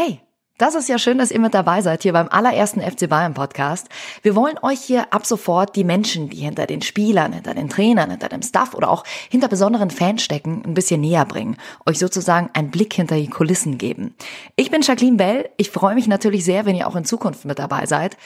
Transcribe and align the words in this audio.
Hey, 0.00 0.20
das 0.58 0.76
ist 0.76 0.88
ja 0.88 0.96
schön, 0.96 1.18
dass 1.18 1.32
ihr 1.32 1.40
mit 1.40 1.54
dabei 1.54 1.82
seid 1.82 2.04
hier 2.04 2.12
beim 2.12 2.28
allerersten 2.28 2.80
FC 2.80 3.08
Bayern 3.08 3.34
Podcast. 3.34 3.88
Wir 4.22 4.36
wollen 4.36 4.56
euch 4.62 4.78
hier 4.78 5.12
ab 5.12 5.26
sofort 5.26 5.74
die 5.74 5.82
Menschen, 5.82 6.28
die 6.28 6.36
hinter 6.36 6.66
den 6.66 6.82
Spielern, 6.82 7.32
hinter 7.32 7.52
den 7.52 7.68
Trainern, 7.68 8.10
hinter 8.10 8.28
dem 8.28 8.42
Staff 8.42 8.74
oder 8.74 8.90
auch 8.90 9.02
hinter 9.28 9.48
besonderen 9.48 9.90
Fans 9.90 10.22
stecken, 10.22 10.62
ein 10.64 10.74
bisschen 10.74 11.00
näher 11.00 11.24
bringen. 11.24 11.56
Euch 11.84 11.98
sozusagen 11.98 12.48
einen 12.52 12.70
Blick 12.70 12.94
hinter 12.94 13.16
die 13.16 13.26
Kulissen 13.26 13.76
geben. 13.76 14.14
Ich 14.54 14.70
bin 14.70 14.82
Jacqueline 14.82 15.16
Bell. 15.16 15.50
Ich 15.56 15.72
freue 15.72 15.96
mich 15.96 16.06
natürlich 16.06 16.44
sehr, 16.44 16.64
wenn 16.64 16.76
ihr 16.76 16.86
auch 16.86 16.94
in 16.94 17.04
Zukunft 17.04 17.44
mit 17.44 17.58
dabei 17.58 17.86
seid. 17.86 18.16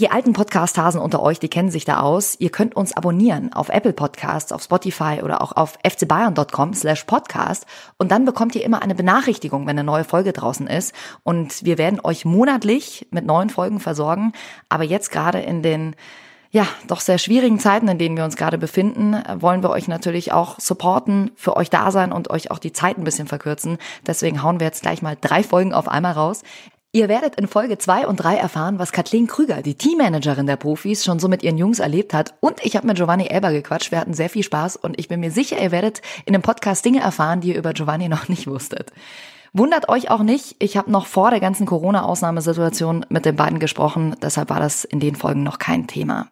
Die 0.00 0.10
alten 0.10 0.32
Podcast-Hasen 0.32 0.98
unter 0.98 1.20
euch, 1.20 1.40
die 1.40 1.50
kennen 1.50 1.70
sich 1.70 1.84
da 1.84 2.00
aus. 2.00 2.34
Ihr 2.38 2.48
könnt 2.48 2.74
uns 2.74 2.96
abonnieren 2.96 3.52
auf 3.52 3.68
Apple 3.68 3.92
Podcasts, 3.92 4.50
auf 4.50 4.62
Spotify 4.62 5.20
oder 5.22 5.42
auch 5.42 5.52
auf 5.52 5.78
fcbayern.com 5.86 6.72
slash 6.72 7.04
podcast 7.04 7.66
und 7.98 8.10
dann 8.10 8.24
bekommt 8.24 8.54
ihr 8.54 8.64
immer 8.64 8.80
eine 8.80 8.94
Benachrichtigung, 8.94 9.66
wenn 9.66 9.78
eine 9.78 9.84
neue 9.84 10.04
Folge 10.04 10.32
draußen 10.32 10.66
ist 10.68 10.94
und 11.22 11.66
wir 11.66 11.76
werden 11.76 12.00
euch 12.02 12.24
monatlich 12.24 13.08
mit 13.10 13.26
neuen 13.26 13.50
Folgen 13.50 13.78
versorgen. 13.78 14.32
Aber 14.70 14.84
jetzt 14.84 15.10
gerade 15.10 15.40
in 15.40 15.62
den 15.62 15.94
ja, 16.50 16.66
doch 16.88 17.00
sehr 17.00 17.18
schwierigen 17.18 17.58
Zeiten, 17.58 17.86
in 17.86 17.98
denen 17.98 18.16
wir 18.16 18.24
uns 18.24 18.36
gerade 18.36 18.56
befinden, 18.56 19.22
wollen 19.34 19.62
wir 19.62 19.68
euch 19.68 19.86
natürlich 19.86 20.32
auch 20.32 20.58
supporten, 20.58 21.30
für 21.36 21.58
euch 21.58 21.68
da 21.68 21.90
sein 21.90 22.10
und 22.10 22.30
euch 22.30 22.50
auch 22.50 22.58
die 22.58 22.72
Zeit 22.72 22.96
ein 22.96 23.04
bisschen 23.04 23.28
verkürzen. 23.28 23.76
Deswegen 24.06 24.42
hauen 24.42 24.60
wir 24.60 24.66
jetzt 24.66 24.80
gleich 24.80 25.02
mal 25.02 25.18
drei 25.20 25.42
Folgen 25.42 25.74
auf 25.74 25.88
einmal 25.88 26.12
raus. 26.12 26.42
Ihr 26.92 27.08
werdet 27.08 27.36
in 27.36 27.46
Folge 27.46 27.78
2 27.78 28.08
und 28.08 28.16
3 28.16 28.34
erfahren, 28.34 28.80
was 28.80 28.90
Kathleen 28.90 29.28
Krüger, 29.28 29.62
die 29.62 29.76
Teammanagerin 29.76 30.48
der 30.48 30.56
Profis, 30.56 31.04
schon 31.04 31.20
so 31.20 31.28
mit 31.28 31.44
ihren 31.44 31.56
Jungs 31.56 31.78
erlebt 31.78 32.12
hat. 32.12 32.34
Und 32.40 32.64
ich 32.64 32.74
habe 32.74 32.84
mit 32.88 32.96
Giovanni 32.96 33.26
Elber 33.26 33.52
gequatscht. 33.52 33.92
Wir 33.92 34.00
hatten 34.00 34.12
sehr 34.12 34.28
viel 34.28 34.42
Spaß 34.42 34.74
und 34.74 34.98
ich 34.98 35.06
bin 35.06 35.20
mir 35.20 35.30
sicher, 35.30 35.62
ihr 35.62 35.70
werdet 35.70 36.02
in 36.24 36.32
dem 36.32 36.42
Podcast 36.42 36.84
Dinge 36.84 36.98
erfahren, 36.98 37.42
die 37.42 37.50
ihr 37.50 37.58
über 37.58 37.74
Giovanni 37.74 38.08
noch 38.08 38.28
nicht 38.28 38.48
wusstet. 38.48 38.92
Wundert 39.52 39.88
euch 39.88 40.10
auch 40.10 40.24
nicht, 40.24 40.56
ich 40.58 40.76
habe 40.76 40.90
noch 40.90 41.06
vor 41.06 41.30
der 41.30 41.38
ganzen 41.38 41.64
Corona-Ausnahmesituation 41.64 43.06
mit 43.08 43.24
den 43.24 43.36
beiden 43.36 43.60
gesprochen, 43.60 44.16
deshalb 44.20 44.50
war 44.50 44.58
das 44.58 44.84
in 44.84 44.98
den 44.98 45.14
Folgen 45.14 45.44
noch 45.44 45.60
kein 45.60 45.86
Thema. 45.86 46.26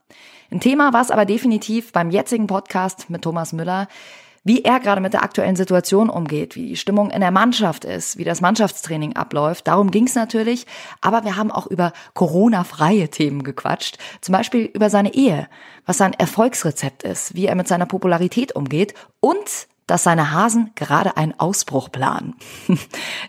Ein 0.51 0.59
Thema 0.59 0.93
war 0.93 1.03
es 1.03 1.13
aber 1.13 1.25
definitiv 1.25 1.93
beim 1.93 2.11
jetzigen 2.11 2.49
Podcast 2.49 3.11
mit 3.11 3.23
Thomas 3.23 3.53
Müller 3.53 3.87
wie 4.45 4.63
er 4.63 4.81
gerade 4.81 5.01
mit 5.01 5.13
der 5.13 5.23
aktuellen 5.23 5.57
Situation 5.57 6.11
umgeht, 6.11 6.57
wie 6.57 6.69
die 6.69 6.77
Stimmung 6.77 7.11
in 7.11 7.21
der 7.21 7.31
Mannschaft 7.31 7.85
ist, 7.85 8.19
wie 8.19 8.25
das 8.25 8.41
Mannschaftstraining 8.41 9.17
abläuft. 9.17 9.67
Darum 9.67 9.91
ging 9.91 10.07
es 10.07 10.15
natürlich. 10.15 10.67
Aber 11.01 11.25
wir 11.25 11.37
haben 11.37 11.51
auch 11.51 11.67
über 11.67 11.93
Corona-freie 12.15 13.09
Themen 13.09 13.43
gequatscht. 13.43 13.99
Zum 14.21 14.33
Beispiel 14.33 14.65
über 14.65 14.91
seine 14.91 15.15
Ehe, 15.15 15.49
was 15.87 15.99
sein 15.99 16.13
Erfolgsrezept 16.13 17.03
ist, 17.03 17.35
wie 17.35 17.47
er 17.47 17.55
mit 17.55 17.69
seiner 17.69 17.87
Popularität 17.87 18.55
umgeht 18.55 18.95
und 19.21 19.69
dass 19.87 20.05
seine 20.05 20.33
Hasen 20.33 20.71
gerade 20.75 21.17
einen 21.17 21.39
Ausbruch 21.39 21.91
planen. 21.91 22.37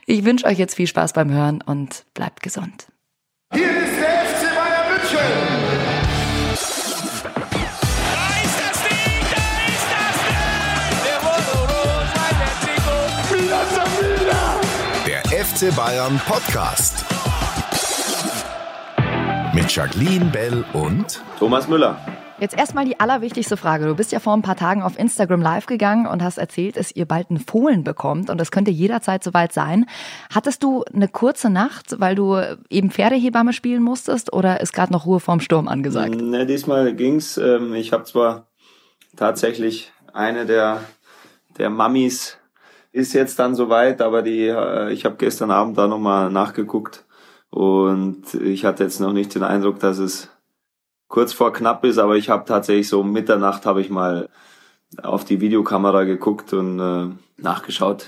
Ich 0.05 0.25
wünsche 0.25 0.45
euch 0.45 0.57
jetzt 0.57 0.75
viel 0.75 0.87
Spaß 0.87 1.13
beim 1.13 1.29
Hören 1.31 1.61
und 1.61 2.05
bleibt 2.13 2.41
gesund. 2.41 2.87
Hier 3.53 3.69
ist 3.69 3.99
der 3.99 4.25
FC 4.25 4.55
Bayern 4.55 4.91
München. 4.91 5.68
FC 15.59 15.75
Bayern 15.75 16.21
Podcast. 16.25 17.03
Mit 19.53 19.69
Jacqueline 19.75 20.31
Bell 20.31 20.63
und 20.71 21.21
Thomas 21.37 21.67
Müller. 21.67 21.99
Jetzt 22.39 22.57
erstmal 22.57 22.85
die 22.85 22.97
allerwichtigste 23.01 23.57
Frage. 23.57 23.85
Du 23.85 23.93
bist 23.93 24.13
ja 24.13 24.21
vor 24.21 24.33
ein 24.33 24.41
paar 24.41 24.55
Tagen 24.55 24.83
auf 24.83 24.97
Instagram 24.97 25.41
live 25.41 25.65
gegangen 25.65 26.07
und 26.07 26.23
hast 26.23 26.37
erzählt, 26.37 26.77
dass 26.77 26.95
ihr 26.95 27.05
bald 27.05 27.29
einen 27.29 27.39
Fohlen 27.39 27.83
bekommt 27.83 28.29
und 28.29 28.37
das 28.37 28.51
könnte 28.51 28.71
jederzeit 28.71 29.21
soweit 29.21 29.51
sein. 29.51 29.85
Hattest 30.33 30.63
du 30.63 30.85
eine 30.93 31.09
kurze 31.09 31.49
Nacht, 31.49 31.99
weil 31.99 32.15
du 32.15 32.41
eben 32.69 32.89
Pferdehebamme 32.89 33.51
spielen 33.51 33.83
musstest 33.83 34.31
oder 34.31 34.61
ist 34.61 34.71
gerade 34.71 34.93
noch 34.93 35.05
Ruhe 35.05 35.19
vorm 35.19 35.41
Sturm 35.41 35.67
angesagt? 35.67 36.15
Ne, 36.21 36.45
diesmal 36.45 36.95
ging's. 36.95 37.37
Ähm, 37.37 37.73
ich 37.73 37.91
habe 37.91 38.05
zwar 38.05 38.47
tatsächlich 39.17 39.91
eine 40.13 40.45
der, 40.45 40.79
der 41.57 41.69
Mammis 41.69 42.38
ist 42.91 43.13
jetzt 43.13 43.39
dann 43.39 43.55
soweit, 43.55 44.01
aber 44.01 44.21
die, 44.21 44.47
äh, 44.47 44.91
ich 44.91 45.05
habe 45.05 45.17
gestern 45.17 45.51
Abend 45.51 45.77
da 45.77 45.87
nochmal 45.87 46.31
nachgeguckt 46.31 47.05
und 47.49 48.33
ich 48.35 48.65
hatte 48.65 48.83
jetzt 48.83 48.99
noch 48.99 49.13
nicht 49.13 49.33
den 49.35 49.43
Eindruck, 49.43 49.79
dass 49.79 49.97
es 49.97 50.29
kurz 51.07 51.33
vor 51.33 51.53
knapp 51.53 51.83
ist, 51.85 51.97
aber 51.97 52.15
ich 52.17 52.29
habe 52.29 52.45
tatsächlich 52.45 52.87
so 52.87 53.01
um 53.01 53.11
Mitternacht 53.11 53.65
habe 53.65 53.81
ich 53.81 53.89
mal 53.89 54.29
auf 55.01 55.25
die 55.25 55.41
Videokamera 55.41 56.03
geguckt 56.03 56.53
und 56.53 56.79
äh, 56.79 57.07
nachgeschaut, 57.37 58.07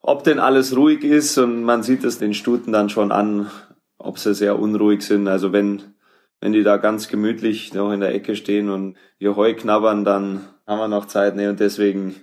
ob 0.00 0.24
denn 0.24 0.38
alles 0.38 0.76
ruhig 0.76 1.02
ist 1.02 1.38
und 1.38 1.62
man 1.64 1.82
sieht 1.82 2.04
es 2.04 2.18
den 2.18 2.34
Stuten 2.34 2.72
dann 2.72 2.88
schon 2.88 3.10
an, 3.10 3.50
ob 3.98 4.18
sie 4.18 4.34
sehr 4.34 4.58
unruhig 4.58 5.02
sind. 5.02 5.26
Also 5.26 5.52
wenn 5.52 5.82
wenn 6.40 6.52
die 6.52 6.62
da 6.62 6.76
ganz 6.76 7.08
gemütlich 7.08 7.72
noch 7.72 7.92
in 7.92 8.00
der 8.00 8.14
Ecke 8.14 8.36
stehen 8.36 8.68
und 8.68 8.96
ihr 9.18 9.36
Heu 9.36 9.54
knabbern, 9.54 10.04
dann 10.04 10.44
haben 10.66 10.78
wir 10.78 10.88
noch 10.88 11.06
Zeit. 11.06 11.34
Ne? 11.34 11.48
Und 11.48 11.60
deswegen 11.60 12.14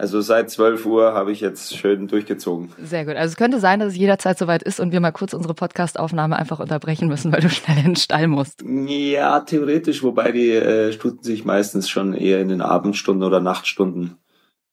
also 0.00 0.20
seit 0.20 0.48
12 0.48 0.86
Uhr 0.86 1.12
habe 1.12 1.32
ich 1.32 1.40
jetzt 1.40 1.76
schön 1.76 2.06
durchgezogen. 2.06 2.72
Sehr 2.80 3.04
gut. 3.04 3.16
Also 3.16 3.32
es 3.32 3.36
könnte 3.36 3.58
sein, 3.58 3.80
dass 3.80 3.88
es 3.88 3.98
jederzeit 3.98 4.38
soweit 4.38 4.62
ist 4.62 4.78
und 4.78 4.92
wir 4.92 5.00
mal 5.00 5.10
kurz 5.10 5.32
unsere 5.32 5.54
Podcastaufnahme 5.54 6.36
einfach 6.36 6.60
unterbrechen 6.60 7.08
müssen, 7.08 7.32
weil 7.32 7.40
du 7.40 7.50
schnell 7.50 7.78
in 7.78 7.84
den 7.84 7.96
Stall 7.96 8.28
musst. 8.28 8.62
Ja, 8.62 9.40
theoretisch, 9.40 10.04
wobei 10.04 10.30
die 10.30 10.52
äh, 10.52 10.92
Stuten 10.92 11.24
sich 11.24 11.44
meistens 11.44 11.88
schon 11.88 12.14
eher 12.14 12.40
in 12.40 12.48
den 12.48 12.60
Abendstunden 12.60 13.26
oder 13.26 13.40
Nachtstunden 13.40 14.18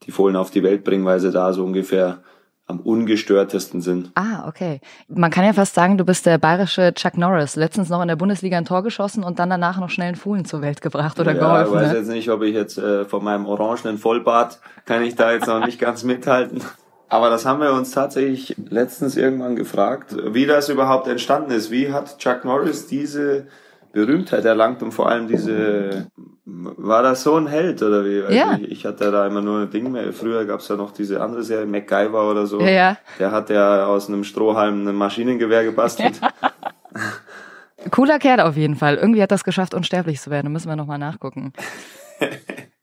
die 0.03 0.11
Fohlen 0.11 0.35
auf 0.35 0.51
die 0.51 0.61
Welt 0.61 0.83
bringen, 0.83 1.05
weil 1.05 1.19
sie 1.19 1.31
da 1.31 1.51
so 1.53 1.63
ungefähr 1.65 2.21
am 2.67 2.79
ungestörtesten 2.79 3.81
sind. 3.81 4.11
Ah, 4.15 4.47
okay. 4.47 4.81
Man 5.07 5.29
kann 5.29 5.45
ja 5.45 5.53
fast 5.53 5.75
sagen, 5.75 5.97
du 5.97 6.05
bist 6.05 6.25
der 6.25 6.39
bayerische 6.39 6.93
Chuck 6.95 7.17
Norris. 7.17 7.55
Letztens 7.55 7.89
noch 7.89 8.01
in 8.01 8.07
der 8.07 8.15
Bundesliga 8.15 8.57
ein 8.57 8.65
Tor 8.65 8.81
geschossen 8.81 9.23
und 9.23 9.37
dann 9.37 9.51
danach 9.51 9.79
noch 9.79 9.89
schnell 9.89 10.07
einen 10.07 10.15
Fohlen 10.15 10.45
zur 10.45 10.61
Welt 10.61 10.81
gebracht 10.81 11.19
oder 11.19 11.33
ja, 11.33 11.39
geholfen. 11.39 11.73
Ich 11.73 11.81
weiß 11.81 11.91
ne? 11.91 11.97
jetzt 11.99 12.09
nicht, 12.09 12.29
ob 12.29 12.41
ich 12.41 12.55
jetzt 12.55 12.77
äh, 12.77 13.05
von 13.05 13.23
meinem 13.23 13.45
orangenen 13.45 13.97
Vollbart 13.99 14.59
kann 14.85 15.03
ich 15.03 15.15
da 15.15 15.31
jetzt 15.31 15.47
noch 15.47 15.63
nicht 15.63 15.79
ganz 15.79 16.03
mithalten. 16.03 16.61
Aber 17.07 17.29
das 17.29 17.45
haben 17.45 17.61
wir 17.61 17.71
uns 17.71 17.91
tatsächlich 17.91 18.55
letztens 18.69 19.15
irgendwann 19.15 19.55
gefragt, 19.55 20.15
wie 20.33 20.47
das 20.47 20.69
überhaupt 20.69 21.07
entstanden 21.07 21.51
ist. 21.51 21.69
Wie 21.69 21.93
hat 21.93 22.17
Chuck 22.17 22.45
Norris 22.45 22.87
diese 22.87 23.45
Berühmtheit 23.93 24.43
erlangt 24.43 24.81
und 24.81 24.91
vor 24.91 25.07
allem 25.07 25.27
diese, 25.27 26.07
war 26.45 27.01
das 27.01 27.23
so 27.23 27.35
ein 27.35 27.47
Held 27.47 27.81
oder 27.81 28.05
wie? 28.05 28.19
Ja. 28.35 28.57
Ich, 28.61 28.71
ich 28.71 28.85
hatte 28.85 29.11
da 29.11 29.25
immer 29.25 29.41
nur 29.41 29.61
ein 29.61 29.69
Ding 29.71 29.91
mehr. 29.91 30.13
Früher 30.13 30.45
gab 30.45 30.59
es 30.59 30.67
ja 30.67 30.75
noch 30.75 30.91
diese 30.91 31.21
andere 31.21 31.43
Serie, 31.43 31.65
MacGyver 31.65 32.29
oder 32.29 32.45
so. 32.45 32.61
Ja, 32.61 32.69
ja. 32.69 32.97
Der 33.17 33.31
hat 33.31 33.49
ja 33.49 33.87
aus 33.87 34.07
einem 34.07 34.23
Strohhalm 34.23 34.87
ein 34.87 34.95
Maschinengewehr 34.95 35.63
gebastelt. 35.63 36.21
Cooler 37.91 38.19
Kerl 38.19 38.41
auf 38.41 38.55
jeden 38.55 38.75
Fall. 38.75 38.95
Irgendwie 38.95 39.21
hat 39.21 39.31
das 39.31 39.43
geschafft, 39.43 39.73
unsterblich 39.73 40.21
zu 40.21 40.29
werden. 40.29 40.45
Da 40.45 40.51
müssen 40.51 40.69
wir 40.69 40.75
nochmal 40.75 40.99
nachgucken. 40.99 41.51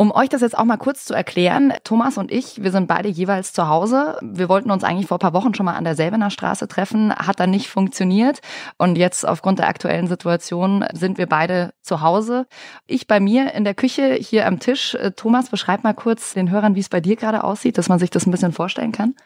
Um 0.00 0.12
euch 0.12 0.28
das 0.28 0.42
jetzt 0.42 0.56
auch 0.56 0.64
mal 0.64 0.76
kurz 0.76 1.06
zu 1.06 1.12
erklären, 1.12 1.72
Thomas 1.82 2.18
und 2.18 2.30
ich, 2.30 2.62
wir 2.62 2.70
sind 2.70 2.86
beide 2.86 3.08
jeweils 3.08 3.52
zu 3.52 3.68
Hause. 3.68 4.16
Wir 4.22 4.48
wollten 4.48 4.70
uns 4.70 4.84
eigentlich 4.84 5.08
vor 5.08 5.16
ein 5.16 5.18
paar 5.18 5.32
Wochen 5.32 5.54
schon 5.54 5.66
mal 5.66 5.74
an 5.74 5.82
der 5.82 5.96
Selbener 5.96 6.30
Straße 6.30 6.68
treffen, 6.68 7.12
hat 7.12 7.40
dann 7.40 7.50
nicht 7.50 7.66
funktioniert. 7.68 8.38
Und 8.76 8.96
jetzt 8.96 9.26
aufgrund 9.26 9.58
der 9.58 9.66
aktuellen 9.66 10.06
Situation 10.06 10.84
sind 10.92 11.18
wir 11.18 11.26
beide 11.26 11.74
zu 11.82 12.00
Hause. 12.00 12.46
Ich 12.86 13.08
bei 13.08 13.18
mir 13.18 13.52
in 13.54 13.64
der 13.64 13.74
Küche 13.74 14.14
hier 14.14 14.46
am 14.46 14.60
Tisch. 14.60 14.96
Thomas, 15.16 15.50
beschreib 15.50 15.82
mal 15.82 15.94
kurz 15.94 16.32
den 16.32 16.52
Hörern, 16.52 16.76
wie 16.76 16.80
es 16.80 16.88
bei 16.88 17.00
dir 17.00 17.16
gerade 17.16 17.42
aussieht, 17.42 17.76
dass 17.76 17.88
man 17.88 17.98
sich 17.98 18.10
das 18.10 18.24
ein 18.24 18.30
bisschen 18.30 18.52
vorstellen 18.52 18.92
kann. 18.92 19.16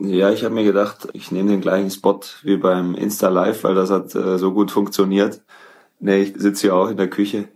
Ja, 0.00 0.30
ich 0.30 0.42
habe 0.42 0.56
mir 0.56 0.64
gedacht, 0.64 1.06
ich 1.12 1.30
nehme 1.30 1.50
den 1.50 1.60
gleichen 1.60 1.92
Spot 1.92 2.18
wie 2.42 2.56
beim 2.56 2.96
Insta 2.96 3.28
Live, 3.28 3.62
weil 3.62 3.76
das 3.76 3.90
hat 3.90 4.12
äh, 4.16 4.38
so 4.38 4.52
gut 4.54 4.72
funktioniert. 4.72 5.42
Nee, 6.00 6.22
ich 6.22 6.34
sitze 6.36 6.62
hier 6.62 6.74
auch 6.74 6.88
in 6.88 6.96
der 6.96 7.08
Küche 7.08 7.46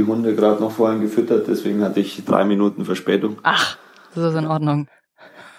die 0.00 0.06
Hunde 0.06 0.34
gerade 0.34 0.60
noch 0.60 0.72
vorhin 0.72 1.00
gefüttert, 1.00 1.46
deswegen 1.48 1.82
hatte 1.82 2.00
ich 2.00 2.24
drei 2.24 2.44
Minuten 2.44 2.84
Verspätung. 2.84 3.38
Ach, 3.42 3.76
das 4.14 4.32
ist 4.32 4.38
in 4.38 4.46
Ordnung. 4.46 4.88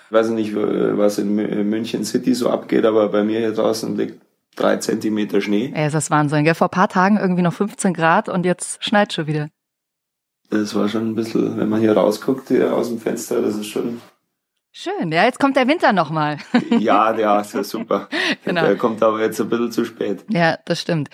Ich 0.07 0.12
weiß 0.12 0.29
nicht, 0.29 0.56
was 0.56 1.19
in 1.19 1.35
München 1.69 2.03
City 2.03 2.34
so 2.34 2.50
abgeht, 2.50 2.85
aber 2.85 3.09
bei 3.09 3.23
mir 3.23 3.40
hier 3.40 3.53
draußen 3.53 3.96
liegt 3.96 4.22
drei 4.55 4.78
Zentimeter 4.78 5.40
Schnee. 5.40 5.72
Ey, 5.73 5.88
ist 5.88 5.93
das 5.93 6.11
Wahnsinn, 6.11 6.43
gell? 6.43 6.55
Vor 6.55 6.67
ein 6.67 6.72
paar 6.72 6.90
Tagen 6.90 7.17
irgendwie 7.17 7.43
noch 7.43 7.53
15 7.53 7.93
Grad 7.93 8.28
und 8.28 8.46
jetzt 8.46 8.84
schneit 8.84 9.14
schon 9.14 9.28
wieder. 9.28 9.47
Das 10.49 10.76
war 10.76 10.90
schon 10.90 11.11
ein 11.11 11.16
bisschen, 11.16 11.58
wenn 11.58 11.70
man 11.70 11.79
hier 11.79 11.94
rausguckt, 11.94 12.49
hier 12.49 12.73
aus 12.76 12.90
dem 12.90 12.99
Fenster, 12.99 13.41
das 13.41 13.55
ist 13.55 13.67
schon 13.67 14.02
Schön, 14.73 15.11
ja, 15.11 15.26
jetzt 15.26 15.37
kommt 15.37 15.58
der 15.58 15.67
Winter 15.67 15.91
nochmal. 15.91 16.37
ja, 16.79 17.14
ja, 17.17 17.41
ist 17.41 17.53
ja 17.53 17.64
super. 17.64 18.08
genau. 18.46 18.61
Der 18.61 18.78
kommt 18.78 19.03
aber 19.03 19.20
jetzt 19.20 19.40
ein 19.41 19.49
bisschen 19.49 19.72
zu 19.72 19.84
spät. 19.84 20.23
Ja, 20.29 20.58
das 20.64 20.79
stimmt. 20.79 21.09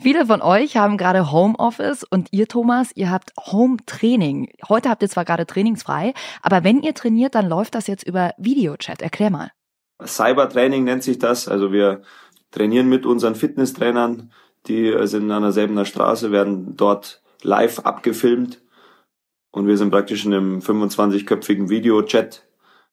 Viele 0.00 0.26
von 0.26 0.42
euch 0.42 0.76
haben 0.76 0.96
gerade 0.96 1.32
Homeoffice 1.32 2.04
und 2.04 2.28
ihr, 2.30 2.46
Thomas, 2.46 2.92
ihr 2.94 3.10
habt 3.10 3.32
Home-Training. 3.36 4.52
Heute 4.68 4.90
habt 4.90 5.02
ihr 5.02 5.08
zwar 5.08 5.24
gerade 5.24 5.44
trainingsfrei, 5.44 6.14
aber 6.40 6.62
wenn 6.62 6.82
ihr 6.82 6.94
trainiert, 6.94 7.34
dann 7.34 7.48
läuft 7.48 7.74
das 7.74 7.88
jetzt 7.88 8.06
über 8.06 8.32
Videochat. 8.38 9.02
Erklär 9.02 9.30
mal. 9.30 9.50
Cybertraining 10.04 10.84
nennt 10.84 11.02
sich 11.02 11.18
das. 11.18 11.48
Also 11.48 11.72
wir 11.72 12.02
trainieren 12.52 12.88
mit 12.88 13.06
unseren 13.06 13.34
Fitnesstrainern, 13.34 14.30
die 14.66 14.94
sind 15.06 15.30
an 15.32 15.42
derselben 15.42 15.84
Straße, 15.84 16.30
werden 16.30 16.76
dort 16.76 17.20
live 17.42 17.80
abgefilmt 17.80 18.62
und 19.50 19.66
wir 19.66 19.76
sind 19.76 19.90
praktisch 19.90 20.24
in 20.24 20.32
einem 20.32 20.58
25-köpfigen 20.60 21.70
Videochat 21.70 22.46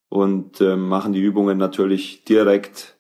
und 0.10 0.60
äh, 0.62 0.76
machen 0.76 1.14
die 1.14 1.22
Übungen 1.22 1.58
natürlich 1.58 2.24
direkt, 2.24 2.98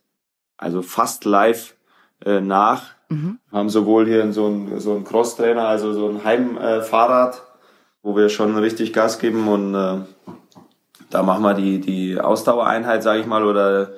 also 0.58 0.82
fast 0.82 1.26
live 1.26 1.76
äh, 2.24 2.42
nach. 2.42 2.95
Mhm. 3.16 3.40
Haben 3.52 3.70
sowohl 3.70 4.06
hier 4.06 4.32
so 4.34 4.48
ein, 4.48 4.80
so 4.80 4.94
ein 4.96 5.04
Crosstrainer, 5.04 5.68
also 5.68 5.94
so 5.94 6.10
ein 6.10 6.24
Heimfahrrad, 6.24 7.42
wo 8.04 8.16
wir 8.16 8.30
schon 8.30 8.58
richtig 8.58 8.94
Gas 8.94 9.20
geben 9.20 9.48
und 9.48 9.74
äh, 9.74 10.00
da 11.10 11.24
machen 11.24 11.44
wir 11.44 11.54
die, 11.54 11.80
die 11.80 12.20
Ausdauereinheit, 12.20 13.04
sage 13.04 13.22
ich 13.22 13.26
mal, 13.26 13.46
oder 13.46 13.92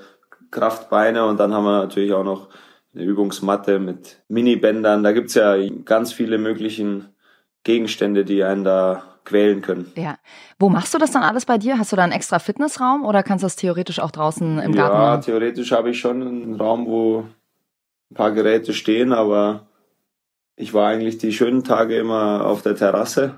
Kraftbeine 0.52 1.25
und 1.25 1.40
dann 1.40 1.54
haben 1.54 1.66
wir 1.66 1.81
natürlich 1.81 2.14
auch 2.14 2.24
noch 2.24 2.50
eine 2.94 3.04
Übungsmatte 3.04 3.80
mit 3.80 4.22
Minibändern. 4.28 5.04
Da 5.04 5.12
gibt's 5.12 5.34
ja 5.34 5.56
ganz 5.86 6.14
viele 6.14 6.38
möglichen 6.38 7.10
Gegenstände, 7.64 8.24
die 8.24 8.44
einen 8.44 8.64
da 8.64 9.04
quälen 9.25 9.62
können. 9.62 9.92
Ja. 9.96 10.18
Wo 10.58 10.69
machst 10.69 10.94
du 10.94 10.98
das 10.98 11.12
dann 11.12 11.22
alles 11.22 11.46
bei 11.46 11.58
dir? 11.58 11.78
Hast 11.78 11.92
du 11.92 11.96
da 11.96 12.04
einen 12.04 12.14
extra 12.14 12.40
Fitnessraum 12.40 13.06
oder 13.06 13.24
kannst 13.24 13.44
du 13.44 13.46
das 13.46 13.58
theoretisch 13.58 14.00
auch 14.00 14.12
draußen 14.12 14.60
im 14.60 14.72
Garten 14.74 14.98
machen? 14.98 15.04
Ja, 15.04 15.18
theoretisch 15.18 15.72
habe 15.74 15.90
ich 15.90 16.00
schon 16.00 16.22
einen 16.22 16.56
Raum, 16.56 16.88
wo 16.88 17.25
ein 18.12 18.15
paar 18.15 18.31
Geräte 18.31 18.74
stehen, 18.74 19.13
aber 19.13 19.68
ich 20.56 20.74
war 20.74 20.88
eigentlich 20.88 21.18
die 21.18 21.33
schönen 21.33 21.63
Tage 21.63 21.98
immer 21.98 22.45
auf 22.45 22.62
der 22.62 22.75
Terrasse, 22.75 23.36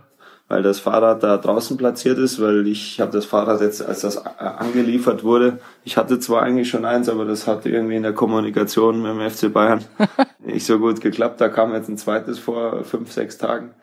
weil 0.47 0.63
das 0.63 0.79
Fahrrad 0.79 1.21
da 1.21 1.37
draußen 1.37 1.77
platziert 1.77 2.17
ist, 2.17 2.41
weil 2.41 2.65
ich 2.67 2.99
habe 2.99 3.11
das 3.11 3.25
Fahrrad 3.25 3.61
jetzt, 3.61 3.85
als 3.85 4.01
das 4.01 4.17
angeliefert 4.17 5.23
wurde, 5.23 5.59
ich 5.83 5.97
hatte 5.97 6.19
zwar 6.19 6.43
eigentlich 6.43 6.69
schon 6.69 6.85
eins, 6.85 7.09
aber 7.09 7.25
das 7.25 7.45
hat 7.45 7.65
irgendwie 7.65 7.95
in 7.95 8.03
der 8.03 8.13
Kommunikation 8.13 9.01
mit 9.01 9.11
dem 9.11 9.29
FC 9.29 9.51
Bayern 9.51 9.83
nicht 10.39 10.65
so 10.65 10.79
gut 10.79 11.01
geklappt. 11.01 11.41
Da 11.41 11.49
kam 11.49 11.73
jetzt 11.73 11.89
ein 11.89 11.97
zweites 11.97 12.39
vor 12.39 12.83
fünf, 12.83 13.11
sechs 13.11 13.37
Tagen. 13.37 13.75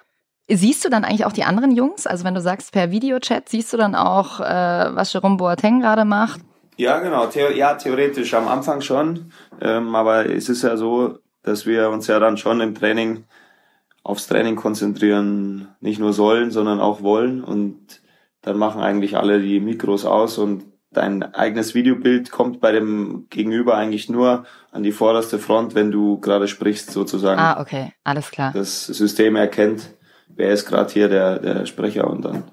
Siehst 0.49 0.85
du 0.85 0.89
dann 0.89 1.05
eigentlich 1.05 1.25
auch 1.25 1.33
die 1.33 1.45
anderen 1.45 1.73
Jungs? 1.73 2.07
Also 2.07 2.25
wenn 2.25 2.35
du 2.35 2.41
sagst 2.41 2.73
per 2.73 2.91
Videochat, 2.93 3.49
siehst 3.49 3.73
du 3.73 3.77
dann 3.77 3.97
auch, 3.97 4.41
äh, 4.41 4.45
was 4.95 5.13
Jerome 5.13 5.37
Boateng 5.37 5.81
gerade 5.81 6.05
macht? 6.05 6.41
Ja, 6.77 6.99
genau. 7.01 7.29
The 7.29 7.55
ja, 7.55 7.75
theoretisch 7.75 8.35
am 8.35 8.49
Anfang 8.49 8.81
schon. 8.81 9.33
Ähm, 9.61 9.95
aber 9.95 10.27
es 10.27 10.49
ist 10.49 10.63
ja 10.63 10.77
so, 10.77 11.19
dass 11.43 11.67
wir 11.67 11.91
uns 11.91 12.07
ja 12.07 12.19
dann 12.19 12.37
schon 12.37 12.61
im 12.61 12.75
Training 12.75 13.25
aufs 14.03 14.27
Training 14.27 14.57
konzentrieren, 14.57 15.69
nicht 15.81 15.99
nur 15.99 16.13
sollen, 16.13 16.51
sondern 16.51 16.81
auch 16.81 17.03
wollen. 17.03 17.43
Und 17.43 18.01
dann 18.43 18.59
machen 18.59 18.81
eigentlich 18.81 19.17
alle 19.17 19.41
die 19.41 19.59
Mikros 19.61 20.05
aus 20.05 20.39
und 20.39 20.65
dein 20.93 21.23
eigenes 21.35 21.75
Videobild 21.75 22.31
kommt 22.31 22.61
bei 22.61 22.73
dem 22.73 23.27
Gegenüber 23.29 23.77
eigentlich 23.77 24.09
nur 24.09 24.45
an 24.71 24.83
die 24.83 24.93
vorderste 24.93 25.39
Front, 25.39 25.75
wenn 25.75 25.91
du 25.91 26.21
gerade 26.21 26.49
sprichst, 26.49 26.91
sozusagen. 26.91 27.41
Ah, 27.41 27.61
okay, 27.61 27.93
alles 28.05 28.31
klar. 28.31 28.53
Das 28.55 28.87
System 28.87 29.37
erkennt, 29.37 29.95
wer 30.29 30.51
ist 30.51 30.67
gerade 30.67 30.93
hier 30.93 31.09
der, 31.09 31.39
der 31.39 31.67
Sprecher 31.67 32.09
und 32.09 32.25
dann. 32.25 32.45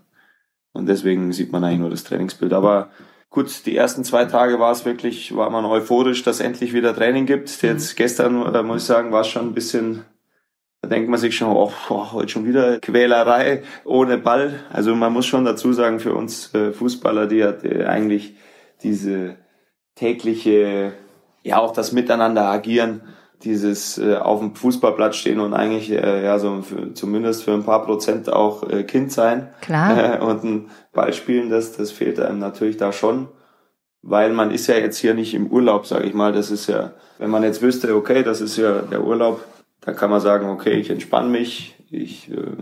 Und 0.73 0.87
deswegen 0.87 1.31
sieht 1.31 1.51
man 1.51 1.63
eigentlich 1.63 1.79
nur 1.79 1.89
das 1.91 2.03
Trainingsbild. 2.03 2.53
Aber 2.53 2.89
gut, 3.33 3.65
die 3.65 3.75
ersten 3.75 4.03
zwei 4.03 4.25
Tage 4.25 4.59
war 4.59 4.71
es 4.71 4.85
wirklich, 4.85 5.35
war 5.35 5.49
man 5.49 5.65
euphorisch, 5.65 6.23
dass 6.23 6.39
endlich 6.39 6.71
wieder 6.71 6.95
Training 6.95 7.25
gibt. 7.25 7.49
Mhm. 7.61 7.69
Jetzt 7.69 7.95
gestern, 7.97 8.53
äh, 8.53 8.63
muss 8.63 8.83
ich 8.83 8.87
sagen, 8.87 9.11
war 9.11 9.21
es 9.21 9.27
schon 9.27 9.47
ein 9.47 9.53
bisschen, 9.53 10.05
da 10.81 10.87
denkt 10.87 11.09
man 11.09 11.19
sich 11.19 11.35
schon, 11.35 11.49
oh, 11.49 11.71
oh, 11.89 12.11
heute 12.13 12.29
schon 12.29 12.45
wieder 12.45 12.79
Quälerei 12.79 13.63
ohne 13.85 14.19
Ball. 14.19 14.59
Also 14.71 14.95
man 14.95 15.11
muss 15.11 15.25
schon 15.25 15.45
dazu 15.45 15.73
sagen, 15.73 15.99
für 15.99 16.13
uns 16.13 16.53
äh, 16.53 16.71
Fußballer, 16.71 17.25
die 17.25 17.43
hat 17.43 17.65
äh, 17.65 17.85
eigentlich 17.85 18.35
diese 18.83 19.35
tägliche, 19.95 20.93
ja 21.41 21.57
auch 21.57 21.73
das 21.73 21.91
Miteinander 21.91 22.45
agieren, 22.45 23.01
dieses 23.43 23.97
äh, 23.97 24.15
auf 24.15 24.39
dem 24.39 24.55
Fußballplatz 24.55 25.17
stehen 25.17 25.39
und 25.39 25.53
eigentlich 25.53 25.91
äh, 25.91 26.23
ja 26.23 26.39
so 26.39 26.61
für, 26.61 26.93
zumindest 26.93 27.43
für 27.43 27.51
ein 27.51 27.63
paar 27.63 27.85
Prozent 27.85 28.31
auch 28.31 28.69
äh, 28.69 28.83
Kind 28.83 29.11
sein 29.11 29.49
Klar. 29.61 30.19
Äh, 30.19 30.19
und 30.23 30.43
ein 30.43 30.69
Ball 30.93 31.13
spielen, 31.13 31.49
das 31.49 31.75
das 31.75 31.91
fehlt 31.91 32.19
einem 32.19 32.39
natürlich 32.39 32.77
da 32.77 32.91
schon, 32.91 33.27
weil 34.01 34.31
man 34.33 34.51
ist 34.51 34.67
ja 34.67 34.75
jetzt 34.75 34.97
hier 34.97 35.13
nicht 35.13 35.33
im 35.33 35.47
Urlaub, 35.47 35.85
sage 35.85 36.05
ich 36.05 36.13
mal. 36.13 36.31
Das 36.31 36.51
ist 36.51 36.67
ja, 36.67 36.93
wenn 37.19 37.29
man 37.29 37.43
jetzt 37.43 37.61
wüsste, 37.61 37.95
okay, 37.95 38.23
das 38.23 38.41
ist 38.41 38.57
ja 38.57 38.79
der 38.81 39.03
Urlaub, 39.03 39.43
dann 39.81 39.95
kann 39.95 40.09
man 40.09 40.21
sagen, 40.21 40.49
okay, 40.49 40.73
ich 40.73 40.89
entspanne 40.89 41.29
mich, 41.29 41.75
ich 41.89 42.31
äh, 42.31 42.55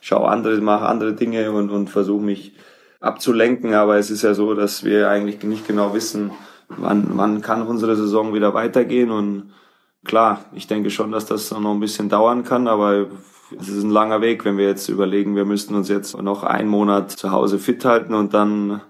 schaue 0.00 0.28
andere, 0.28 0.60
mache 0.60 0.86
andere 0.86 1.14
Dinge 1.14 1.50
und 1.52 1.70
und 1.70 1.90
versuche 1.90 2.22
mich 2.22 2.54
abzulenken. 3.00 3.74
Aber 3.74 3.96
es 3.96 4.10
ist 4.10 4.22
ja 4.22 4.34
so, 4.34 4.54
dass 4.54 4.84
wir 4.84 5.08
eigentlich 5.08 5.42
nicht 5.42 5.66
genau 5.66 5.94
wissen, 5.94 6.30
wann 6.68 7.10
wann 7.14 7.40
kann 7.40 7.66
unsere 7.66 7.96
Saison 7.96 8.34
wieder 8.34 8.54
weitergehen 8.54 9.10
und 9.10 9.52
klar, 10.04 10.44
ich 10.52 10.66
denke 10.66 10.90
schon, 10.90 11.12
dass 11.12 11.26
das 11.26 11.50
noch 11.50 11.72
ein 11.72 11.80
bisschen 11.80 12.08
dauern 12.08 12.44
kann, 12.44 12.68
aber 12.68 13.06
es 13.58 13.68
ist 13.68 13.82
ein 13.82 13.90
langer 13.90 14.20
Weg, 14.20 14.44
wenn 14.44 14.56
wir 14.56 14.66
jetzt 14.66 14.88
überlegen, 14.88 15.36
wir 15.36 15.44
müssten 15.44 15.74
uns 15.74 15.88
jetzt 15.88 16.20
noch 16.20 16.42
einen 16.42 16.68
Monat 16.68 17.10
zu 17.10 17.30
Hause 17.30 17.58
fit 17.58 17.84
halten 17.84 18.14
und 18.14 18.34
dann 18.34 18.80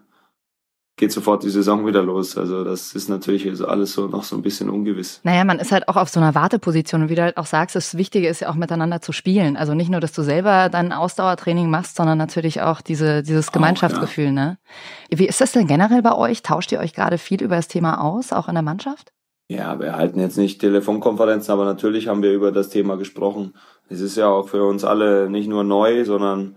geht 0.96 1.10
sofort 1.10 1.42
die 1.42 1.50
Saison 1.50 1.86
wieder 1.86 2.02
los. 2.02 2.36
Also 2.36 2.64
das 2.64 2.94
ist 2.94 3.08
natürlich 3.08 3.48
alles 3.66 3.92
so 3.92 4.06
noch 4.06 4.24
so 4.24 4.36
ein 4.36 4.42
bisschen 4.42 4.68
ungewiss. 4.68 5.20
Naja, 5.24 5.42
man 5.44 5.58
ist 5.58 5.72
halt 5.72 5.88
auch 5.88 5.96
auf 5.96 6.08
so 6.08 6.20
einer 6.20 6.34
Warteposition 6.34 7.02
und 7.02 7.08
wie 7.08 7.14
du 7.14 7.22
halt 7.22 7.38
auch 7.38 7.46
sagst, 7.46 7.74
das 7.74 7.96
Wichtige 7.96 8.28
ist 8.28 8.40
ja 8.40 8.50
auch 8.50 8.54
miteinander 8.54 9.00
zu 9.00 9.12
spielen. 9.12 9.56
Also 9.56 9.74
nicht 9.74 9.90
nur, 9.90 10.00
dass 10.00 10.12
du 10.12 10.22
selber 10.22 10.68
dein 10.68 10.92
Ausdauertraining 10.92 11.70
machst, 11.70 11.96
sondern 11.96 12.18
natürlich 12.18 12.60
auch 12.60 12.82
diese, 12.82 13.22
dieses 13.22 13.52
Gemeinschaftsgefühl. 13.52 14.26
Auch, 14.26 14.36
ja. 14.36 14.46
ne? 14.46 14.58
Wie 15.10 15.26
ist 15.26 15.40
das 15.40 15.52
denn 15.52 15.66
generell 15.66 16.02
bei 16.02 16.14
euch? 16.14 16.42
Tauscht 16.42 16.70
ihr 16.72 16.78
euch 16.78 16.92
gerade 16.92 17.18
viel 17.18 17.42
über 17.42 17.56
das 17.56 17.68
Thema 17.68 18.00
aus, 18.00 18.32
auch 18.32 18.48
in 18.48 18.54
der 18.54 18.62
Mannschaft? 18.62 19.12
Ja, 19.52 19.78
wir 19.78 19.96
halten 19.96 20.18
jetzt 20.18 20.38
nicht 20.38 20.62
Telefonkonferenzen, 20.62 21.52
aber 21.52 21.66
natürlich 21.66 22.08
haben 22.08 22.22
wir 22.22 22.32
über 22.32 22.52
das 22.52 22.70
Thema 22.70 22.96
gesprochen. 22.96 23.52
Es 23.90 24.00
ist 24.00 24.16
ja 24.16 24.28
auch 24.28 24.48
für 24.48 24.64
uns 24.64 24.82
alle 24.82 25.28
nicht 25.28 25.46
nur 25.46 25.62
neu, 25.62 26.06
sondern 26.06 26.56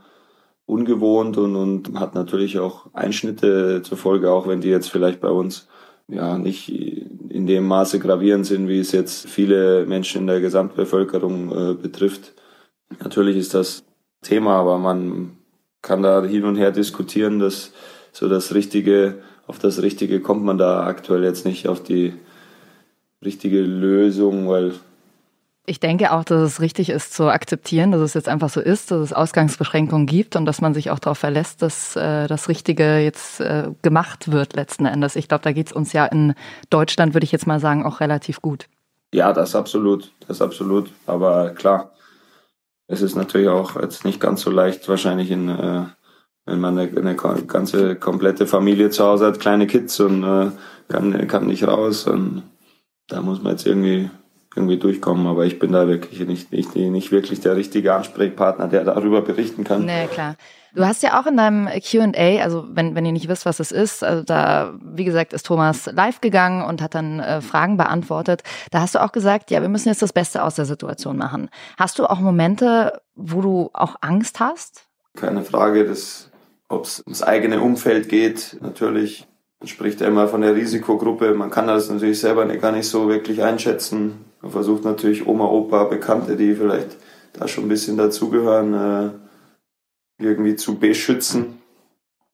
ungewohnt 0.65 1.37
und, 1.37 1.57
und 1.57 1.99
hat 1.99 2.15
natürlich 2.15 2.57
auch 2.57 2.85
Einschnitte 2.93 3.81
zur 3.83 3.97
Folge, 3.97 4.31
auch 4.31 4.47
wenn 4.47 4.61
die 4.61 4.69
jetzt 4.69 4.89
vielleicht 4.89 5.19
bei 5.19 5.27
uns 5.27 5.67
ja 6.07 6.37
nicht 6.37 6.69
in 6.69 7.45
dem 7.45 7.67
Maße 7.67 7.99
gravierend 7.99 8.45
sind, 8.45 8.69
wie 8.69 8.79
es 8.79 8.93
jetzt 8.93 9.27
viele 9.27 9.85
Menschen 9.85 10.21
in 10.21 10.27
der 10.27 10.39
Gesamtbevölkerung 10.39 11.51
äh, 11.51 11.73
betrifft. 11.73 12.33
Natürlich 13.03 13.35
ist 13.35 13.53
das 13.53 13.83
Thema, 14.21 14.53
aber 14.53 14.77
man 14.77 15.35
kann 15.81 16.01
da 16.01 16.23
hin 16.23 16.45
und 16.45 16.55
her 16.55 16.71
diskutieren, 16.71 17.39
dass 17.39 17.73
so 18.13 18.29
das 18.29 18.53
Richtige, 18.53 19.15
auf 19.47 19.59
das 19.59 19.81
Richtige 19.81 20.21
kommt 20.21 20.45
man 20.45 20.57
da 20.57 20.85
aktuell 20.85 21.25
jetzt 21.25 21.45
nicht 21.45 21.67
auf 21.67 21.83
die 21.83 22.13
richtige 23.25 23.61
Lösung, 23.61 24.47
weil 24.47 24.73
ich 25.67 25.79
denke 25.79 26.11
auch, 26.11 26.23
dass 26.23 26.41
es 26.41 26.61
richtig 26.61 26.89
ist 26.89 27.13
zu 27.13 27.25
akzeptieren, 27.25 27.91
dass 27.91 28.01
es 28.01 28.13
jetzt 28.13 28.29
einfach 28.29 28.49
so 28.49 28.61
ist, 28.61 28.91
dass 28.91 28.99
es 28.99 29.13
Ausgangsbeschränkungen 29.13 30.05
gibt 30.05 30.35
und 30.35 30.45
dass 30.45 30.61
man 30.61 30.75
sich 30.75 30.91
auch 30.91 30.99
darauf 30.99 31.17
verlässt, 31.17 31.63
dass 31.63 31.95
äh, 31.95 32.27
das 32.27 32.49
Richtige 32.49 32.99
jetzt 32.99 33.41
äh, 33.41 33.71
gemacht 33.81 34.31
wird 34.31 34.55
letzten 34.55 34.85
Endes. 34.85 35.15
Ich 35.15 35.27
glaube, 35.27 35.43
da 35.43 35.51
geht 35.53 35.67
es 35.67 35.73
uns 35.73 35.91
ja 35.91 36.05
in 36.05 36.35
Deutschland, 36.69 37.15
würde 37.15 37.25
ich 37.25 37.31
jetzt 37.31 37.47
mal 37.47 37.59
sagen, 37.59 37.83
auch 37.83 37.99
relativ 37.99 38.41
gut. 38.41 38.67
Ja, 39.11 39.33
das 39.33 39.55
absolut, 39.55 40.11
das 40.27 40.41
absolut. 40.41 40.91
Aber 41.07 41.49
klar, 41.51 41.93
es 42.87 43.01
ist 43.01 43.15
natürlich 43.15 43.47
auch 43.47 43.81
jetzt 43.81 44.05
nicht 44.05 44.19
ganz 44.19 44.41
so 44.41 44.51
leicht, 44.51 44.87
wahrscheinlich 44.87 45.31
in, 45.31 45.49
äh, 45.49 45.85
wenn 46.45 46.59
man 46.59 46.77
eine, 46.77 46.95
eine 46.95 47.15
ganze 47.15 47.95
komplette 47.95 48.45
Familie 48.45 48.91
zu 48.91 49.03
Hause 49.03 49.25
hat, 49.25 49.39
kleine 49.39 49.65
Kids 49.65 49.99
und 49.99 50.23
äh, 50.23 50.51
kann, 50.89 51.27
kann 51.27 51.47
nicht 51.47 51.67
raus 51.67 52.05
und 52.05 52.43
da 53.07 53.21
muss 53.21 53.41
man 53.41 53.53
jetzt 53.53 53.65
irgendwie 53.65 54.09
irgendwie 54.55 54.77
durchkommen, 54.77 55.27
aber 55.27 55.45
ich 55.45 55.59
bin 55.59 55.73
da 55.73 55.87
wirklich 55.87 56.25
nicht, 56.25 56.51
nicht, 56.51 56.75
nicht 56.75 57.11
wirklich 57.11 57.41
der 57.41 57.57
richtige 57.57 57.93
Ansprechpartner, 57.93 58.67
der 58.67 58.85
darüber 58.85 59.21
berichten 59.21 59.65
kann. 59.65 59.85
Nee, 59.85 60.07
klar. 60.07 60.35
Du 60.73 60.85
hast 60.85 61.03
ja 61.03 61.19
auch 61.19 61.25
in 61.25 61.37
deinem 61.37 61.67
Q&A, 61.67 62.41
also 62.41 62.65
wenn, 62.69 62.95
wenn 62.95 63.05
ihr 63.05 63.13
nicht 63.13 63.29
wisst, 63.29 63.45
was 63.45 63.59
es 63.61 63.71
ist, 63.71 64.03
also 64.03 64.23
da, 64.23 64.73
wie 64.81 65.05
gesagt, 65.05 65.31
ist 65.31 65.45
Thomas 65.45 65.85
live 65.85 66.19
gegangen 66.19 66.63
und 66.63 66.81
hat 66.81 66.95
dann 66.95 67.19
äh, 67.19 67.41
Fragen 67.41 67.77
beantwortet. 67.77 68.43
Da 68.71 68.81
hast 68.81 68.95
du 68.95 69.01
auch 69.01 69.13
gesagt, 69.13 69.51
ja, 69.51 69.61
wir 69.61 69.69
müssen 69.69 69.87
jetzt 69.87 70.01
das 70.01 70.11
Beste 70.11 70.43
aus 70.43 70.55
der 70.55 70.65
Situation 70.65 71.17
machen. 71.17 71.49
Hast 71.77 71.97
du 71.97 72.05
auch 72.05 72.19
Momente, 72.19 73.01
wo 73.15 73.41
du 73.41 73.69
auch 73.73 73.95
Angst 74.01 74.41
hast? 74.41 74.83
Keine 75.15 75.43
Frage, 75.43 75.89
ob 76.67 76.83
es 76.83 77.01
ums 77.05 77.23
eigene 77.23 77.61
Umfeld 77.61 78.09
geht, 78.09 78.57
natürlich 78.61 79.27
man 79.65 79.69
spricht 79.69 79.99
ja 79.99 80.05
immer 80.05 80.27
von 80.27 80.41
der 80.41 80.53
Risikogruppe. 80.53 81.33
Man 81.33 81.49
kann 81.49 81.65
das 81.65 81.89
natürlich 81.89 82.19
selber 82.19 82.45
gar 82.45 82.71
nicht 82.71 82.87
so 82.87 83.09
wirklich 83.09 83.41
einschätzen. 83.41 84.23
Man 84.43 84.51
versucht 84.51 84.83
natürlich 84.83 85.25
Oma, 85.25 85.45
Opa, 85.45 85.85
Bekannte, 85.85 86.35
die 86.35 86.53
vielleicht 86.53 86.97
da 87.33 87.47
schon 87.47 87.65
ein 87.65 87.69
bisschen 87.69 87.97
dazugehören, 87.97 88.73
äh, 88.75 90.23
irgendwie 90.23 90.55
zu 90.55 90.75
beschützen. 90.75 91.59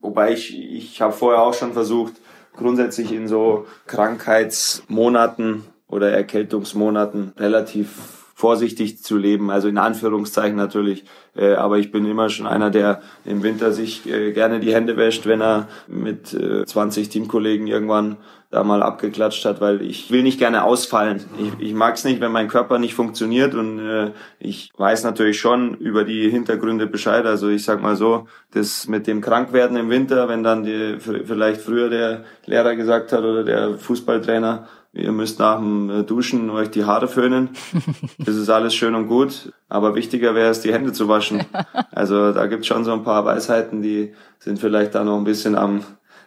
Wobei 0.02 0.34
ich, 0.34 0.60
ich 0.60 1.02
habe 1.02 1.14
vorher 1.14 1.42
auch 1.42 1.54
schon 1.54 1.72
versucht, 1.72 2.16
grundsätzlich 2.58 3.14
in 3.14 3.30
so 3.30 3.66
Krankheitsmonaten 3.88 5.64
oder 5.88 6.12
Erkältungsmonaten 6.12 7.32
relativ 7.38 8.21
vorsichtig 8.42 9.04
zu 9.04 9.18
leben. 9.18 9.52
Also 9.52 9.68
in 9.68 9.78
Anführungszeichen 9.78 10.58
natürlich 10.58 11.06
Äh, 11.36 11.54
aber 11.54 11.78
ich 11.78 11.92
bin 11.92 12.06
immer 12.06 12.30
schon 12.30 12.48
einer, 12.48 12.70
der 12.70 13.02
im 13.26 13.44
Winter 13.44 13.72
sich 13.72 14.08
äh, 14.08 14.34
gerne 14.34 14.60
die 14.60 14.74
Hände 14.74 14.98
wäscht, 14.98 15.26
wenn 15.26 15.42
er 15.42 15.68
mit 15.88 16.34
äh, 16.34 16.66
20 16.66 17.10
Teamkollegen 17.10 17.68
irgendwann 17.68 18.18
da 18.50 18.66
mal 18.66 18.84
abgeklatscht 18.84 19.46
hat, 19.46 19.62
weil 19.62 19.82
ich 19.82 20.12
will 20.12 20.24
nicht 20.24 20.38
gerne 20.38 20.66
ausfallen. 20.66 21.24
Ich, 21.40 21.68
ich 21.70 21.74
mag 21.74 21.96
es 21.96 22.04
nicht, 22.04 22.20
wenn 22.20 22.34
mein 22.34 22.50
Körper 22.50 22.80
nicht 22.80 22.96
funktioniert 22.96 23.56
und 23.56 23.80
äh, 23.80 24.12
ich 24.40 24.74
weiß 24.76 25.06
natürlich 25.06 25.40
schon 25.40 25.76
über 25.76 26.04
die 26.04 26.30
Hintergründe 26.30 26.86
Bescheid. 26.86 27.26
Also 27.26 27.48
ich 27.48 27.64
sag 27.64 27.82
mal 27.82 27.96
so, 27.96 28.28
das 28.54 28.90
mit 28.90 29.08
dem 29.08 29.22
Krankwerden 29.22 29.78
im 29.78 29.90
Winter, 29.90 30.28
wenn 30.28 30.44
dann 30.44 30.66
die, 30.66 30.98
vielleicht 31.00 31.62
früher 31.62 31.90
der 31.90 32.26
Lehrer 32.46 32.76
gesagt 32.76 33.14
hat 33.14 33.24
oder 33.24 33.46
der 33.46 33.78
Fußballtrainer, 33.78 34.68
ihr 34.94 35.12
müsst 35.12 35.40
nach 35.40 35.58
dem 35.58 35.90
äh, 35.90 36.04
Duschen 36.04 36.50
euch 36.50 36.70
die 36.70 36.86
Haare 36.86 37.08
föhnen. 37.08 37.50
Das 38.20 38.36
ist 38.36 38.50
alles 38.50 38.76
schön 38.76 38.96
und 38.96 39.08
gut, 39.08 39.52
aber 39.68 39.96
wichtiger 39.96 40.36
wäre 40.36 40.50
es, 40.50 40.62
die 40.62 40.74
Hände 40.74 40.94
zu 40.94 41.08
waschen. 41.08 41.44
Also 41.92 42.32
da 42.32 42.48
gibt 42.48 42.62
es 42.62 42.68
schon 42.68 42.84
so 42.84 42.94
ein 42.94 43.04
paar 43.04 43.26
Weisheiten, 43.26 43.82
die 43.82 44.14
sind 44.40 44.60
vielleicht 44.60 44.96
da 44.96 45.04
noch 45.04 45.18
ein 45.18 45.24
bisschen 45.24 45.56
am, 45.56 45.82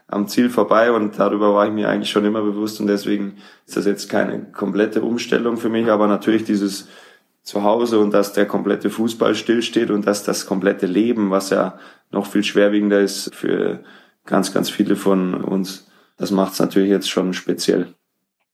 am 0.07 0.29
Ziel 0.29 0.51
vorbei 0.51 0.93
und 0.93 1.19
darüber 1.19 1.55
war 1.55 1.67
ich 1.67 1.73
mir 1.73 1.89
eigentlich 1.89 2.11
schon 2.11 2.25
immer 2.25 2.43
bewusst 2.43 2.81
und 2.81 2.87
deswegen 2.87 3.37
ist 3.67 3.77
das 3.77 3.87
jetzt 3.87 4.09
keine 4.09 4.53
komplette 4.53 5.03
Umstellung 5.03 5.57
für 5.57 5.69
mich, 5.69 5.91
aber 5.91 6.07
natürlich 6.07 6.45
dieses 6.45 6.89
Zuhause 7.43 7.99
und 7.99 8.13
dass 8.13 8.33
der 8.33 8.47
komplette 8.47 8.89
Fußball 8.91 9.35
stillsteht 9.35 9.91
und 9.91 10.07
dass 10.07 10.23
das 10.23 10.47
komplette 10.47 10.87
Leben, 10.87 11.31
was 11.31 11.51
ja 11.51 11.79
noch 12.11 12.27
viel 12.27 12.45
schwerwiegender 12.45 13.01
ist 13.01 13.35
für 13.35 13.81
ganz, 14.25 14.53
ganz 14.53 14.71
viele 14.71 14.97
von 14.97 15.35
uns, 15.35 15.91
das 16.17 16.31
macht 16.31 16.53
es 16.53 16.61
natürlich 16.61 16.91
jetzt 16.91 17.11
schon 17.11 17.35
speziell. 17.35 17.95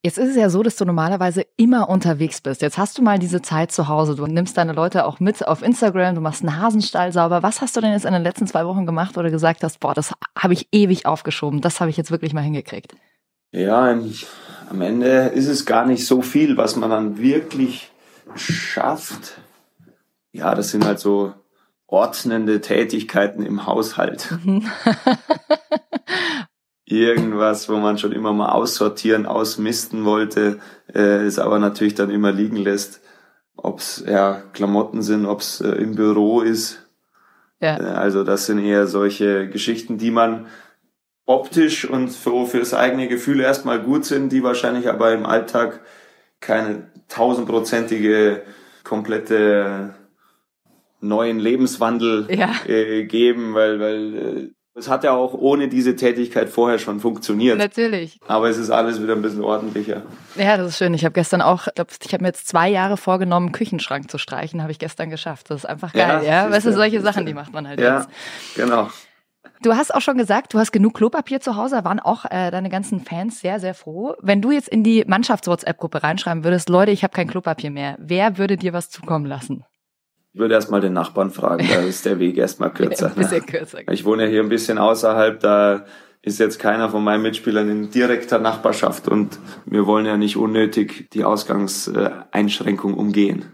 Jetzt 0.03 0.17
ist 0.17 0.29
es 0.29 0.35
ja 0.35 0.49
so, 0.49 0.63
dass 0.63 0.77
du 0.77 0.85
normalerweise 0.85 1.45
immer 1.57 1.87
unterwegs 1.87 2.41
bist. 2.41 2.63
Jetzt 2.63 2.79
hast 2.79 2.97
du 2.97 3.03
mal 3.03 3.19
diese 3.19 3.43
Zeit 3.43 3.71
zu 3.71 3.87
Hause. 3.87 4.15
Du 4.15 4.25
nimmst 4.25 4.57
deine 4.57 4.73
Leute 4.73 5.05
auch 5.05 5.19
mit 5.19 5.47
auf 5.47 5.61
Instagram, 5.61 6.15
du 6.15 6.21
machst 6.21 6.41
einen 6.41 6.59
Hasenstall 6.59 7.13
sauber. 7.13 7.43
Was 7.43 7.61
hast 7.61 7.77
du 7.77 7.81
denn 7.81 7.91
jetzt 7.91 8.05
in 8.05 8.13
den 8.13 8.23
letzten 8.23 8.47
zwei 8.47 8.65
Wochen 8.65 8.87
gemacht 8.87 9.15
oder 9.19 9.29
gesagt 9.29 9.63
hast, 9.63 9.79
boah, 9.79 9.93
das 9.93 10.11
habe 10.35 10.53
ich 10.53 10.67
ewig 10.71 11.05
aufgeschoben, 11.05 11.61
das 11.61 11.79
habe 11.79 11.91
ich 11.91 11.97
jetzt 11.97 12.09
wirklich 12.09 12.33
mal 12.33 12.41
hingekriegt? 12.41 12.95
Ja, 13.51 13.95
am 14.69 14.81
Ende 14.81 15.27
ist 15.27 15.47
es 15.47 15.67
gar 15.67 15.85
nicht 15.85 16.07
so 16.07 16.23
viel, 16.23 16.57
was 16.57 16.75
man 16.75 16.89
dann 16.89 17.19
wirklich 17.19 17.91
schafft. 18.33 19.39
Ja, 20.31 20.55
das 20.55 20.69
sind 20.69 20.83
halt 20.83 20.99
so 20.99 21.33
ordnende 21.85 22.61
Tätigkeiten 22.61 23.45
im 23.45 23.67
Haushalt. 23.67 24.29
irgendwas, 26.91 27.69
wo 27.69 27.77
man 27.77 27.97
schon 27.97 28.11
immer 28.11 28.33
mal 28.33 28.49
aussortieren, 28.49 29.25
ausmisten 29.25 30.05
wollte, 30.05 30.59
äh, 30.93 31.25
es 31.25 31.39
aber 31.39 31.59
natürlich 31.59 31.95
dann 31.95 32.09
immer 32.09 32.31
liegen 32.31 32.57
lässt. 32.57 33.01
Ob 33.55 33.79
es 33.79 34.03
ja 34.07 34.43
Klamotten 34.53 35.01
sind, 35.01 35.25
ob 35.25 35.41
es 35.41 35.61
äh, 35.61 35.69
im 35.69 35.95
Büro 35.95 36.41
ist. 36.41 36.87
Ja. 37.59 37.77
Äh, 37.77 37.93
also 37.93 38.23
das 38.23 38.45
sind 38.45 38.59
eher 38.59 38.87
solche 38.87 39.47
Geschichten, 39.49 39.97
die 39.97 40.11
man 40.11 40.47
optisch 41.25 41.89
und 41.89 42.11
so 42.11 42.45
fürs 42.45 42.73
eigene 42.73 43.07
Gefühl 43.07 43.39
erstmal 43.39 43.81
gut 43.81 44.05
sind, 44.05 44.31
die 44.31 44.43
wahrscheinlich 44.43 44.89
aber 44.89 45.13
im 45.13 45.25
Alltag 45.25 45.81
keine 46.39 46.91
tausendprozentige 47.07 48.41
komplette 48.83 49.93
neuen 50.99 51.39
Lebenswandel 51.39 52.27
ja. 52.29 52.53
äh, 52.67 53.05
geben, 53.05 53.53
weil, 53.53 53.79
weil 53.79 54.15
äh, 54.15 54.49
es 54.73 54.87
hat 54.87 55.03
ja 55.03 55.11
auch 55.11 55.33
ohne 55.33 55.67
diese 55.67 55.95
Tätigkeit 55.95 56.49
vorher 56.49 56.79
schon 56.79 56.99
funktioniert. 56.99 57.57
Natürlich. 57.57 58.19
Aber 58.27 58.49
es 58.49 58.57
ist 58.57 58.69
alles 58.69 59.01
wieder 59.01 59.13
ein 59.13 59.21
bisschen 59.21 59.43
ordentlicher. 59.43 60.03
Ja, 60.35 60.55
das 60.55 60.69
ist 60.69 60.77
schön. 60.77 60.93
Ich 60.93 61.03
habe 61.03 61.13
gestern 61.13 61.41
auch, 61.41 61.67
ich, 61.67 61.83
ich 62.05 62.13
habe 62.13 62.23
mir 62.23 62.29
jetzt 62.29 62.47
zwei 62.47 62.69
Jahre 62.69 62.95
vorgenommen, 62.95 63.51
Küchenschrank 63.51 64.09
zu 64.09 64.17
streichen, 64.17 64.61
habe 64.61 64.71
ich 64.71 64.79
gestern 64.79 65.09
geschafft. 65.09 65.49
Das 65.49 65.59
ist 65.59 65.65
einfach 65.65 65.91
geil, 65.91 66.23
ja. 66.23 66.45
ja? 66.45 66.51
Weißt 66.51 66.65
du, 66.65 66.73
solche 66.73 67.01
Sachen, 67.01 67.25
die 67.25 67.33
macht 67.33 67.51
man 67.51 67.67
halt 67.67 67.79
ja, 67.79 67.99
jetzt. 67.99 68.09
Genau. 68.55 68.89
Du 69.61 69.75
hast 69.75 69.93
auch 69.93 70.01
schon 70.01 70.17
gesagt, 70.17 70.53
du 70.53 70.59
hast 70.59 70.71
genug 70.71 70.95
Klopapier 70.95 71.39
zu 71.39 71.55
Hause, 71.55 71.75
da 71.75 71.83
waren 71.83 71.99
auch 71.99 72.25
äh, 72.25 72.49
deine 72.49 72.69
ganzen 72.69 73.01
Fans 73.01 73.41
sehr, 73.41 73.59
sehr 73.59 73.75
froh. 73.75 74.15
Wenn 74.19 74.41
du 74.41 74.51
jetzt 74.51 74.69
in 74.69 74.83
die 74.83 75.03
Mannschafts-WhatsApp-Gruppe 75.05 76.01
reinschreiben 76.01 76.43
würdest, 76.43 76.69
Leute, 76.69 76.91
ich 76.91 77.03
habe 77.03 77.13
kein 77.13 77.27
Klopapier 77.27 77.69
mehr, 77.69 77.95
wer 77.99 78.37
würde 78.37 78.57
dir 78.57 78.73
was 78.73 78.89
zukommen 78.89 79.25
lassen? 79.25 79.63
Ich 80.33 80.39
würde 80.39 80.53
erstmal 80.53 80.79
den 80.79 80.93
Nachbarn 80.93 81.31
fragen, 81.31 81.67
da 81.67 81.81
ist 81.81 82.05
der 82.05 82.19
Weg 82.19 82.37
erstmal 82.37 82.69
kürzer. 82.73 83.07
ein 83.07 83.15
bisschen 83.15 83.45
kürzer. 83.45 83.79
Ich 83.91 84.05
wohne 84.05 84.23
ja 84.23 84.29
hier 84.29 84.41
ein 84.41 84.49
bisschen 84.49 84.77
außerhalb, 84.77 85.39
da 85.39 85.85
ist 86.21 86.39
jetzt 86.39 86.59
keiner 86.59 86.89
von 86.89 87.03
meinen 87.03 87.23
Mitspielern 87.23 87.69
in 87.69 87.91
direkter 87.91 88.39
Nachbarschaft 88.39 89.07
und 89.07 89.39
wir 89.65 89.85
wollen 89.87 90.05
ja 90.05 90.17
nicht 90.17 90.37
unnötig 90.37 91.09
die 91.11 91.23
Ausgangseinschränkung 91.23 92.93
umgehen. 92.93 93.45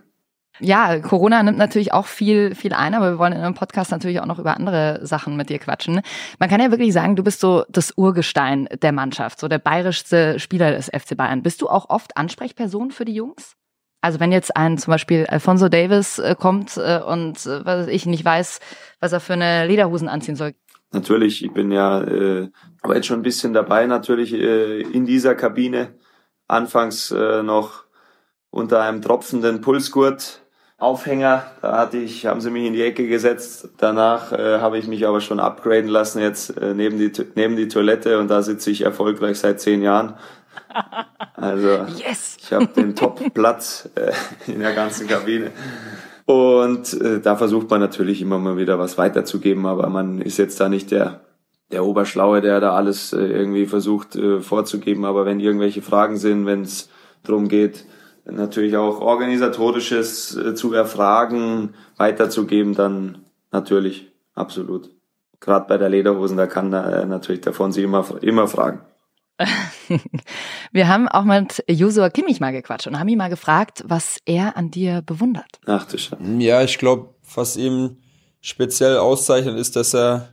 Ja, 0.59 0.99
Corona 0.99 1.43
nimmt 1.43 1.57
natürlich 1.59 1.93
auch 1.93 2.07
viel, 2.07 2.55
viel 2.55 2.73
ein, 2.73 2.95
aber 2.95 3.11
wir 3.11 3.19
wollen 3.19 3.33
in 3.33 3.41
einem 3.41 3.53
Podcast 3.53 3.91
natürlich 3.91 4.19
auch 4.19 4.25
noch 4.25 4.39
über 4.39 4.57
andere 4.57 5.05
Sachen 5.05 5.37
mit 5.37 5.49
dir 5.49 5.59
quatschen. 5.59 6.01
Man 6.39 6.49
kann 6.49 6.59
ja 6.59 6.71
wirklich 6.71 6.93
sagen, 6.93 7.15
du 7.15 7.23
bist 7.23 7.39
so 7.39 7.63
das 7.69 7.93
Urgestein 7.95 8.67
der 8.81 8.91
Mannschaft, 8.91 9.39
so 9.39 9.47
der 9.47 9.59
bayerischste 9.59 10.39
Spieler 10.39 10.71
des 10.71 10.87
FC 10.87 11.15
Bayern. 11.15 11.43
Bist 11.43 11.61
du 11.61 11.69
auch 11.69 11.89
oft 11.89 12.17
Ansprechperson 12.17 12.91
für 12.91 13.05
die 13.05 13.13
Jungs? 13.13 13.55
Also 14.01 14.19
wenn 14.19 14.31
jetzt 14.31 14.55
ein 14.55 14.77
zum 14.77 14.91
Beispiel 14.91 15.25
Alfonso 15.25 15.69
Davis 15.69 16.19
äh, 16.19 16.35
kommt 16.37 16.77
äh, 16.77 17.01
und 17.01 17.45
äh, 17.45 17.65
was 17.65 17.87
ich 17.87 18.05
nicht 18.05 18.23
weiß, 18.23 18.59
was 18.99 19.11
er 19.11 19.19
für 19.19 19.33
eine 19.33 19.65
Lederhosen 19.65 20.07
anziehen 20.07 20.35
soll. 20.35 20.53
Natürlich, 20.91 21.43
ich 21.43 21.51
bin 21.51 21.71
ja 21.71 22.01
äh, 22.01 22.49
jetzt 22.93 23.07
schon 23.07 23.19
ein 23.19 23.23
bisschen 23.23 23.53
dabei, 23.53 23.87
natürlich 23.87 24.33
äh, 24.33 24.81
in 24.81 25.05
dieser 25.05 25.35
Kabine. 25.35 25.95
Anfangs 26.47 27.11
äh, 27.11 27.43
noch 27.43 27.83
unter 28.49 28.81
einem 28.81 29.01
tropfenden 29.01 29.59
Pulsgurt 29.59 30.41
Aufhänger. 30.79 31.43
Da 31.63 31.79
hatte 31.79 31.97
ich, 31.97 32.27
haben 32.27 32.39
sie 32.39 32.51
mich 32.51 32.65
in 32.65 32.73
die 32.73 32.83
Ecke 32.83 33.07
gesetzt. 33.07 33.69
Danach 33.77 34.31
äh, 34.31 34.59
habe 34.59 34.77
ich 34.77 34.87
mich 34.87 35.07
aber 35.07 35.21
schon 35.21 35.39
upgraden 35.39 35.89
lassen 35.89 36.21
jetzt 36.21 36.55
äh, 36.55 36.75
neben 36.75 36.99
die 36.99 37.11
neben 37.33 37.55
die 37.55 37.67
Toilette 37.67 38.19
und 38.19 38.27
da 38.27 38.43
sitze 38.43 38.69
ich 38.69 38.81
erfolgreich 38.81 39.39
seit 39.39 39.59
zehn 39.59 39.81
Jahren. 39.81 40.13
Also 41.37 41.85
yes. 42.03 42.37
ich 42.41 42.51
habe 42.51 42.67
den 42.67 42.95
Top-Platz 42.95 43.89
äh, 43.95 44.11
in 44.51 44.59
der 44.59 44.73
ganzen 44.73 45.07
Kabine. 45.07 45.51
Und 46.25 46.99
äh, 46.99 47.21
da 47.21 47.35
versucht 47.35 47.69
man 47.69 47.79
natürlich 47.79 48.21
immer 48.21 48.39
mal 48.39 48.57
wieder 48.57 48.79
was 48.79 48.97
weiterzugeben, 48.97 49.65
aber 49.65 49.87
man 49.87 50.19
ist 50.19 50.37
jetzt 50.37 50.59
da 50.59 50.67
nicht 50.67 50.89
der, 50.91 51.21
der 51.71 51.85
Oberschlaue, 51.85 52.41
der 52.41 52.59
da 52.59 52.73
alles 52.73 53.13
äh, 53.13 53.19
irgendwie 53.19 53.67
versucht 53.67 54.15
äh, 54.15 54.41
vorzugeben. 54.41 55.05
Aber 55.05 55.25
wenn 55.25 55.39
irgendwelche 55.39 55.83
Fragen 55.83 56.17
sind, 56.17 56.47
wenn 56.47 56.63
es 56.63 56.89
darum 57.23 57.47
geht, 57.47 57.85
natürlich 58.25 58.75
auch 58.75 58.99
organisatorisches 58.99 60.35
äh, 60.35 60.55
zu 60.55 60.73
erfragen, 60.73 61.75
weiterzugeben, 61.97 62.73
dann 62.73 63.19
natürlich, 63.51 64.11
absolut. 64.33 64.89
Gerade 65.39 65.67
bei 65.67 65.77
der 65.77 65.89
Lederhosen, 65.89 66.35
da 66.35 66.47
kann 66.47 66.71
da 66.71 66.89
äh, 66.89 67.05
natürlich 67.05 67.41
davon 67.41 67.71
sie 67.71 67.83
immer, 67.83 68.03
immer 68.21 68.47
fragen. 68.47 68.81
Wir 70.71 70.87
haben 70.87 71.07
auch 71.07 71.23
mit 71.23 71.63
Josua 71.67 72.09
Kimmich 72.09 72.39
mal 72.39 72.51
gequatscht 72.51 72.87
und 72.87 72.99
haben 72.99 73.07
ihn 73.07 73.17
mal 73.17 73.29
gefragt, 73.29 73.83
was 73.87 74.17
er 74.25 74.57
an 74.57 74.71
dir 74.71 75.01
bewundert. 75.01 75.59
Ach 75.65 75.85
du 75.85 75.97
Scheiße. 75.97 76.23
Ja, 76.39 76.63
ich 76.63 76.77
glaube, 76.77 77.13
was 77.35 77.57
ihm 77.57 77.97
speziell 78.41 78.97
auszeichnet, 78.97 79.57
ist, 79.57 79.75
dass 79.75 79.93
er 79.93 80.29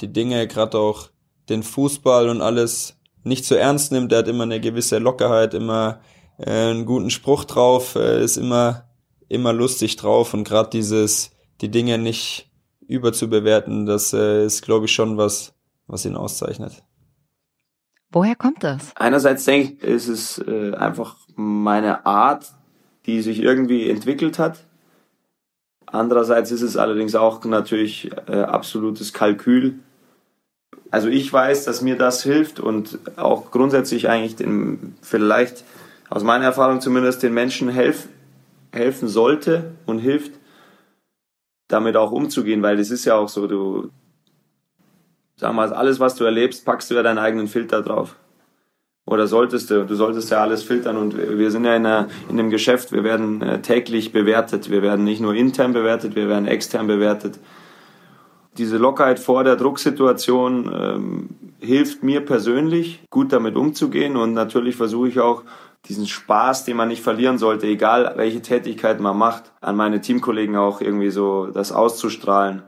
die 0.00 0.12
Dinge, 0.12 0.46
gerade 0.48 0.78
auch 0.78 1.08
den 1.48 1.62
Fußball 1.62 2.28
und 2.28 2.40
alles, 2.40 2.96
nicht 3.22 3.44
zu 3.44 3.54
so 3.54 3.60
ernst 3.60 3.92
nimmt. 3.92 4.12
Er 4.12 4.18
hat 4.18 4.28
immer 4.28 4.44
eine 4.44 4.60
gewisse 4.60 4.98
Lockerheit, 4.98 5.54
immer 5.54 6.00
äh, 6.38 6.50
einen 6.50 6.86
guten 6.86 7.10
Spruch 7.10 7.44
drauf, 7.44 7.94
äh, 7.94 8.22
ist 8.22 8.36
immer, 8.36 8.88
immer 9.28 9.52
lustig 9.52 9.96
drauf 9.96 10.34
und 10.34 10.44
gerade 10.44 10.70
dieses, 10.70 11.30
die 11.60 11.70
Dinge 11.70 11.98
nicht 11.98 12.50
überzubewerten, 12.86 13.86
das 13.86 14.12
äh, 14.12 14.44
ist, 14.44 14.62
glaube 14.62 14.86
ich, 14.86 14.92
schon 14.92 15.16
was, 15.16 15.54
was 15.86 16.04
ihn 16.04 16.16
auszeichnet. 16.16 16.82
Woher 18.14 18.36
kommt 18.36 18.62
das? 18.62 18.92
Einerseits 18.94 19.44
denke 19.44 19.72
ich, 19.72 19.82
ist 19.82 20.06
es 20.06 20.38
äh, 20.38 20.72
einfach 20.76 21.16
meine 21.34 22.06
Art, 22.06 22.52
die 23.06 23.20
sich 23.22 23.40
irgendwie 23.40 23.90
entwickelt 23.90 24.38
hat. 24.38 24.60
Andererseits 25.86 26.52
ist 26.52 26.62
es 26.62 26.76
allerdings 26.76 27.16
auch 27.16 27.44
natürlich 27.44 28.12
äh, 28.28 28.36
absolutes 28.36 29.12
Kalkül. 29.12 29.80
Also 30.92 31.08
ich 31.08 31.32
weiß, 31.32 31.64
dass 31.64 31.82
mir 31.82 31.98
das 31.98 32.22
hilft 32.22 32.60
und 32.60 33.00
auch 33.16 33.50
grundsätzlich 33.50 34.08
eigentlich 34.08 34.36
den, 34.36 34.94
vielleicht 35.02 35.64
aus 36.08 36.22
meiner 36.22 36.44
Erfahrung 36.44 36.80
zumindest 36.80 37.24
den 37.24 37.34
Menschen 37.34 37.68
helf, 37.68 38.08
helfen 38.72 39.08
sollte 39.08 39.72
und 39.86 39.98
hilft, 39.98 40.34
damit 41.66 41.96
auch 41.96 42.12
umzugehen, 42.12 42.62
weil 42.62 42.78
es 42.78 42.92
ist 42.92 43.06
ja 43.06 43.16
auch 43.16 43.28
so, 43.28 43.48
du 43.48 43.90
Sag 45.44 45.52
mal, 45.52 45.74
alles, 45.74 46.00
was 46.00 46.14
du 46.14 46.24
erlebst, 46.24 46.64
packst 46.64 46.90
du 46.90 46.94
ja 46.94 47.02
deinen 47.02 47.18
eigenen 47.18 47.48
Filter 47.48 47.82
drauf. 47.82 48.16
Oder 49.04 49.26
solltest 49.26 49.70
du, 49.70 49.84
du 49.84 49.94
solltest 49.94 50.30
ja 50.30 50.40
alles 50.40 50.62
filtern 50.62 50.96
und 50.96 51.18
wir 51.18 51.50
sind 51.50 51.66
ja 51.66 51.76
in, 51.76 51.84
einer, 51.84 52.08
in 52.30 52.38
einem 52.38 52.48
Geschäft, 52.48 52.92
wir 52.92 53.04
werden 53.04 53.42
äh, 53.42 53.60
täglich 53.60 54.10
bewertet. 54.10 54.70
Wir 54.70 54.80
werden 54.80 55.04
nicht 55.04 55.20
nur 55.20 55.34
intern 55.34 55.74
bewertet, 55.74 56.16
wir 56.16 56.30
werden 56.30 56.48
extern 56.48 56.86
bewertet. 56.86 57.38
Diese 58.56 58.78
Lockerheit 58.78 59.18
vor 59.18 59.44
der 59.44 59.56
Drucksituation 59.56 60.72
ähm, 60.74 61.28
hilft 61.60 62.02
mir 62.02 62.22
persönlich, 62.24 63.04
gut 63.10 63.30
damit 63.30 63.54
umzugehen 63.54 64.16
und 64.16 64.32
natürlich 64.32 64.76
versuche 64.76 65.08
ich 65.08 65.20
auch 65.20 65.42
diesen 65.90 66.06
Spaß, 66.06 66.64
den 66.64 66.78
man 66.78 66.88
nicht 66.88 67.02
verlieren 67.02 67.36
sollte, 67.36 67.66
egal 67.66 68.14
welche 68.16 68.40
Tätigkeit 68.40 68.98
man 68.98 69.18
macht, 69.18 69.52
an 69.60 69.76
meine 69.76 70.00
Teamkollegen 70.00 70.56
auch 70.56 70.80
irgendwie 70.80 71.10
so 71.10 71.48
das 71.48 71.70
auszustrahlen. 71.70 72.62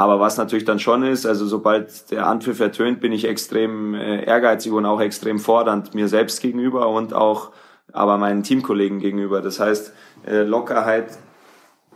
Aber 0.00 0.18
was 0.18 0.38
natürlich 0.38 0.64
dann 0.64 0.78
schon 0.78 1.02
ist, 1.02 1.26
also 1.26 1.44
sobald 1.44 2.10
der 2.10 2.26
Anpfiff 2.26 2.58
ertönt, 2.58 3.02
bin 3.02 3.12
ich 3.12 3.28
extrem 3.28 3.92
äh, 3.92 4.24
ehrgeizig 4.24 4.72
und 4.72 4.86
auch 4.86 4.98
extrem 4.98 5.38
fordernd 5.38 5.94
mir 5.94 6.08
selbst 6.08 6.40
gegenüber 6.40 6.88
und 6.88 7.12
auch 7.12 7.50
aber 7.92 8.16
meinen 8.16 8.42
Teamkollegen 8.42 8.98
gegenüber. 8.98 9.42
Das 9.42 9.60
heißt, 9.60 9.92
äh, 10.26 10.40
Lockerheit 10.44 11.18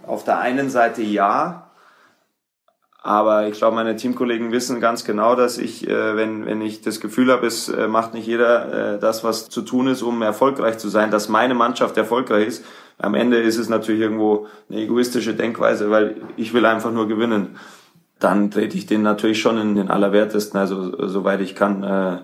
auf 0.07 0.23
der 0.23 0.39
einen 0.39 0.69
Seite 0.69 1.01
ja, 1.01 1.71
aber 3.01 3.49
ich 3.49 3.57
glaube, 3.57 3.75
meine 3.75 3.97
Teamkollegen 3.97 4.53
wissen 4.53 4.81
ganz 4.81 5.07
genau, 5.07 5.35
dass 5.35 5.57
ich, 5.57 5.89
äh, 5.89 6.15
wenn, 6.15 6.45
wenn 6.45 6.61
ich 6.61 6.83
das 6.83 7.01
Gefühl 7.01 7.33
habe, 7.33 7.47
es 7.47 7.71
äh, 7.71 7.89
macht 7.89 8.13
nicht 8.13 8.27
jeder 8.27 8.97
äh, 8.97 8.99
das, 8.99 9.25
was 9.25 9.49
zu 9.49 9.63
tun 9.63 9.87
ist, 9.87 10.03
um 10.03 10.21
erfolgreich 10.21 10.77
zu 10.77 10.91
sein, 10.91 11.11
dass 11.11 11.31
meine 11.31 11.55
Mannschaft 11.55 11.97
erfolgreich 11.97 12.49
ist. 12.49 12.65
Am 12.99 13.15
Ende 13.15 13.41
ist 13.41 13.57
es 13.57 13.71
natürlich 13.71 14.03
irgendwo 14.03 14.47
eine 14.69 14.83
egoistische 14.83 15.33
Denkweise, 15.33 15.91
weil 15.91 16.17
ich 16.37 16.53
will 16.53 16.67
einfach 16.67 16.93
nur 16.93 17.09
gewinnen. 17.09 17.57
Dann 18.25 18.51
trete 18.51 18.79
ich 18.79 18.87
den 18.87 19.03
natürlich 19.03 19.39
schon 19.39 19.59
in 19.59 19.75
den 19.75 19.91
Allerwertesten, 19.91 20.59
also 20.59 21.07
soweit 21.09 21.43
ich 21.43 21.55
kann, 21.55 21.83
äh, 21.83 22.21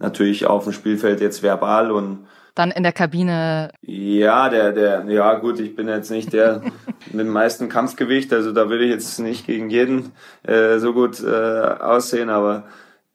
natürlich 0.00 0.44
auf 0.46 0.64
dem 0.64 0.72
Spielfeld 0.72 1.20
jetzt 1.20 1.40
verbal 1.40 1.92
und 1.92 2.26
dann 2.56 2.72
in 2.72 2.82
der 2.82 2.90
Kabine? 2.90 3.70
Ja, 3.80 4.48
der, 4.48 4.72
der, 4.72 5.04
ja 5.04 5.34
gut, 5.34 5.60
ich 5.60 5.76
bin 5.76 5.86
jetzt 5.86 6.10
nicht 6.10 6.32
der 6.32 6.62
mit 7.12 7.26
dem 7.26 7.28
meisten 7.28 7.68
Kampfgewicht, 7.68 8.32
also 8.32 8.50
da 8.50 8.68
will 8.68 8.82
ich 8.82 8.90
jetzt 8.90 9.20
nicht 9.20 9.46
gegen 9.46 9.70
jeden 9.70 10.10
äh, 10.42 10.78
so 10.78 10.92
gut 10.92 11.22
äh, 11.22 11.28
aussehen, 11.28 12.28
aber 12.28 12.64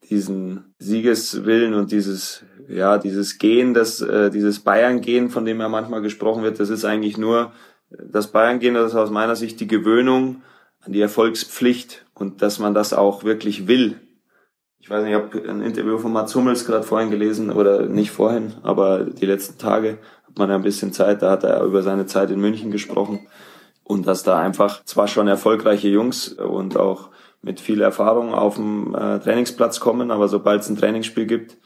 diesen 0.10 0.74
Siegeswillen 0.80 1.74
und 1.74 1.92
dieses, 1.92 2.46
ja, 2.70 2.98
dieses 2.98 3.40
Gehen, 3.40 3.74
das, 3.74 4.00
äh, 4.00 4.30
dieses 4.30 4.62
Bayern-Gehen, 4.62 5.32
von 5.32 5.44
dem 5.44 5.60
ja 5.60 5.68
manchmal 5.68 6.02
gesprochen 6.02 6.44
wird, 6.44 6.62
das 6.62 6.70
ist 6.70 6.86
eigentlich 6.86 7.18
nur 7.18 7.52
das 7.90 8.28
Bayern-Gehen, 8.28 8.76
das 8.76 8.92
ist 8.92 8.98
aus 8.98 9.10
meiner 9.10 9.36
Sicht 9.36 9.60
die 9.60 9.68
Gewöhnung 9.68 10.44
an 10.82 10.94
die 10.94 11.02
Erfolgspflicht 11.02 12.06
und 12.14 12.42
dass 12.42 12.60
man 12.60 12.74
das 12.74 12.94
auch 12.94 13.24
wirklich 13.24 13.68
will 13.68 14.00
ich 14.82 14.90
weiß 14.90 15.04
nicht, 15.04 15.12
ich 15.12 15.16
habe 15.16 15.50
ein 15.50 15.62
Interview 15.62 16.00
von 16.00 16.12
Mats 16.12 16.34
Hummels 16.34 16.66
gerade 16.66 16.84
vorhin 16.84 17.12
gelesen, 17.12 17.52
oder 17.52 17.86
nicht 17.86 18.10
vorhin, 18.10 18.54
aber 18.64 19.06
die 19.06 19.28
letzten 19.28 19.60
Tage 19.60 20.00
hat 20.28 20.40
man 20.40 20.50
ja 20.50 20.56
ein 20.56 20.64
bisschen 20.64 20.92
Zeit, 20.92 21.22
da 21.22 21.32
hat 21.32 21.44
er 21.44 21.64
über 21.64 21.84
seine 21.84 22.08
Zeit 22.08 22.32
in 22.32 22.42
München 22.42 22.72
gesprochen 22.72 23.28
und 23.84 24.08
dass 24.08 24.24
da 24.24 24.40
einfach 24.40 24.84
zwar 24.86 25.08
schon 25.08 25.28
erfolgreiche 25.28 25.88
Jungs 25.88 26.30
und 26.30 26.78
auch 26.78 27.10
mit 27.44 27.60
viel 27.60 27.82
Erfahrung 27.82 28.34
auf 28.34 28.56
dem 28.56 28.96
äh, 28.96 29.20
Trainingsplatz 29.20 29.80
kommen, 29.80 30.10
aber 30.10 30.28
sobald 30.28 30.62
es 30.62 30.70
ein 30.70 30.78
Trainingsspiel 30.78 31.28
gibt, 31.28 31.58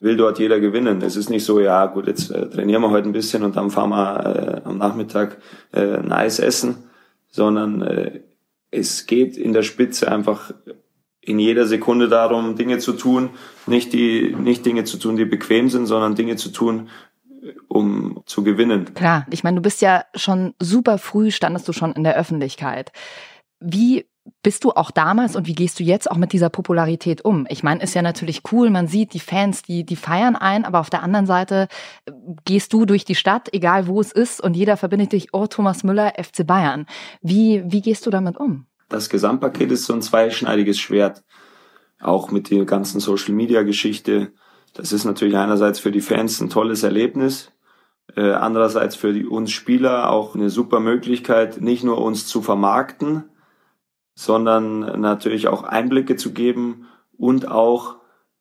will 0.00 0.16
dort 0.16 0.38
jeder 0.38 0.58
gewinnen. 0.58 1.02
Es 1.02 1.16
ist 1.16 1.28
nicht 1.28 1.44
so, 1.44 1.60
ja 1.60 1.86
gut, 1.86 2.06
jetzt 2.06 2.30
äh, 2.30 2.48
trainieren 2.48 2.82
wir 2.82 2.90
heute 2.90 3.08
ein 3.08 3.12
bisschen 3.12 3.42
und 3.42 3.54
dann 3.54 3.70
fahren 3.70 3.90
wir 3.90 4.62
äh, 4.64 4.68
am 4.68 4.78
Nachmittag 4.78 5.36
äh, 5.72 5.98
Eis 6.08 6.38
essen, 6.38 6.84
sondern 7.30 7.82
äh, 7.82 8.20
es 8.72 9.06
geht 9.06 9.36
in 9.36 9.52
der 9.52 9.62
Spitze 9.62 10.10
einfach 10.10 10.52
in 11.20 11.38
jeder 11.38 11.66
Sekunde 11.66 12.08
darum, 12.08 12.56
Dinge 12.56 12.78
zu 12.78 12.94
tun, 12.94 13.30
nicht 13.66 13.92
die, 13.92 14.34
nicht 14.36 14.66
Dinge 14.66 14.82
zu 14.82 14.98
tun, 14.98 15.16
die 15.16 15.24
bequem 15.24 15.70
sind, 15.70 15.86
sondern 15.86 16.16
Dinge 16.16 16.34
zu 16.34 16.48
tun, 16.48 16.88
um 17.68 18.22
zu 18.26 18.42
gewinnen. 18.42 18.92
Klar, 18.94 19.26
ich 19.30 19.44
meine, 19.44 19.56
du 19.56 19.62
bist 19.62 19.82
ja 19.82 20.04
schon 20.16 20.54
super 20.58 20.98
früh, 20.98 21.30
standest 21.30 21.68
du 21.68 21.72
schon 21.72 21.92
in 21.92 22.02
der 22.02 22.16
Öffentlichkeit. 22.16 22.90
Wie 23.60 24.06
bist 24.42 24.64
du 24.64 24.70
auch 24.70 24.90
damals 24.90 25.36
und 25.36 25.46
wie 25.46 25.54
gehst 25.54 25.80
du 25.80 25.84
jetzt 25.84 26.10
auch 26.10 26.16
mit 26.16 26.32
dieser 26.32 26.48
Popularität 26.48 27.24
um? 27.24 27.46
Ich 27.48 27.62
meine, 27.62 27.82
ist 27.82 27.94
ja 27.94 28.02
natürlich 28.02 28.42
cool, 28.52 28.70
man 28.70 28.86
sieht 28.86 29.14
die 29.14 29.20
Fans, 29.20 29.62
die, 29.62 29.84
die 29.84 29.96
feiern 29.96 30.36
ein, 30.36 30.64
aber 30.64 30.80
auf 30.80 30.90
der 30.90 31.02
anderen 31.02 31.26
Seite 31.26 31.68
äh, 32.06 32.12
gehst 32.44 32.72
du 32.72 32.86
durch 32.86 33.04
die 33.04 33.14
Stadt, 33.14 33.48
egal 33.52 33.86
wo 33.86 34.00
es 34.00 34.12
ist, 34.12 34.40
und 34.40 34.54
jeder 34.54 34.76
verbindet 34.76 35.12
dich, 35.12 35.28
oh, 35.32 35.46
Thomas 35.46 35.84
Müller, 35.84 36.12
FC 36.16 36.46
Bayern. 36.46 36.86
Wie, 37.20 37.62
wie 37.66 37.80
gehst 37.80 38.06
du 38.06 38.10
damit 38.10 38.36
um? 38.36 38.66
das 38.92 39.08
Gesamtpaket 39.08 39.72
ist 39.72 39.86
so 39.86 39.94
ein 39.94 40.02
zweischneidiges 40.02 40.78
Schwert. 40.78 41.24
Auch 42.00 42.30
mit 42.30 42.50
der 42.50 42.64
ganzen 42.64 43.00
Social 43.00 43.34
Media 43.34 43.62
Geschichte. 43.62 44.32
Das 44.74 44.92
ist 44.92 45.04
natürlich 45.04 45.36
einerseits 45.36 45.78
für 45.78 45.92
die 45.92 46.00
Fans 46.00 46.40
ein 46.40 46.50
tolles 46.50 46.82
Erlebnis. 46.82 47.52
Äh, 48.16 48.32
andererseits 48.32 48.96
für 48.96 49.12
die, 49.12 49.24
uns 49.24 49.50
Spieler 49.50 50.10
auch 50.10 50.34
eine 50.34 50.50
super 50.50 50.80
Möglichkeit, 50.80 51.60
nicht 51.60 51.84
nur 51.84 52.00
uns 52.02 52.26
zu 52.26 52.42
vermarkten, 52.42 53.24
sondern 54.14 55.00
natürlich 55.00 55.48
auch 55.48 55.62
Einblicke 55.62 56.16
zu 56.16 56.32
geben 56.32 56.86
und 57.16 57.48
auch, 57.48 57.96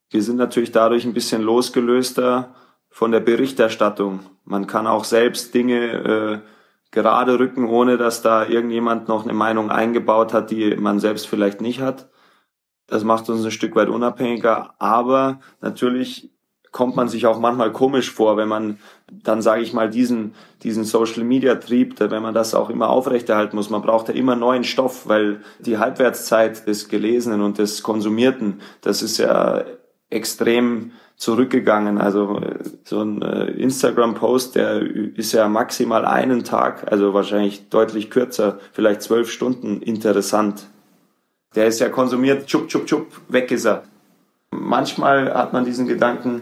wir 0.09 0.21
sind 0.21 0.37
natürlich 0.37 0.71
dadurch 0.71 1.05
ein 1.05 1.13
bisschen 1.13 1.41
losgelöster 1.41 2.53
von 2.89 3.11
der 3.11 3.21
Berichterstattung. 3.21 4.19
Man 4.43 4.67
kann 4.67 4.87
auch 4.87 5.05
selbst 5.05 5.53
Dinge 5.53 5.91
äh, 5.91 6.39
gerade 6.91 7.39
rücken, 7.39 7.65
ohne 7.65 7.97
dass 7.97 8.21
da 8.21 8.45
irgendjemand 8.45 9.07
noch 9.07 9.23
eine 9.23 9.33
Meinung 9.33 9.71
eingebaut 9.71 10.33
hat, 10.33 10.51
die 10.51 10.75
man 10.75 10.99
selbst 10.99 11.27
vielleicht 11.27 11.61
nicht 11.61 11.79
hat. 11.79 12.09
Das 12.87 13.05
macht 13.05 13.29
uns 13.29 13.45
ein 13.45 13.51
Stück 13.51 13.75
weit 13.75 13.87
unabhängiger, 13.87 14.75
aber 14.77 15.39
natürlich 15.61 16.31
kommt 16.71 16.95
man 16.95 17.09
sich 17.09 17.25
auch 17.25 17.39
manchmal 17.39 17.71
komisch 17.71 18.11
vor, 18.11 18.37
wenn 18.37 18.47
man 18.47 18.79
dann, 19.11 19.41
sage 19.41 19.61
ich 19.61 19.73
mal, 19.73 19.89
diesen, 19.89 20.33
diesen 20.63 20.85
Social-Media-Trieb, 20.85 21.95
wenn 21.99 22.23
man 22.23 22.33
das 22.33 22.55
auch 22.55 22.69
immer 22.69 22.89
aufrechterhalten 22.89 23.55
muss. 23.57 23.69
Man 23.69 23.81
braucht 23.81 24.07
ja 24.07 24.13
immer 24.13 24.35
neuen 24.35 24.63
Stoff, 24.63 25.07
weil 25.07 25.41
die 25.59 25.77
Halbwertszeit 25.77 26.65
des 26.67 26.87
Gelesenen 26.87 27.41
und 27.41 27.57
des 27.57 27.83
Konsumierten, 27.83 28.61
das 28.81 29.01
ist 29.01 29.17
ja 29.17 29.65
extrem 30.09 30.91
zurückgegangen. 31.21 31.99
Also 31.99 32.39
äh, 32.39 32.59
so 32.83 33.01
ein 33.01 33.21
äh, 33.21 33.45
Instagram-Post, 33.51 34.55
der 34.55 34.81
ist 34.81 35.33
ja 35.33 35.47
maximal 35.49 36.05
einen 36.05 36.43
Tag, 36.43 36.91
also 36.91 37.13
wahrscheinlich 37.13 37.69
deutlich 37.69 38.09
kürzer, 38.09 38.59
vielleicht 38.71 39.01
zwölf 39.01 39.29
Stunden 39.29 39.81
interessant. 39.81 40.67
Der 41.55 41.67
ist 41.67 41.79
ja 41.79 41.89
konsumiert, 41.89 42.47
chup, 42.47 42.69
chup, 42.69 42.85
chup, 42.85 43.07
weg 43.27 43.51
ist 43.51 43.65
er. 43.65 43.83
Manchmal 44.51 45.33
hat 45.33 45.53
man 45.53 45.63
diesen 45.63 45.87
Gedanken, 45.87 46.41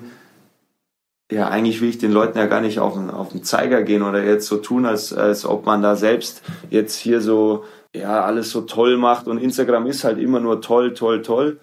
ja, 1.32 1.48
eigentlich 1.48 1.82
will 1.82 1.90
ich 1.90 2.00
den 2.00 2.12
Leuten 2.12 2.38
ja 2.38 2.48
gar 2.48 2.62
nicht 2.62 2.80
auf 2.80 2.94
den, 2.94 3.10
auf 3.10 3.30
den 3.30 3.44
Zeiger 3.44 3.84
gehen 3.84 4.02
oder 4.02 4.24
jetzt 4.24 4.48
so 4.48 4.58
tun, 4.58 4.86
als, 4.86 5.14
als 5.14 5.46
ob 5.46 5.66
man 5.66 5.82
da 5.82 5.96
selbst 5.96 6.42
jetzt 6.70 6.96
hier 6.96 7.22
so, 7.22 7.66
ja, 7.96 8.24
alles 8.24 8.50
so 8.50 8.62
toll 8.62 8.98
macht 8.98 9.28
und 9.28 9.38
Instagram 9.38 9.86
ist 9.86 10.04
halt 10.04 10.18
immer 10.18 10.40
nur 10.40 10.62
toll, 10.62 10.94
toll, 10.94 11.22
toll. 11.22 11.60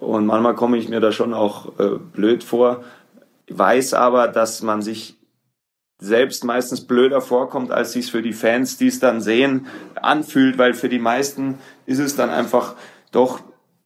Und 0.00 0.26
manchmal 0.26 0.54
komme 0.54 0.76
ich 0.76 0.88
mir 0.88 1.00
da 1.00 1.12
schon 1.12 1.32
auch 1.34 1.78
äh, 1.78 1.98
blöd 2.12 2.44
vor, 2.44 2.84
weiß 3.48 3.94
aber, 3.94 4.28
dass 4.28 4.62
man 4.62 4.82
sich 4.82 5.16
selbst 5.98 6.44
meistens 6.44 6.82
blöder 6.82 7.20
vorkommt, 7.20 7.70
als 7.70 7.92
sich 7.92 8.10
für 8.10 8.22
die 8.22 8.32
Fans, 8.32 8.76
die 8.76 8.88
es 8.88 9.00
dann 9.00 9.20
sehen, 9.20 9.66
anfühlt, 9.94 10.58
weil 10.58 10.74
für 10.74 10.88
die 10.88 10.98
meisten 10.98 11.58
ist 11.86 12.00
es 12.00 12.16
dann 12.16 12.28
einfach 12.28 12.74
doch 13.12 13.40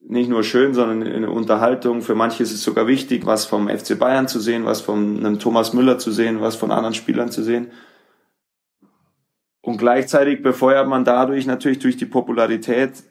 nicht 0.09 0.31
nur 0.31 0.45
schön, 0.45 0.73
sondern 0.73 1.03
eine 1.03 1.31
Unterhaltung. 1.31 2.01
Für 2.01 2.15
manche 2.15 2.43
ist 2.43 2.53
es 2.53 2.63
sogar 2.63 2.87
wichtig, 2.87 3.27
was 3.27 3.45
vom 3.45 3.69
FC 3.69 3.99
Bayern 3.99 4.29
zu 4.29 4.39
sehen, 4.39 4.65
was 4.65 4.81
von 4.81 5.19
einem 5.19 5.39
Thomas 5.39 5.73
Müller 5.73 5.99
zu 5.99 6.13
sehen, 6.13 6.41
was 6.41 6.55
von 6.55 6.71
anderen 6.71 6.95
Spielern 6.95 7.31
zu 7.31 7.43
sehen. 7.43 7.73
Und 9.63 9.79
gleichzeitig 9.79 10.43
befeuert 10.43 10.87
man 10.87 11.05
dadurch 11.05 11.47
natürlich 11.47 11.81
durch 11.81 11.97
die 11.97 12.07
Popularität 12.07 13.03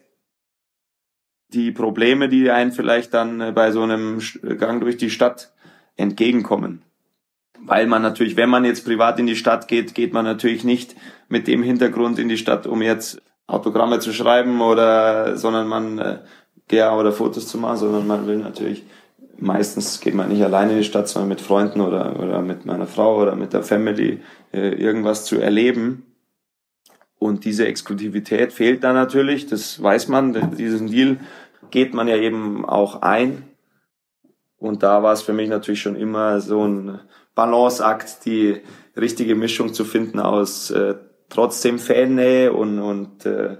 die 1.48 1.70
Probleme, 1.70 2.28
die 2.28 2.50
einen 2.50 2.72
vielleicht 2.72 3.12
dann 3.14 3.40
äh, 3.40 3.52
bei 3.52 3.70
so 3.70 3.82
einem 3.82 4.20
Gang 4.58 4.80
durch 4.80 4.96
die 4.96 5.10
Stadt 5.10 5.52
entgegenkommen. 5.96 6.82
Weil 7.60 7.86
man 7.86 8.02
natürlich, 8.02 8.36
wenn 8.36 8.50
man 8.50 8.64
jetzt 8.64 8.84
privat 8.84 9.18
in 9.18 9.26
die 9.26 9.36
Stadt 9.36 9.68
geht, 9.68 9.94
geht 9.94 10.12
man 10.12 10.24
natürlich 10.24 10.64
nicht 10.64 10.96
mit 11.28 11.46
dem 11.46 11.62
Hintergrund 11.62 12.18
in 12.18 12.28
die 12.28 12.38
Stadt, 12.38 12.66
um 12.66 12.82
jetzt 12.82 13.22
Autogramme 13.46 14.00
zu 14.00 14.12
schreiben 14.12 14.60
oder, 14.60 15.36
sondern 15.36 15.68
man, 15.68 16.20
ja, 16.70 16.96
oder 16.96 17.12
Fotos 17.12 17.48
zu 17.48 17.58
machen, 17.58 17.78
sondern 17.78 18.06
man 18.06 18.26
will 18.26 18.38
natürlich, 18.38 18.84
meistens 19.38 20.00
geht 20.00 20.14
man 20.14 20.28
nicht 20.28 20.42
alleine 20.42 20.72
in 20.72 20.78
die 20.78 20.84
Stadt, 20.84 21.08
sondern 21.08 21.28
mit 21.28 21.40
Freunden 21.40 21.80
oder, 21.80 22.18
oder 22.18 22.42
mit 22.42 22.66
meiner 22.66 22.86
Frau 22.86 23.20
oder 23.20 23.36
mit 23.36 23.52
der 23.52 23.62
Family 23.62 24.20
äh, 24.52 24.74
irgendwas 24.74 25.24
zu 25.24 25.38
erleben. 25.38 26.04
Und 27.18 27.44
diese 27.44 27.66
Exklusivität 27.66 28.52
fehlt 28.52 28.84
da 28.84 28.92
natürlich, 28.92 29.46
das 29.46 29.82
weiß 29.82 30.08
man, 30.08 30.56
diesen 30.56 30.88
Deal 30.88 31.18
geht 31.70 31.94
man 31.94 32.08
ja 32.08 32.16
eben 32.16 32.64
auch 32.64 33.02
ein. 33.02 33.44
Und 34.58 34.82
da 34.82 35.02
war 35.02 35.12
es 35.12 35.22
für 35.22 35.32
mich 35.32 35.48
natürlich 35.48 35.80
schon 35.80 35.96
immer 35.96 36.40
so 36.40 36.66
ein 36.66 37.00
Balanceakt, 37.34 38.24
die 38.24 38.60
richtige 38.96 39.34
Mischung 39.34 39.72
zu 39.72 39.84
finden 39.84 40.18
aus 40.18 40.70
äh, 40.70 40.94
trotzdem 41.28 41.78
Fannähe 41.78 42.52
und, 42.52 42.78
und 42.78 43.26
äh, 43.26 43.58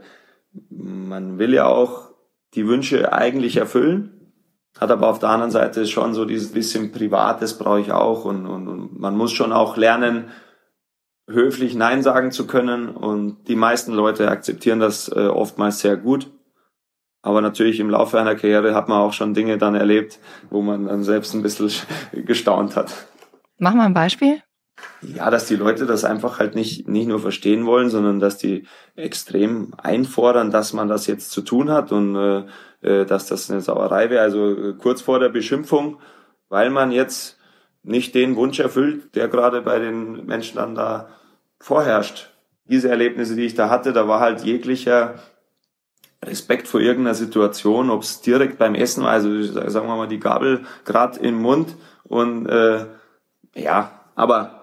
man 0.70 1.38
will 1.38 1.52
ja 1.54 1.66
auch 1.66 2.05
die 2.54 2.66
Wünsche 2.66 3.12
eigentlich 3.12 3.56
erfüllen, 3.56 4.32
hat 4.78 4.90
aber 4.90 5.08
auf 5.08 5.18
der 5.18 5.30
anderen 5.30 5.50
Seite 5.50 5.86
schon 5.86 6.14
so 6.14 6.24
dieses 6.24 6.52
bisschen 6.52 6.92
Privates 6.92 7.58
brauche 7.58 7.80
ich 7.80 7.92
auch 7.92 8.24
und, 8.24 8.46
und, 8.46 8.68
und 8.68 8.98
man 8.98 9.16
muss 9.16 9.32
schon 9.32 9.52
auch 9.52 9.76
lernen, 9.76 10.30
höflich 11.28 11.74
Nein 11.74 12.02
sagen 12.02 12.30
zu 12.30 12.46
können 12.46 12.88
und 12.88 13.48
die 13.48 13.56
meisten 13.56 13.92
Leute 13.92 14.30
akzeptieren 14.30 14.80
das 14.80 15.08
äh, 15.08 15.26
oftmals 15.26 15.80
sehr 15.80 15.96
gut 15.96 16.30
Aber 17.26 17.40
natürlich 17.40 17.80
im 17.80 17.90
Laufe 17.90 18.20
einer 18.20 18.36
Karriere 18.36 18.72
hat 18.72 18.88
man 18.88 19.00
auch 19.00 19.12
schon 19.12 19.34
Dinge 19.34 19.58
dann 19.58 19.74
erlebt, 19.74 20.20
wo 20.48 20.62
man 20.62 20.86
dann 20.86 21.02
selbst 21.02 21.34
ein 21.34 21.42
bisschen 21.42 21.72
gestaunt 22.24 22.76
hat. 22.76 22.94
Mach 23.58 23.74
mal 23.74 23.86
ein 23.86 23.94
Beispiel. 23.94 24.42
Ja, 25.00 25.30
dass 25.30 25.46
die 25.46 25.56
Leute 25.56 25.86
das 25.86 26.04
einfach 26.04 26.38
halt 26.38 26.54
nicht, 26.54 26.88
nicht 26.88 27.06
nur 27.06 27.20
verstehen 27.20 27.66
wollen, 27.66 27.90
sondern 27.90 28.20
dass 28.20 28.38
die 28.38 28.66
extrem 28.94 29.72
einfordern, 29.76 30.50
dass 30.50 30.72
man 30.72 30.88
das 30.88 31.06
jetzt 31.06 31.30
zu 31.30 31.42
tun 31.42 31.70
hat 31.70 31.92
und 31.92 32.14
äh, 32.14 32.44
äh 32.82 33.06
dass 33.06 33.26
das 33.26 33.50
eine 33.50 33.60
Sauerei 33.60 34.10
wäre. 34.10 34.22
Also 34.22 34.50
äh, 34.50 34.74
kurz 34.74 35.00
vor 35.00 35.18
der 35.18 35.28
Beschimpfung, 35.28 35.98
weil 36.48 36.70
man 36.70 36.92
jetzt 36.92 37.38
nicht 37.82 38.14
den 38.14 38.36
Wunsch 38.36 38.58
erfüllt, 38.58 39.14
der 39.14 39.28
gerade 39.28 39.62
bei 39.62 39.78
den 39.78 40.26
Menschen 40.26 40.56
dann 40.56 40.74
da 40.74 41.08
vorherrscht. 41.60 42.32
Diese 42.64 42.88
Erlebnisse, 42.88 43.36
die 43.36 43.46
ich 43.46 43.54
da 43.54 43.70
hatte, 43.70 43.92
da 43.92 44.08
war 44.08 44.20
halt 44.20 44.42
jeglicher 44.44 45.14
Respekt 46.22 46.66
vor 46.66 46.80
irgendeiner 46.80 47.14
Situation, 47.14 47.90
ob 47.90 48.02
es 48.02 48.20
direkt 48.20 48.58
beim 48.58 48.74
Essen 48.74 49.04
war, 49.04 49.12
also 49.12 49.42
sagen 49.42 49.86
wir 49.86 49.96
mal 49.96 50.08
die 50.08 50.18
Gabel 50.18 50.64
gerade 50.84 51.20
im 51.20 51.36
Mund 51.36 51.76
und 52.04 52.46
äh, 52.46 52.86
ja, 53.54 53.92
aber 54.16 54.55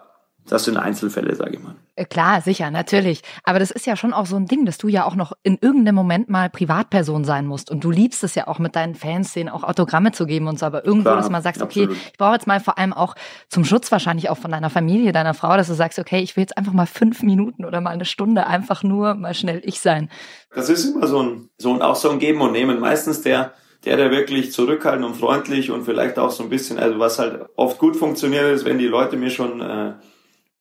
das 0.48 0.66
sind 0.66 0.78
Einzelfälle, 0.78 1.36
sage 1.36 1.56
ich 1.56 1.64
mal. 1.64 1.76
Äh, 1.96 2.06
klar, 2.06 2.42
sicher, 2.42 2.70
natürlich. 2.72 3.22
Aber 3.44 3.60
das 3.60 3.72
ist 3.72 3.86
ja 3.86 3.96
schon 3.96 4.14
auch 4.14 4.26
so 4.26 4.36
ein 4.36 4.46
Ding, 4.46 4.66
dass 4.66 4.78
du 4.78 4.88
ja 4.88 5.06
auch 5.06 5.16
noch 5.16 5.34
in 5.44 5.58
irgendeinem 5.62 5.96
Moment 5.96 6.30
mal 6.30 6.50
Privatperson 6.50 7.24
sein 7.24 7.46
musst. 7.46 7.72
Und 7.72 7.84
du 7.84 7.92
liebst 7.92 8.24
es 8.24 8.36
ja 8.36 8.48
auch 8.48 8.60
mit 8.60 8.76
deinen 8.76 8.96
Fans, 8.96 9.34
denen 9.34 9.50
auch 9.50 9.64
Autogramme 9.64 10.12
zu 10.12 10.26
geben 10.26 10.48
und 10.48 10.60
so. 10.60 10.66
Aber 10.66 10.86
irgendwo, 10.86 11.04
Klar, 11.04 11.18
dass 11.18 11.28
du 11.28 11.32
mal 11.32 11.42
sagst, 11.42 11.62
absolut. 11.62 11.92
okay, 11.92 12.00
ich 12.12 12.18
brauche 12.18 12.34
jetzt 12.34 12.48
mal 12.48 12.60
vor 12.60 12.78
allem 12.78 12.94
auch 12.94 13.16
zum 13.48 13.64
Schutz 13.64 13.92
wahrscheinlich 13.92 14.30
auch 14.30 14.38
von 14.38 14.52
deiner 14.52 14.70
Familie, 14.70 15.12
deiner 15.12 15.34
Frau, 15.34 15.56
dass 15.56 15.68
du 15.68 15.76
sagst, 15.76 16.00
okay, 16.00 16.20
ich 16.20 16.36
will 16.36 16.42
jetzt 16.42 16.58
einfach 16.58 16.74
mal 16.74 16.88
fünf 16.88 17.24
Minuten 17.24 17.64
oder 17.64 17.80
mal 17.80 17.92
eine 17.92 18.06
Stunde 18.06 18.48
einfach 18.48 18.84
nur 18.84 19.16
mal 19.16 19.34
schnell 19.34 19.62
ich 19.64 19.80
sein. 19.80 20.10
Das 20.54 20.70
ist 20.70 20.86
immer 20.86 21.08
so 21.08 21.22
ein, 21.22 21.50
so 21.58 21.74
ein, 21.74 21.82
auch 21.82 21.96
so 21.96 22.10
ein 22.10 22.20
Geben 22.20 22.42
und 22.42 22.52
Nehmen. 22.52 22.80
Meistens 22.80 23.22
der, 23.22 23.54
der, 23.86 23.98
der 23.98 24.12
wirklich 24.12 24.52
zurückhaltend 24.52 25.06
und 25.06 25.16
freundlich 25.16 25.72
und 25.72 25.84
vielleicht 25.84 26.18
auch 26.18 26.32
so 26.32 26.44
ein 26.44 26.50
bisschen, 26.50 26.80
also 26.80 27.00
was 27.00 27.20
halt 27.20 27.46
oft 27.56 27.78
gut 27.80 27.96
funktioniert 27.96 28.46
ist, 28.52 28.66
wenn 28.66 28.78
die 28.78 28.88
Leute 28.88 29.16
mir 29.16 29.30
schon, 29.30 29.62
äh, 29.62 29.94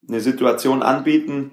eine 0.09 0.21
Situation 0.21 0.83
anbieten, 0.83 1.53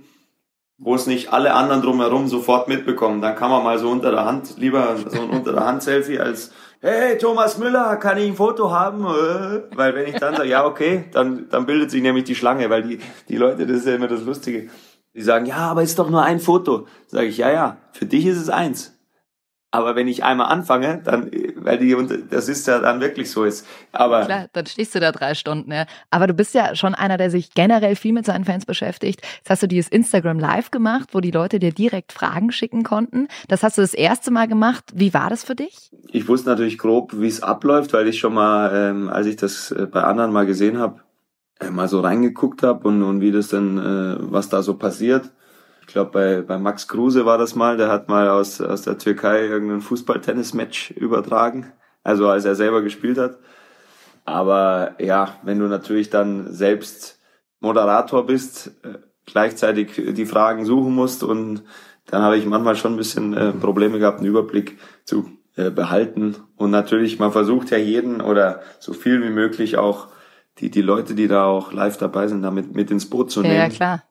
wo 0.77 0.95
es 0.95 1.07
nicht 1.07 1.33
alle 1.33 1.53
anderen 1.53 1.81
drumherum 1.81 2.27
sofort 2.27 2.67
mitbekommen. 2.67 3.21
Dann 3.21 3.35
kann 3.35 3.51
man 3.51 3.63
mal 3.63 3.77
so 3.79 3.89
unter 3.89 4.11
der 4.11 4.25
Hand, 4.25 4.57
lieber 4.57 4.95
so 4.97 5.21
ein 5.21 5.29
unter 5.29 5.53
der 5.53 5.65
Hand 5.65 5.83
Selfie 5.83 6.19
als 6.19 6.51
Hey 6.81 7.17
Thomas 7.17 7.57
Müller, 7.57 7.97
kann 7.97 8.17
ich 8.17 8.29
ein 8.29 8.35
Foto 8.35 8.71
haben? 8.71 9.03
Äh, 9.03 9.75
weil 9.75 9.95
wenn 9.95 10.07
ich 10.07 10.15
dann 10.15 10.37
sage, 10.37 10.47
ja 10.47 10.65
okay, 10.65 11.03
dann, 11.11 11.49
dann 11.49 11.65
bildet 11.65 11.91
sich 11.91 12.01
nämlich 12.01 12.23
die 12.23 12.35
Schlange, 12.35 12.69
weil 12.69 12.83
die, 12.83 12.99
die 13.27 13.35
Leute, 13.35 13.67
das 13.67 13.79
ist 13.79 13.87
ja 13.87 13.95
immer 13.95 14.07
das 14.07 14.23
Lustige, 14.23 14.69
die 15.13 15.21
sagen, 15.21 15.45
ja, 15.45 15.57
aber 15.57 15.83
ist 15.83 15.99
doch 15.99 16.09
nur 16.09 16.23
ein 16.23 16.39
Foto. 16.39 16.87
Sage 17.07 17.27
ich, 17.27 17.37
ja, 17.37 17.51
ja, 17.51 17.77
für 17.91 18.05
dich 18.05 18.25
ist 18.25 18.37
es 18.37 18.49
eins. 18.49 18.97
Aber 19.71 19.95
wenn 19.95 20.07
ich 20.07 20.23
einmal 20.23 20.47
anfange, 20.47 20.99
dann, 21.03 21.29
weil 21.57 21.77
die, 21.77 21.95
das 22.29 22.49
ist 22.49 22.65
ja 22.65 22.79
dann 22.79 23.01
wirklich 23.01 23.29
so 23.29 23.43
ist. 23.43 23.67
Aber. 23.91 24.25
Klar, 24.25 24.47
dann 24.51 24.65
stehst 24.65 24.95
du 24.95 24.99
da 24.99 25.11
drei 25.11 25.35
Stunden, 25.35 25.71
ja. 25.71 25.85
Aber 26.09 26.25
du 26.25 26.33
bist 26.33 26.55
ja 26.55 26.75
schon 26.75 26.95
einer, 26.95 27.17
der 27.17 27.29
sich 27.29 27.53
generell 27.53 27.95
viel 27.95 28.13
mit 28.13 28.25
seinen 28.25 28.45
Fans 28.45 28.65
beschäftigt. 28.65 29.21
Jetzt 29.37 29.49
hast 29.49 29.61
du 29.61 29.67
dieses 29.67 29.91
Instagram 29.91 30.39
Live 30.39 30.71
gemacht, 30.71 31.09
wo 31.11 31.19
die 31.19 31.29
Leute 31.29 31.59
dir 31.59 31.71
direkt 31.71 32.13
Fragen 32.13 32.51
schicken 32.51 32.83
konnten. 32.83 33.27
Das 33.47 33.61
hast 33.61 33.77
du 33.77 33.81
das 33.81 33.93
erste 33.93 34.31
Mal 34.31 34.47
gemacht. 34.47 34.85
Wie 34.95 35.13
war 35.13 35.29
das 35.29 35.43
für 35.43 35.55
dich? 35.55 35.91
Ich 36.07 36.27
wusste 36.27 36.49
natürlich 36.49 36.79
grob, 36.79 37.11
wie 37.15 37.27
es 37.27 37.43
abläuft, 37.43 37.93
weil 37.93 38.07
ich 38.07 38.17
schon 38.17 38.33
mal, 38.33 38.71
ähm, 38.73 39.09
als 39.09 39.27
ich 39.27 39.35
das 39.35 39.69
äh, 39.69 39.85
bei 39.85 40.01
anderen 40.01 40.33
mal 40.33 40.47
gesehen 40.47 40.79
habe, 40.79 41.01
äh, 41.59 41.69
mal 41.69 41.87
so 41.87 41.99
reingeguckt 41.99 42.63
habe 42.63 42.87
und, 42.87 43.03
und 43.03 43.21
wie 43.21 43.31
das 43.31 43.49
denn, 43.49 43.77
äh, 43.77 44.15
was 44.19 44.49
da 44.49 44.63
so 44.63 44.73
passiert 44.73 45.29
ich 45.89 45.93
glaube, 45.93 46.11
bei, 46.11 46.41
bei 46.43 46.59
Max 46.59 46.87
Kruse 46.87 47.25
war 47.25 47.39
das 47.39 47.55
mal, 47.55 47.75
der 47.75 47.89
hat 47.89 48.09
mal 48.09 48.29
aus, 48.29 48.61
aus 48.61 48.83
der 48.83 48.99
Türkei 48.99 49.47
irgendein 49.47 49.81
Fußball-Tennis-Match 49.81 50.91
übertragen, 50.91 51.73
also 52.03 52.29
als 52.29 52.45
er 52.45 52.53
selber 52.53 52.83
gespielt 52.83 53.17
hat. 53.17 53.39
Aber 54.23 54.93
ja, 54.99 55.39
wenn 55.41 55.57
du 55.57 55.65
natürlich 55.65 56.11
dann 56.11 56.53
selbst 56.53 57.19
Moderator 57.59 58.27
bist, 58.27 58.67
äh, 58.83 58.99
gleichzeitig 59.25 60.13
die 60.13 60.27
Fragen 60.27 60.63
suchen 60.63 60.93
musst 60.93 61.23
und 61.23 61.63
dann 62.05 62.21
habe 62.21 62.37
ich 62.37 62.45
manchmal 62.45 62.75
schon 62.75 62.93
ein 62.93 62.97
bisschen 62.97 63.33
äh, 63.33 63.51
Probleme 63.51 63.97
gehabt, 63.97 64.19
einen 64.19 64.29
Überblick 64.29 64.77
zu 65.05 65.31
äh, 65.55 65.71
behalten. 65.71 66.35
Und 66.55 66.69
natürlich, 66.69 67.17
man 67.17 67.31
versucht 67.31 67.71
ja 67.71 67.79
jeden 67.79 68.21
oder 68.21 68.61
so 68.79 68.93
viel 68.93 69.23
wie 69.23 69.31
möglich 69.31 69.77
auch 69.79 70.09
die, 70.59 70.69
die 70.69 70.83
Leute, 70.83 71.15
die 71.15 71.27
da 71.27 71.45
auch 71.45 71.73
live 71.73 71.97
dabei 71.97 72.27
sind, 72.27 72.43
damit 72.43 72.75
mit 72.75 72.91
ins 72.91 73.09
Boot 73.09 73.31
zu 73.31 73.41
nehmen. 73.41 73.55
Ja, 73.55 73.69
klar. 73.69 74.03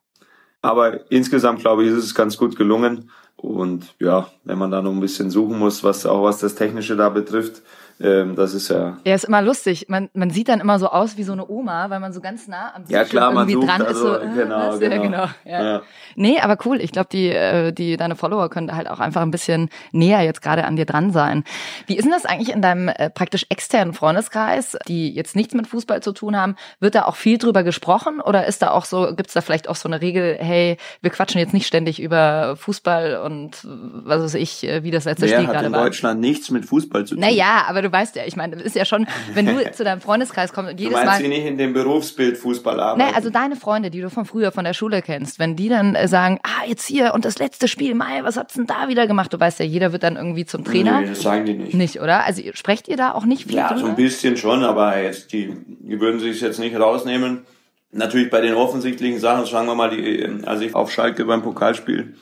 Aber 0.69 1.11
insgesamt 1.11 1.61
glaube 1.61 1.85
ich, 1.85 1.91
ist 1.91 2.05
es 2.05 2.15
ganz 2.15 2.37
gut 2.37 2.55
gelungen. 2.55 3.11
Und 3.37 3.95
ja, 4.01 4.29
wenn 4.45 4.59
man 4.59 4.71
da 4.71 4.83
noch 4.83 4.93
ein 4.93 5.01
bisschen 5.01 5.31
suchen 5.31 5.59
muss, 5.59 5.83
was 5.83 6.05
auch 6.05 6.25
was 6.25 6.41
das 6.41 6.57
Technische 6.57 6.95
da 6.95 7.09
betrifft, 7.09 7.63
ähm, 8.01 8.37
das 8.37 8.55
ist 8.55 8.69
ja. 8.69 8.99
Ja, 9.05 9.15
ist 9.15 9.25
immer 9.25 9.43
lustig. 9.43 9.87
Man, 9.89 10.09
man 10.13 10.31
sieht 10.31 10.49
dann 10.49 10.61
immer 10.61 10.79
so 10.79 10.89
aus 10.89 11.17
wie 11.17 11.25
so 11.25 11.33
eine 11.33 11.49
Oma, 11.49 11.91
weil 11.91 11.99
man 11.99 12.13
so 12.13 12.21
ganz 12.21 12.47
nah 12.47 12.75
am 12.75 12.85
ja, 12.89 13.05
klar, 13.05 13.33
irgendwie 13.33 13.57
man 13.57 13.63
sucht, 13.63 13.69
dran 13.69 13.87
also, 13.87 14.15
ist. 14.15 14.21
So, 14.23 14.29
genau, 14.35 14.77
äh, 14.77 14.79
genau. 14.79 14.97
Ja, 14.97 15.03
genau 15.03 15.29
ja. 15.45 15.65
ja. 15.65 15.83
Nee, 16.15 16.39
aber 16.41 16.59
cool. 16.65 16.81
Ich 16.81 16.93
glaube, 16.93 17.09
die, 17.11 17.29
äh, 17.29 17.73
die, 17.73 17.97
deine 17.97 18.15
Follower 18.15 18.49
können 18.51 18.75
halt 18.75 18.89
auch 18.89 19.01
einfach 19.01 19.23
ein 19.23 19.31
bisschen 19.31 19.69
näher 19.93 20.23
jetzt 20.23 20.43
gerade 20.43 20.65
an 20.65 20.77
dir 20.77 20.87
dran 20.87 21.13
sein. 21.13 21.45
Wie 21.87 21.97
ist 21.97 22.05
denn 22.05 22.13
das 22.13 22.25
eigentlich 22.25 22.55
in 22.55 22.63
deinem 22.63 22.89
äh, 22.89 23.11
praktisch 23.11 23.47
externen 23.49 23.95
Freundeskreis, 23.95 24.77
die 24.87 25.13
jetzt 25.13 25.35
nichts 25.35 25.55
mit 25.55 25.67
Fußball 25.67 26.03
zu 26.03 26.13
tun 26.13 26.37
haben? 26.37 26.57
Wird 26.81 26.95
da 26.95 27.05
auch 27.05 27.17
viel 27.17 27.39
drüber 27.39 27.65
gesprochen 27.65 28.21
oder 28.21 28.47
ist 28.47 28.63
da 28.63 28.71
auch 28.71 28.85
so, 28.85 29.15
gibt's 29.15 29.35
da 29.35 29.41
vielleicht 29.41 29.69
auch 29.69 29.77
so 29.77 29.89
eine 29.89 30.01
Regel, 30.01 30.37
hey, 30.39 30.77
wir 31.01 31.11
quatschen 31.11 31.41
jetzt 31.41 31.55
nicht 31.55 31.67
ständig 31.67 32.01
über 32.01 32.57
Fußball 32.57 33.17
und 33.25 33.65
was 33.65 34.23
weiß 34.23 34.35
ich, 34.35 34.65
äh, 34.65 34.85
wie 34.85 34.91
das 34.91 35.05
letzte 35.05 35.29
Wer 35.29 35.39
Spiel 35.39 35.47
gerade 35.47 35.73
war? 35.73 35.81
hat 35.81 35.81
in 35.81 35.85
Deutschland 35.85 36.21
nichts 36.21 36.51
mit 36.51 36.65
Fußball 36.65 37.05
zu 37.05 37.15
tun. 37.15 37.21
Naja, 37.23 37.65
aber 37.69 37.83
du 37.83 37.88
weißt 37.93 38.17
ja, 38.17 38.23
ich 38.27 38.37
meine, 38.37 38.57
das 38.57 38.65
ist 38.65 38.77
ja 38.77 38.85
schon, 38.85 39.07
wenn 39.35 39.47
du 39.47 39.71
zu 39.73 39.85
deinem 39.85 40.01
Freundeskreis 40.01 40.53
kommst 40.53 40.73
und 40.73 40.81
jedes 40.81 40.99
du 40.99 41.05
meinst, 41.05 41.21
Mal. 41.21 41.23
die 41.23 41.29
nicht 41.29 41.47
in 41.47 41.59
dem 41.59 41.73
Berufsbild 41.73 42.37
Fußball 42.37 42.79
arbeiten? 42.81 43.09
Nee, 43.11 43.17
also 43.17 43.31
deine 43.31 43.57
Freunde, 43.57 43.91
die 43.91 44.01
du 44.01 44.11
von 44.11 44.25
früher 44.25 44.53
von 44.53 44.65
der 44.65 44.75
Schule 44.75 45.03
kennst, 45.03 45.39
wenn 45.39 45.57
die 45.57 45.69
dann 45.69 45.95
äh, 45.95 46.09
sagen, 46.09 46.39
ah, 46.43 46.67
jetzt 46.67 46.87
hier 46.87 47.15
und 47.15 47.25
das 47.25 47.39
letzte 47.39 47.69
Spiel, 47.69 47.95
Mai, 47.95 48.21
was 48.23 48.37
hat's 48.37 48.55
denn 48.55 48.67
da 48.67 48.89
wieder 48.89 49.07
gemacht? 49.07 49.33
Du 49.33 49.41
weißt 49.41 49.59
ja, 49.61 49.65
jeder 49.65 49.93
wird 49.93 50.03
dann 50.03 50.17
irgendwie 50.17 50.47
zum 50.47 50.65
Trainer. 50.65 51.01
Nee, 51.01 51.09
das 51.09 51.23
sagen 51.23 51.45
die 51.45 51.55
nicht. 51.55 51.75
Nicht, 51.75 52.01
oder? 52.01 52.25
Also 52.25 52.43
sprecht 52.55 52.89
ihr 52.89 52.97
da 52.97 53.13
auch 53.13 53.25
nicht 53.25 53.45
viel 53.47 53.57
Ja, 53.57 53.69
drüber? 53.69 53.81
so 53.81 53.87
ein 53.87 53.97
bisschen 53.97 54.37
schon, 54.37 54.65
aber 54.65 55.01
jetzt, 55.01 55.33
die, 55.33 55.55
die 55.67 56.01
würden 56.01 56.21
sich 56.21 56.41
jetzt 56.41 56.59
nicht 56.59 56.79
rausnehmen. 56.79 57.47
Natürlich 57.91 58.31
bei 58.31 58.41
den 58.43 58.55
offensichtlichen 58.55 59.19
Sachen, 59.19 59.47
sagen 59.47 59.67
wir 59.67 59.75
mal, 59.75 59.91
die, 59.91 60.29
als 60.45 60.61
ich 60.61 60.75
auf 60.75 60.91
Schalke 60.93 61.25
beim 61.25 61.43
Pokalspiel 61.43 62.15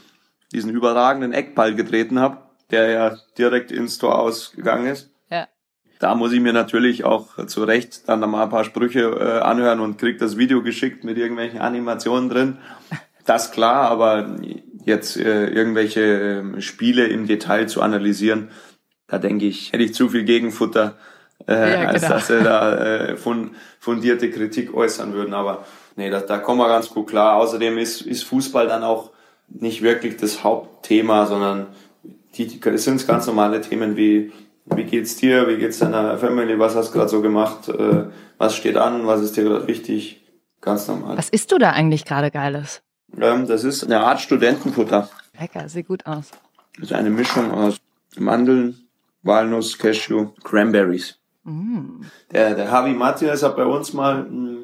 diesen 0.52 0.70
überragenden 0.70 1.32
Eckball 1.32 1.74
getreten 1.74 2.20
habe, 2.20 2.38
der 2.70 2.90
ja 2.90 3.16
direkt 3.36 3.72
ins 3.72 3.98
Tor 3.98 4.18
ausgegangen 4.18 4.86
ist. 4.86 5.10
Da 5.98 6.14
muss 6.14 6.32
ich 6.32 6.40
mir 6.40 6.52
natürlich 6.52 7.04
auch 7.04 7.46
zu 7.46 7.64
Recht 7.64 8.08
dann 8.08 8.20
mal 8.20 8.44
ein 8.44 8.50
paar 8.50 8.64
Sprüche 8.64 9.00
äh, 9.00 9.40
anhören 9.40 9.80
und 9.80 9.98
krieg 9.98 10.18
das 10.18 10.36
Video 10.36 10.62
geschickt 10.62 11.04
mit 11.04 11.16
irgendwelchen 11.16 11.60
Animationen 11.60 12.28
drin. 12.28 12.58
Das 13.24 13.50
klar, 13.50 13.90
aber 13.90 14.36
jetzt 14.84 15.16
äh, 15.16 15.48
irgendwelche 15.48 16.54
äh, 16.56 16.60
Spiele 16.60 17.06
im 17.06 17.26
Detail 17.26 17.66
zu 17.66 17.82
analysieren, 17.82 18.50
da 19.08 19.18
denke 19.18 19.46
ich, 19.46 19.72
hätte 19.72 19.84
ich 19.84 19.94
zu 19.94 20.08
viel 20.08 20.24
Gegenfutter, 20.24 20.96
äh, 21.46 21.82
ja, 21.82 21.88
als 21.88 22.02
genau. 22.02 22.14
dass 22.14 22.26
sie 22.26 22.42
da 22.42 22.76
äh, 22.76 23.16
fundierte 23.78 24.30
Kritik 24.30 24.74
äußern 24.74 25.12
würden. 25.12 25.34
Aber 25.34 25.64
nee, 25.96 26.10
da, 26.10 26.20
da 26.20 26.38
kommen 26.38 26.60
wir 26.60 26.68
ganz 26.68 26.90
gut 26.90 27.08
klar. 27.08 27.36
Außerdem 27.36 27.78
ist, 27.78 28.02
ist 28.02 28.24
Fußball 28.24 28.68
dann 28.68 28.84
auch 28.84 29.10
nicht 29.48 29.82
wirklich 29.82 30.16
das 30.16 30.44
Hauptthema, 30.44 31.26
sondern 31.26 31.68
die, 32.34 32.46
die 32.46 32.68
es 32.68 32.84
sind 32.84 33.06
ganz 33.06 33.26
normale 33.26 33.60
Themen 33.60 33.96
wie 33.96 34.32
wie 34.74 34.84
geht's 34.84 35.16
dir, 35.16 35.48
wie 35.48 35.56
geht's 35.56 35.78
deiner 35.78 36.18
Family, 36.18 36.58
was 36.58 36.74
hast 36.74 36.88
du 36.88 36.98
gerade 36.98 37.08
so 37.08 37.22
gemacht, 37.22 37.68
äh, 37.68 38.06
was 38.38 38.56
steht 38.56 38.76
an, 38.76 39.06
was 39.06 39.20
ist 39.22 39.36
dir 39.36 39.44
gerade 39.44 39.66
wichtig, 39.66 40.22
ganz 40.60 40.88
normal. 40.88 41.16
Was 41.16 41.28
isst 41.28 41.52
du 41.52 41.58
da 41.58 41.70
eigentlich 41.70 42.04
gerade 42.04 42.30
Geiles? 42.30 42.82
Ähm, 43.18 43.46
das 43.46 43.64
ist 43.64 43.84
eine 43.84 44.00
Art 44.00 44.20
Studentenfutter. 44.20 45.08
Lecker, 45.38 45.68
sieht 45.68 45.86
gut 45.86 46.06
aus. 46.06 46.30
Das 46.74 46.90
ist 46.90 46.92
eine 46.92 47.10
Mischung 47.10 47.50
aus 47.52 47.78
Mandeln, 48.18 48.88
Walnuss, 49.22 49.78
Cashew, 49.78 50.28
Cranberries. 50.42 51.18
Mm. 51.44 52.02
Der, 52.32 52.54
der 52.54 52.66
Javi 52.66 52.92
Martinez 52.92 53.42
hat 53.42 53.56
bei 53.56 53.64
uns 53.64 53.92
mal 53.92 54.24
mh, 54.24 54.58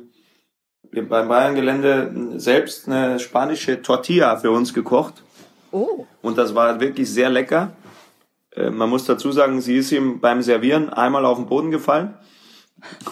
hm, 0.93 1.09
beim 1.09 1.29
Bayern-Gelände 1.29 2.39
selbst 2.39 2.89
eine 2.89 3.19
spanische 3.19 3.81
Tortilla 3.81 4.37
für 4.37 4.51
uns 4.51 4.75
gekocht. 4.75 5.23
Oh. 5.71 6.07
Und 6.21 6.37
das 6.37 6.55
war 6.55 6.81
wirklich 6.81 7.11
sehr 7.11 7.31
lecker. 7.31 7.73
Äh, 8.55 8.71
man 8.71 8.89
muss 8.89 9.05
dazu 9.05 9.33
sagen, 9.33 9.61
sie 9.61 9.77
ist 9.77 9.93
ihm 9.93 10.21
beim 10.21 10.43
Servieren 10.43 10.91
einmal 10.91 11.25
auf 11.25 11.39
den 11.39 11.47
Boden 11.47 11.71
gefallen. 11.71 12.15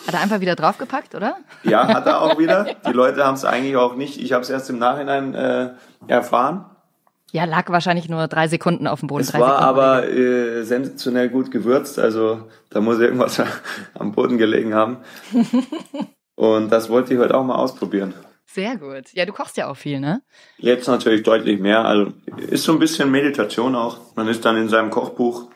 Hat 0.06 0.14
er 0.14 0.20
einfach 0.20 0.40
wieder 0.40 0.56
draufgepackt, 0.56 1.14
oder? 1.14 1.36
Ja, 1.62 1.86
hat 1.86 2.06
er 2.06 2.22
auch 2.22 2.38
wieder. 2.38 2.66
Die 2.86 2.92
Leute 2.92 3.24
haben 3.24 3.34
es 3.34 3.44
eigentlich 3.44 3.76
auch 3.76 3.94
nicht. 3.94 4.20
Ich 4.20 4.32
habe 4.32 4.42
es 4.42 4.50
erst 4.50 4.68
im 4.70 4.78
Nachhinein 4.78 5.34
äh, 5.34 5.70
erfahren. 6.08 6.64
Ja, 7.32 7.44
lag 7.44 7.70
wahrscheinlich 7.70 8.08
nur 8.08 8.26
drei 8.26 8.48
Sekunden 8.48 8.88
auf 8.88 9.00
dem 9.00 9.06
Boden. 9.06 9.20
Es 9.20 9.32
war 9.34 9.60
aber 9.60 10.08
äh, 10.08 10.64
sensationell 10.64 11.28
gut 11.28 11.52
gewürzt, 11.52 11.98
also 12.00 12.48
da 12.70 12.80
muss 12.80 12.98
irgendwas 12.98 13.40
am 13.94 14.12
Boden 14.12 14.36
gelegen 14.36 14.74
haben. 14.74 14.98
Und 16.34 16.72
das 16.72 16.90
wollte 16.90 17.14
ich 17.14 17.20
heute 17.20 17.36
auch 17.36 17.44
mal 17.44 17.54
ausprobieren. 17.54 18.14
Sehr 18.52 18.76
gut. 18.76 19.12
Ja, 19.12 19.26
du 19.26 19.32
kochst 19.32 19.56
ja 19.56 19.68
auch 19.68 19.76
viel, 19.76 20.00
ne? 20.00 20.22
Jetzt 20.58 20.88
natürlich 20.88 21.22
deutlich 21.22 21.60
mehr. 21.60 21.84
Also 21.84 22.12
ist 22.48 22.64
so 22.64 22.72
ein 22.72 22.80
bisschen 22.80 23.10
Meditation 23.10 23.76
auch. 23.76 24.16
Man 24.16 24.26
ist 24.26 24.44
dann 24.44 24.56
in 24.56 24.68
seinem 24.68 24.90
Kochbuch 24.90 25.50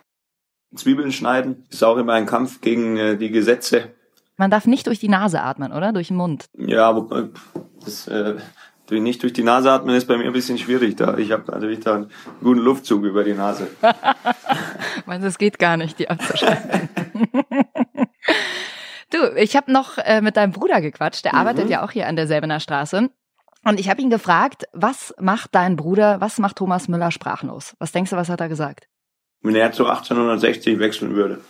Zwiebeln 0.77 1.11
schneiden. 1.11 1.67
Ist 1.71 1.83
auch 1.83 1.97
immer 1.97 2.13
ein 2.13 2.27
Kampf 2.27 2.61
gegen 2.61 2.97
äh, 2.97 3.17
die 3.17 3.31
Gesetze. 3.31 3.93
Man 4.37 4.51
darf 4.51 4.67
nicht 4.67 4.87
durch 4.87 5.01
die 5.01 5.09
Nase 5.09 5.43
atmen, 5.43 5.73
oder? 5.73 5.93
Durch 5.93 6.09
den 6.09 6.17
Mund. 6.17 6.47
Ja, 6.57 6.89
aber 6.89 7.31
das 7.85 8.07
äh, 8.07 8.37
nicht 8.91 9.25
durch 9.25 9.33
die 9.33 9.43
Nase 9.43 9.73
atmen 9.73 9.97
ist 9.97 10.07
bei 10.07 10.17
mir 10.17 10.27
ein 10.27 10.33
bisschen 10.33 10.59
schwierig. 10.59 10.95
Da 10.95 11.19
ich 11.19 11.33
habe 11.33 11.51
natürlich 11.51 11.81
da 11.81 11.97
einen 11.97 12.11
guten 12.43 12.61
Luftzug 12.61 13.03
über 13.03 13.25
die 13.25 13.35
Nase. 13.35 13.67
Meinst 15.07 15.27
es 15.27 15.39
geht 15.39 15.59
gar 15.59 15.77
nicht, 15.77 15.99
die 15.99 16.09
abzuschalten. 16.09 16.89
du, 19.15 19.35
ich 19.37 19.57
habe 19.57 19.73
noch 19.73 19.99
äh, 19.99 20.21
mit 20.21 20.37
deinem 20.37 20.53
Bruder 20.53 20.81
gequatscht. 20.81 21.25
Der 21.25 21.35
arbeitet 21.35 21.71
ja 21.71 21.85
auch 21.85 21.91
hier 21.91 22.07
an 22.07 22.17
der 22.17 22.27
Säbener 22.27 22.61
Straße. 22.61 23.11
Und 23.65 23.81
ich 23.81 23.89
habe 23.89 24.03
ihn 24.03 24.11
gefragt, 24.11 24.65
was 24.73 25.15
macht 25.19 25.55
dein 25.55 25.77
Bruder, 25.77 26.21
was 26.21 26.39
macht 26.39 26.57
Thomas 26.57 26.89
Müller 26.89 27.11
sprachlos? 27.11 27.75
Was 27.79 27.93
denkst 27.93 28.11
du, 28.11 28.17
was 28.17 28.29
hat 28.29 28.41
er 28.41 28.49
gesagt? 28.49 28.89
Wenn 29.41 29.57
er 29.57 29.73
zu 29.73 29.87
1860 29.87 30.79
wechseln 30.79 31.15
würde. 31.15 31.41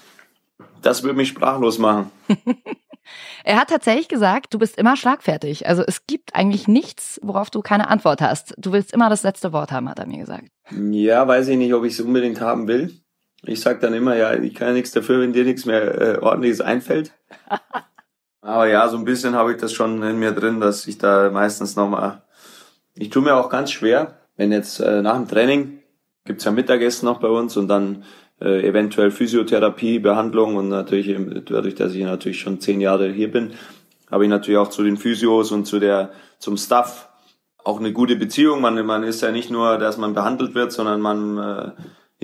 Das 0.83 1.03
würde 1.03 1.17
mich 1.17 1.29
sprachlos 1.29 1.79
machen. 1.79 2.13
er 3.45 3.57
hat 3.59 3.71
tatsächlich 3.71 4.09
gesagt, 4.09 4.55
du 4.55 4.59
bist 4.59 4.79
immer 4.79 4.97
schlagfertig. 4.97 5.67
Also 5.67 5.83
es 5.85 6.07
gibt 6.07 6.35
eigentlich 6.35 6.69
nichts, 6.69 7.19
worauf 7.23 7.51
du 7.51 7.63
keine 7.63 7.89
Antwort 7.89 8.21
hast. 8.21 8.55
Du 8.59 8.73
willst 8.73 8.93
immer 8.93 9.09
das 9.09 9.23
letzte 9.23 9.53
Wort 9.53 9.73
haben, 9.73 9.89
hat 9.89 9.99
er 9.99 10.07
mir 10.07 10.19
gesagt. 10.19 10.49
Ja, 10.71 11.27
weiß 11.27 11.49
ich 11.49 11.57
nicht, 11.57 11.75
ob 11.75 11.85
ich 11.85 11.95
es 11.95 12.01
unbedingt 12.01 12.41
haben 12.41 12.69
will. 12.69 13.04
Ich 13.47 13.61
sag 13.61 13.81
dann 13.81 13.95
immer, 13.95 14.17
ja, 14.17 14.35
ich 14.35 14.55
kann 14.55 14.69
ja 14.69 14.75
nichts 14.75 14.93
dafür, 14.93 15.21
wenn 15.21 15.33
dir 15.33 15.45
nichts 15.45 15.65
mehr 15.67 16.01
äh, 16.01 16.19
ordentliches 16.19 16.61
einfällt. 16.61 17.13
Aber 18.41 18.69
ja, 18.69 18.89
so 18.89 18.97
ein 18.97 19.05
bisschen 19.05 19.35
habe 19.35 19.53
ich 19.53 19.59
das 19.59 19.73
schon 19.73 20.03
in 20.03 20.19
mir 20.19 20.33
drin, 20.33 20.61
dass 20.61 20.87
ich 20.87 20.99
da 20.99 21.31
meistens 21.31 21.77
nochmal. 21.77 22.23
Ich 22.95 23.11
tue 23.11 23.23
mir 23.23 23.35
auch 23.37 23.49
ganz 23.49 23.71
schwer, 23.71 24.19
wenn 24.37 24.53
jetzt 24.53 24.81
äh, 24.81 25.03
nach 25.03 25.17
dem 25.17 25.29
Training 25.29 25.81
gibt's 26.25 26.45
ja 26.45 26.51
Mittagessen 26.51 27.07
noch 27.07 27.21
bei 27.21 27.29
uns 27.29 27.57
und 27.57 27.69
dann 27.69 28.05
äh, 28.41 28.67
eventuell 28.67 29.11
Physiotherapie, 29.11 29.99
Behandlung 29.99 30.57
und 30.57 30.69
natürlich 30.69 31.15
dadurch, 31.47 31.75
dass 31.75 31.95
ich 31.95 32.05
natürlich 32.05 32.41
schon 32.41 32.61
zehn 32.61 32.81
Jahre 32.81 33.11
hier 33.11 33.31
bin, 33.31 33.53
habe 34.11 34.25
ich 34.25 34.31
natürlich 34.31 34.59
auch 34.59 34.69
zu 34.69 34.83
den 34.83 34.97
Physios 34.97 35.51
und 35.53 35.67
zu 35.67 35.81
der 35.81 36.11
zum 36.39 36.57
Staff 36.57 37.09
auch 37.65 37.81
eine 37.81 37.93
gute 37.93 38.17
Beziehung. 38.17 38.61
Man, 38.61 38.85
man 38.85 39.03
ist 39.03 39.23
ja 39.23 39.33
nicht 39.33 39.51
nur, 39.51 39.79
dass 39.79 39.97
man 39.97 40.15
behandelt 40.15 40.55
wird, 40.55 40.73
sondern 40.73 41.01
man 41.01 41.39
äh, 41.39 41.71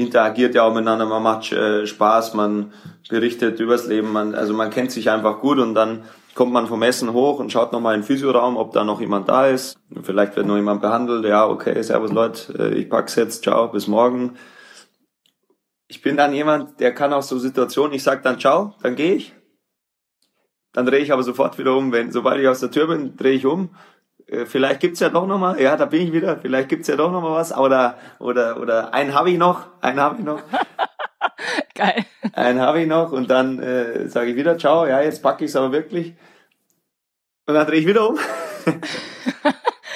interagiert 0.00 0.54
ja 0.54 0.64
auch 0.64 0.72
miteinander, 0.72 1.06
man 1.06 1.22
macht 1.22 1.52
äh, 1.52 1.86
Spaß, 1.86 2.34
man 2.34 2.72
berichtet 3.08 3.60
übers 3.60 3.86
Leben, 3.86 4.12
man, 4.12 4.34
also 4.34 4.54
man 4.54 4.70
kennt 4.70 4.90
sich 4.90 5.10
einfach 5.10 5.40
gut 5.40 5.58
und 5.58 5.74
dann 5.74 6.04
kommt 6.34 6.52
man 6.52 6.66
vom 6.66 6.82
Essen 6.82 7.12
hoch 7.12 7.38
und 7.38 7.52
schaut 7.52 7.72
nochmal 7.72 7.94
in 7.94 8.00
den 8.00 8.06
Physioraum, 8.06 8.56
ob 8.56 8.72
da 8.72 8.84
noch 8.84 9.00
jemand 9.00 9.28
da 9.28 9.46
ist. 9.46 9.76
Vielleicht 10.02 10.36
wird 10.36 10.46
noch 10.46 10.56
jemand 10.56 10.80
behandelt. 10.80 11.24
Ja, 11.24 11.46
okay, 11.46 11.80
servus 11.82 12.12
Leute, 12.12 12.52
äh, 12.58 12.74
ich 12.74 12.88
pack's 12.88 13.14
jetzt, 13.16 13.42
ciao, 13.42 13.68
bis 13.68 13.86
morgen. 13.86 14.36
Ich 15.88 16.02
bin 16.02 16.16
dann 16.16 16.32
jemand, 16.32 16.80
der 16.80 16.94
kann 16.94 17.12
auch 17.12 17.22
so 17.22 17.38
Situationen, 17.38 17.92
ich 17.92 18.02
sag 18.02 18.22
dann 18.22 18.38
ciao, 18.38 18.74
dann 18.82 18.96
gehe 18.96 19.14
ich. 19.14 19.34
Dann 20.72 20.86
drehe 20.86 21.00
ich 21.00 21.12
aber 21.12 21.24
sofort 21.24 21.58
wieder 21.58 21.76
um. 21.76 21.90
Wenn, 21.90 22.12
sobald 22.12 22.40
ich 22.40 22.46
aus 22.46 22.60
der 22.60 22.70
Tür 22.70 22.86
bin, 22.86 23.16
drehe 23.16 23.32
ich 23.32 23.44
um 23.44 23.70
vielleicht 24.46 24.80
gibt's 24.80 25.00
ja 25.00 25.08
doch 25.08 25.26
noch 25.26 25.38
mal, 25.38 25.60
ja, 25.60 25.76
da 25.76 25.86
bin 25.86 26.02
ich 26.02 26.12
wieder, 26.12 26.36
vielleicht 26.36 26.68
gibt's 26.68 26.88
ja 26.88 26.96
doch 26.96 27.10
noch 27.10 27.20
mal 27.20 27.32
was, 27.32 27.56
oder, 27.56 27.98
oder, 28.18 28.60
oder 28.60 28.94
einen 28.94 29.14
habe 29.14 29.30
ich 29.30 29.38
noch, 29.38 29.66
einen 29.80 30.00
habe 30.00 30.16
ich 30.18 30.24
noch. 30.24 30.40
Geil. 31.74 32.04
Einen 32.32 32.60
habe 32.60 32.82
ich 32.82 32.88
noch 32.88 33.12
und 33.12 33.30
dann 33.30 33.58
äh, 33.58 34.08
sage 34.08 34.30
ich 34.30 34.36
wieder, 34.36 34.58
ciao, 34.58 34.86
ja, 34.86 35.00
jetzt 35.00 35.22
packe 35.22 35.44
ich 35.44 35.50
es 35.50 35.56
aber 35.56 35.72
wirklich. 35.72 36.14
Und 37.46 37.54
dann 37.54 37.66
drehe 37.66 37.80
ich 37.80 37.86
wieder 37.86 38.08
um. 38.08 38.18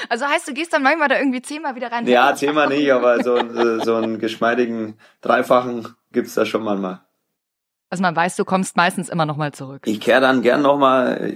Also 0.09 0.27
heißt, 0.27 0.47
du 0.47 0.55
gehst 0.55 0.73
dann 0.73 0.83
manchmal 0.83 1.09
da 1.09 1.19
irgendwie 1.19 1.43
zehnmal 1.43 1.75
wieder 1.75 1.91
rein? 1.91 2.07
Ja, 2.07 2.35
zehnmal 2.35 2.69
nicht, 2.69 2.93
aber 2.93 3.23
so, 3.25 3.37
so 3.83 3.97
einen 3.97 4.19
geschmeidigen 4.19 4.99
Dreifachen 5.23 5.89
gibt's 6.13 6.35
da 6.35 6.45
schon 6.45 6.63
manchmal. 6.63 7.01
Also 7.91 8.03
man 8.03 8.15
weiß, 8.15 8.37
du 8.37 8.45
kommst 8.45 8.77
meistens 8.77 9.09
immer 9.09 9.27
noch 9.27 9.37
mal 9.37 9.53
zurück. 9.53 9.83
Ich 9.87 10.01
kehre 10.01 10.21
dann 10.21 10.43
gern 10.43 10.63
noch 10.63 10.79
mal, 10.79 11.33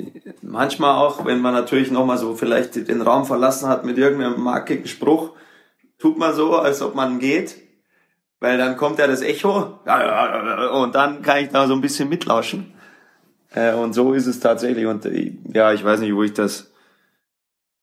manchmal 0.48 0.96
auch, 0.96 1.24
wenn 1.24 1.40
man 1.40 1.54
natürlich 1.54 1.90
noch 1.90 2.06
mal 2.06 2.18
so 2.18 2.34
vielleicht 2.34 2.88
den 2.88 3.02
Raum 3.02 3.24
verlassen 3.24 3.68
hat 3.68 3.84
mit 3.84 3.98
irgendeinem 3.98 4.40
markigen 4.40 4.86
Spruch, 4.86 5.32
tut 5.98 6.18
man 6.18 6.34
so, 6.34 6.56
als 6.56 6.82
ob 6.82 6.94
man 6.94 7.18
geht, 7.18 7.56
weil 8.40 8.56
dann 8.56 8.76
kommt 8.76 8.98
ja 8.98 9.06
das 9.06 9.20
Echo 9.20 9.80
und 10.72 10.94
dann 10.94 11.22
kann 11.22 11.38
ich 11.38 11.50
da 11.50 11.66
so 11.66 11.74
ein 11.74 11.80
bisschen 11.80 12.08
mitlauschen. 12.08 12.72
Äh, 13.50 13.74
und 13.74 13.94
so 13.94 14.12
ist 14.12 14.26
es 14.26 14.40
tatsächlich. 14.40 14.86
Und 14.86 15.06
äh, 15.06 15.34
ja, 15.52 15.72
ich 15.72 15.84
weiß 15.84 16.00
nicht, 16.00 16.14
wo 16.14 16.22
ich 16.22 16.34
das 16.34 16.70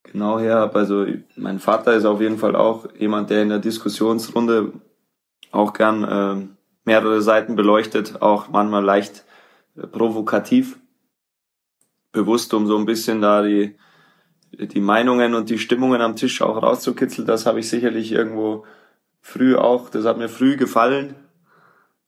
genau 0.04 0.40
her 0.40 0.56
habe. 0.56 0.78
Also 0.78 1.06
mein 1.36 1.60
Vater 1.60 1.94
ist 1.94 2.06
auf 2.06 2.22
jeden 2.22 2.38
Fall 2.38 2.56
auch 2.56 2.88
jemand, 2.98 3.30
der 3.30 3.42
in 3.42 3.50
der 3.50 3.60
Diskussionsrunde 3.60 4.74
auch 5.52 5.74
gern 5.74 6.04
äh, 6.04 6.48
mehrere 6.86 7.22
Seiten 7.22 7.56
beleuchtet, 7.56 8.22
auch 8.22 8.50
manchmal 8.50 8.84
leicht 8.84 9.26
provokativ, 9.92 10.78
bewusst, 12.16 12.54
um 12.56 12.66
so 12.66 12.76
ein 12.78 12.86
bisschen 12.86 13.22
da 13.22 13.44
die, 13.44 13.76
die 14.52 14.80
Meinungen 14.80 15.36
und 15.36 15.52
die 15.52 15.60
Stimmungen 15.60 16.02
am 16.02 16.16
Tisch 16.16 16.42
auch 16.42 16.64
rauszukitzeln. 16.64 17.28
Das 17.28 17.46
habe 17.46 17.60
ich 17.60 17.70
sicherlich 17.70 18.12
irgendwo 18.12 18.66
früh 19.22 19.56
auch, 19.56 19.90
das 19.90 20.06
hat 20.06 20.18
mir 20.18 20.30
früh 20.30 20.58
gefallen. 20.58 21.16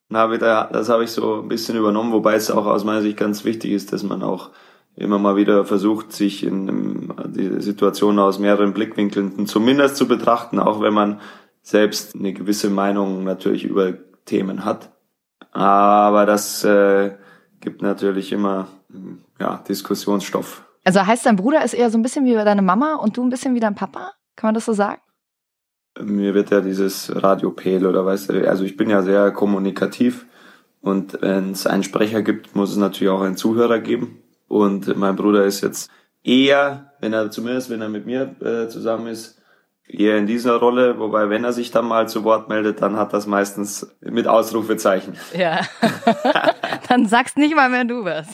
Und 0.09 0.17
habe 0.17 0.37
da, 0.37 0.69
das 0.71 0.89
habe 0.89 1.03
ich 1.03 1.11
so 1.11 1.41
ein 1.41 1.49
bisschen 1.49 1.77
übernommen, 1.77 2.13
wobei 2.13 2.35
es 2.35 2.49
auch 2.49 2.65
aus 2.65 2.85
meiner 2.85 3.01
Sicht 3.01 3.17
ganz 3.17 3.43
wichtig 3.43 3.71
ist, 3.71 3.91
dass 3.91 4.03
man 4.03 4.23
auch 4.23 4.51
immer 4.95 5.19
mal 5.19 5.35
wieder 5.35 5.65
versucht, 5.65 6.11
sich 6.11 6.43
in 6.43 7.13
die 7.27 7.61
Situation 7.61 8.17
aus 8.17 8.39
mehreren 8.39 8.73
Blickwinkeln 8.73 9.45
zumindest 9.45 9.97
zu 9.97 10.07
betrachten, 10.07 10.59
auch 10.59 10.81
wenn 10.81 10.93
man 10.93 11.19
selbst 11.61 12.15
eine 12.15 12.33
gewisse 12.33 12.69
Meinung 12.69 13.23
natürlich 13.23 13.65
über 13.65 13.93
Themen 14.25 14.63
hat. 14.63 14.91
Aber 15.51 16.25
das 16.25 16.63
äh, 16.63 17.15
gibt 17.59 17.81
natürlich 17.81 18.31
immer 18.31 18.67
ja, 19.39 19.63
Diskussionsstoff. 19.67 20.63
Also 20.83 21.05
heißt 21.05 21.25
dein 21.25 21.35
Bruder 21.35 21.63
ist 21.63 21.73
eher 21.73 21.89
so 21.89 21.97
ein 21.97 22.01
bisschen 22.01 22.25
wie 22.25 22.33
deine 22.33 22.61
Mama 22.61 22.95
und 22.95 23.17
du 23.17 23.23
ein 23.23 23.29
bisschen 23.29 23.55
wie 23.55 23.59
dein 23.59 23.75
Papa? 23.75 24.13
Kann 24.35 24.49
man 24.49 24.55
das 24.55 24.65
so 24.65 24.73
sagen? 24.73 25.01
Mir 25.99 26.33
wird 26.33 26.51
ja 26.51 26.61
dieses 26.61 27.11
Radio 27.15 27.51
Pel 27.51 27.85
oder 27.85 28.05
weißt 28.05 28.29
du, 28.29 28.47
also 28.47 28.63
ich 28.63 28.77
bin 28.77 28.89
ja 28.89 29.01
sehr 29.01 29.31
kommunikativ 29.31 30.25
und 30.81 31.21
wenn 31.21 31.51
es 31.51 31.67
einen 31.67 31.83
Sprecher 31.83 32.21
gibt, 32.21 32.55
muss 32.55 32.71
es 32.71 32.77
natürlich 32.77 33.11
auch 33.11 33.21
einen 33.21 33.35
Zuhörer 33.35 33.79
geben. 33.79 34.23
Und 34.47 34.95
mein 34.95 35.15
Bruder 35.15 35.43
ist 35.43 35.61
jetzt 35.61 35.89
eher, 36.23 36.93
wenn 37.01 37.13
er 37.13 37.31
zumindest, 37.31 37.69
wenn 37.69 37.81
er 37.81 37.89
mit 37.89 38.05
mir 38.05 38.35
äh, 38.41 38.69
zusammen 38.69 39.07
ist, 39.07 39.36
eher 39.87 40.17
in 40.17 40.27
dieser 40.27 40.57
Rolle, 40.57 40.99
wobei 40.99 41.29
wenn 41.29 41.43
er 41.43 41.53
sich 41.53 41.71
dann 41.71 41.87
mal 41.87 42.07
zu 42.07 42.23
Wort 42.23 42.49
meldet, 42.49 42.81
dann 42.81 42.97
hat 42.97 43.13
das 43.13 43.25
meistens 43.25 43.95
mit 44.01 44.27
Ausrufezeichen. 44.27 45.15
Ja, 45.35 45.61
dann 46.89 47.05
sagst 47.07 47.37
nicht 47.37 47.55
mal 47.55 47.69
mehr 47.69 47.85
du 47.85 48.03
was. 48.03 48.27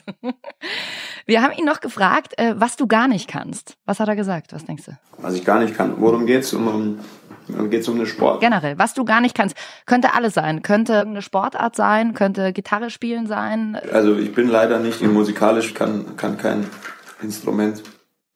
Wir 1.26 1.42
haben 1.42 1.54
ihn 1.54 1.66
noch 1.66 1.80
gefragt, 1.80 2.34
äh, 2.38 2.56
was 2.58 2.76
du 2.76 2.88
gar 2.88 3.08
nicht 3.08 3.30
kannst. 3.30 3.76
Was 3.86 4.00
hat 4.00 4.08
er 4.08 4.16
gesagt? 4.16 4.54
Was 4.54 4.66
denkst 4.66 4.86
du? 4.86 4.92
Was 5.20 5.36
ich 5.36 5.46
gar 5.46 5.60
nicht 5.60 5.76
kann. 5.76 5.96
Worum 5.98 6.26
geht's? 6.26 6.54
Um, 6.54 7.00
um 7.48 7.70
geht's 7.70 7.88
um 7.88 7.96
eine 7.96 8.06
Sport? 8.08 8.42
Generell, 8.42 8.78
was 8.78 8.94
du 8.94 9.06
gar 9.06 9.22
nicht 9.22 9.36
kannst. 9.36 9.56
Könnte 9.86 10.13
alles 10.13 10.34
sein. 10.34 10.63
Könnte 10.63 11.02
eine 11.02 11.22
Sportart 11.22 11.76
sein, 11.76 12.13
könnte 12.13 12.52
Gitarre 12.52 12.89
spielen 12.89 13.28
sein. 13.28 13.78
Also 13.92 14.16
ich 14.16 14.34
bin 14.34 14.50
leider 14.50 14.80
nicht 14.80 15.02
musikalisch, 15.02 15.74
kann, 15.74 16.18
kann 16.18 16.38
kein 16.38 16.66
Instrument. 17.22 17.84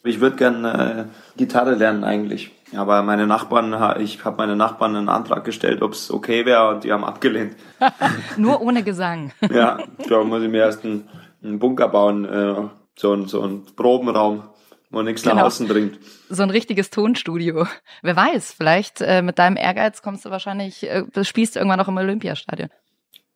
Ich 0.04 0.22
würde 0.22 0.38
gerne 0.38 1.10
äh, 1.10 1.38
Gitarre 1.38 1.76
lernen 1.76 2.04
eigentlich. 2.04 2.52
Aber 2.76 3.02
meine 3.02 3.28
Nachbarn, 3.28 4.02
ich 4.02 4.26
habe 4.26 4.38
meine 4.38 4.56
Nachbarn 4.56 4.96
einen 4.96 5.10
Antrag 5.10 5.46
gestellt, 5.46 5.82
ob 5.82 5.94
es 5.94 6.12
okay 6.12 6.46
wäre 6.46 6.70
und 6.70 6.84
die 6.84 6.92
haben 6.92 7.06
abgelehnt. 7.06 7.56
Nur 8.38 8.62
ohne 8.62 8.84
Gesang. 8.84 9.32
ja, 9.50 9.78
da 10.10 10.24
muss 10.24 10.44
ich 10.44 10.50
mir 10.50 10.60
erst 10.60 10.84
einen, 10.84 11.08
einen 11.42 11.60
Bunker 11.60 11.88
bauen, 11.88 12.26
äh, 12.26 12.56
so, 12.96 13.14
ein, 13.14 13.28
so 13.28 13.42
ein 13.44 13.66
Probenraum, 13.76 14.44
wo 14.90 15.02
nichts 15.02 15.24
genau. 15.24 15.36
nach 15.36 15.44
außen 15.44 15.68
dringt. 15.68 16.00
So 16.30 16.44
ein 16.44 16.50
richtiges 16.50 16.90
Tonstudio. 16.90 17.68
Wer 18.02 18.16
weiß, 18.16 18.54
vielleicht 18.54 19.02
äh, 19.02 19.22
mit 19.22 19.40
deinem 19.40 19.56
Ehrgeiz 19.56 20.02
kommst 20.02 20.26
du 20.26 20.30
wahrscheinlich, 20.30 20.84
äh, 20.84 21.06
spielst 21.24 21.56
du 21.56 21.60
irgendwann 21.60 21.80
noch 21.80 21.88
im 21.88 21.98
Olympiastadion. 21.98 22.70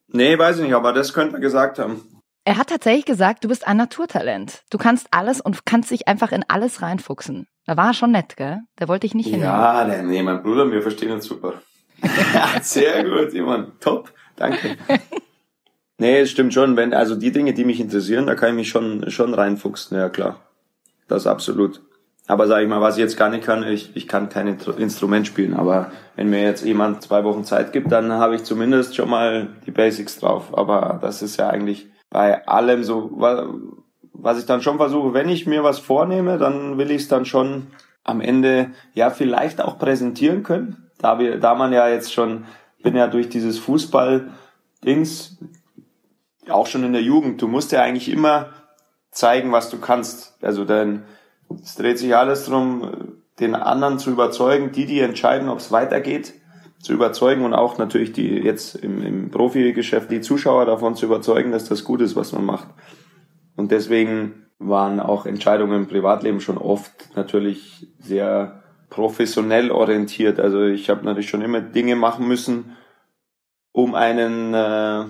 Nee, 0.08 0.38
weiß 0.38 0.58
ich 0.58 0.66
nicht, 0.66 0.76
aber 0.76 0.92
das 0.92 1.14
könnte 1.14 1.34
man 1.34 1.42
gesagt 1.42 1.80
haben. 1.80 2.02
Er 2.44 2.58
hat 2.58 2.70
tatsächlich 2.70 3.06
gesagt, 3.06 3.44
du 3.44 3.48
bist 3.48 3.68
ein 3.68 3.78
Naturtalent. 3.78 4.64
Du 4.72 4.78
kannst 4.78 5.08
alles 5.12 5.40
und 5.40 5.66
kannst 5.66 5.92
dich 5.92 6.08
einfach 6.08 6.32
in 6.32 6.44
alles 6.48 6.82
reinfuchsen. 6.82 7.48
Da 7.66 7.78
war 7.78 7.88
er 7.88 7.94
schon 7.94 8.12
nett, 8.12 8.38
gell? 8.38 8.60
Der 8.80 8.88
wollte 8.88 9.08
dich 9.08 9.14
nicht 9.14 9.26
hinnehmen. 9.26 9.46
Ja, 9.46 9.86
der, 9.86 10.04
nee, 10.04 10.24
mein 10.24 10.42
Bruder, 10.42 10.72
wir 10.72 10.82
verstehen 10.82 11.12
uns 11.12 11.26
super. 11.26 11.62
ja, 12.34 12.50
sehr 12.62 13.04
gut, 13.04 13.34
jemand. 13.34 13.80
Top, 13.80 14.12
danke. 14.36 14.78
nee, 15.98 16.20
es 16.20 16.32
stimmt 16.32 16.54
schon. 16.54 16.76
Wenn, 16.76 16.94
also 16.94 17.16
die 17.16 17.32
Dinge, 17.32 17.54
die 17.54 17.66
mich 17.66 17.80
interessieren, 17.80 18.26
da 18.26 18.36
kann 18.36 18.50
ich 18.50 18.56
mich 18.56 18.70
schon, 18.70 19.10
schon 19.12 19.34
reinfuchsen, 19.34 19.98
ja 19.98 20.10
klar. 20.10 20.40
Das 21.08 21.28
absolut. 21.28 21.82
Aber 22.28 22.48
sag 22.48 22.62
ich 22.62 22.70
mal, 22.70 22.82
was 22.82 22.96
ich 22.96 23.02
jetzt 23.02 23.18
gar 23.18 23.30
nicht 23.30 23.44
kann, 23.44 23.64
ich, 23.64 23.96
ich 23.96 24.08
kann 24.08 24.30
kein 24.30 24.48
Instrument 24.48 25.28
spielen. 25.28 25.54
Aber 25.54 25.92
wenn 26.16 26.30
mir 26.30 26.42
jetzt 26.44 26.64
jemand 26.64 27.02
zwei 27.02 27.24
Wochen 27.24 27.44
Zeit 27.44 27.74
gibt, 27.74 27.92
dann 27.92 28.12
habe 28.14 28.36
ich 28.36 28.44
zumindest 28.44 28.96
schon 28.96 29.10
mal 29.10 29.50
die 29.66 29.72
Basics 29.72 30.20
drauf. 30.20 30.58
Aber 30.58 31.00
das 31.02 31.22
ist 31.22 31.38
ja 31.38 31.50
eigentlich 31.50 31.88
bei 32.10 32.48
allem 32.48 32.84
so, 32.84 33.12
was 34.14 34.40
ich 34.40 34.46
dann 34.46 34.62
schon 34.62 34.78
versuche, 34.78 35.14
wenn 35.14 35.30
ich 35.30 35.48
mir 35.48 35.64
was 35.64 35.80
vornehme, 35.80 36.38
dann 36.38 36.78
will 36.78 36.92
ich 36.92 37.04
es 37.04 37.08
dann 37.08 37.26
schon 37.26 37.68
am 38.04 38.22
Ende 38.22 38.72
ja 38.94 39.10
vielleicht 39.10 39.62
auch 39.62 39.78
präsentieren 39.78 40.44
können. 40.44 40.90
Da 40.98 41.20
wir, 41.20 41.40
da 41.40 41.56
man 41.56 41.74
ja 41.74 41.88
jetzt 41.88 42.14
schon, 42.14 42.46
bin 42.84 42.96
ja 42.96 43.08
durch 43.08 43.30
dieses 43.30 43.60
Fußball-Dings, 43.60 45.38
auch 46.50 46.68
schon 46.68 46.84
in 46.84 46.94
der 46.94 47.04
Jugend, 47.04 47.42
du 47.42 47.48
musst 47.48 47.72
ja 47.72 47.82
eigentlich 47.82 48.10
immer 48.10 48.50
zeigen, 49.12 49.52
was 49.52 49.70
du 49.70 49.80
kannst. 49.80 50.38
Also 50.42 50.66
dann, 50.66 51.04
es 51.62 51.76
dreht 51.76 52.00
sich 52.00 52.16
alles 52.16 52.46
darum, 52.46 53.18
den 53.40 53.56
anderen 53.56 54.00
zu 54.00 54.12
überzeugen, 54.12 54.72
die, 54.72 54.86
die 54.86 55.00
entscheiden, 55.00 55.50
ob 55.50 55.60
es 55.60 55.72
weitergeht, 55.72 56.34
zu 56.80 56.94
überzeugen 56.94 57.46
und 57.46 57.54
auch 57.54 57.78
natürlich 57.78 58.12
die 58.12 58.28
jetzt 58.28 58.76
im, 58.76 59.04
im 59.04 59.32
Profigeschäft 59.32 60.10
die 60.10 60.22
Zuschauer 60.22 60.66
davon 60.66 60.96
zu 60.96 61.06
überzeugen, 61.06 61.52
dass 61.52 61.66
das 61.66 61.84
gut 61.84 62.02
ist, 62.02 62.16
was 62.16 62.32
man 62.32 62.46
macht. 62.46 62.68
Und 63.62 63.70
deswegen 63.70 64.48
waren 64.58 65.00
auch 65.00 65.28
Entscheidungen 65.28 65.84
im 65.84 65.88
Privatleben 65.88 66.42
schon 66.42 66.58
oft 66.58 67.16
natürlich 67.16 67.88
sehr 68.00 68.64
professionell 68.90 69.70
orientiert. 69.70 70.40
Also 70.40 70.64
ich 70.64 70.90
habe 70.90 71.06
natürlich 71.06 71.30
schon 71.30 71.44
immer 71.44 71.62
Dinge 71.62 71.96
machen 71.96 72.28
müssen, 72.28 72.76
um 73.72 73.94
einen 73.94 74.56
äh, 74.56 75.04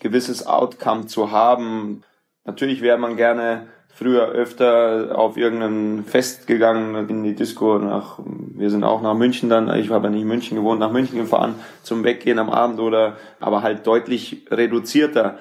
gewisses 0.00 0.44
Outcome 0.44 1.06
zu 1.06 1.30
haben. 1.30 2.02
Natürlich 2.44 2.82
wäre 2.82 2.98
man 2.98 3.16
gerne 3.16 3.68
früher 3.94 4.26
öfter 4.26 5.16
auf 5.16 5.36
irgendein 5.36 6.02
Fest 6.04 6.48
gegangen 6.48 7.08
in 7.08 7.22
die 7.22 7.36
Disco 7.36 7.78
nach 7.78 8.18
wir 8.24 8.70
sind 8.70 8.84
auch 8.84 9.02
nach 9.02 9.14
München 9.14 9.48
dann 9.48 9.74
ich 9.76 9.90
habe 9.90 10.06
ja 10.06 10.10
nicht 10.10 10.22
in 10.22 10.28
München 10.28 10.56
gewohnt 10.56 10.78
nach 10.78 10.92
München 10.92 11.18
gefahren 11.18 11.56
zum 11.82 12.04
Weggehen 12.04 12.38
am 12.38 12.48
Abend 12.48 12.78
oder 12.78 13.16
aber 13.40 13.62
halt 13.62 13.88
deutlich 13.88 14.46
reduzierter 14.52 15.38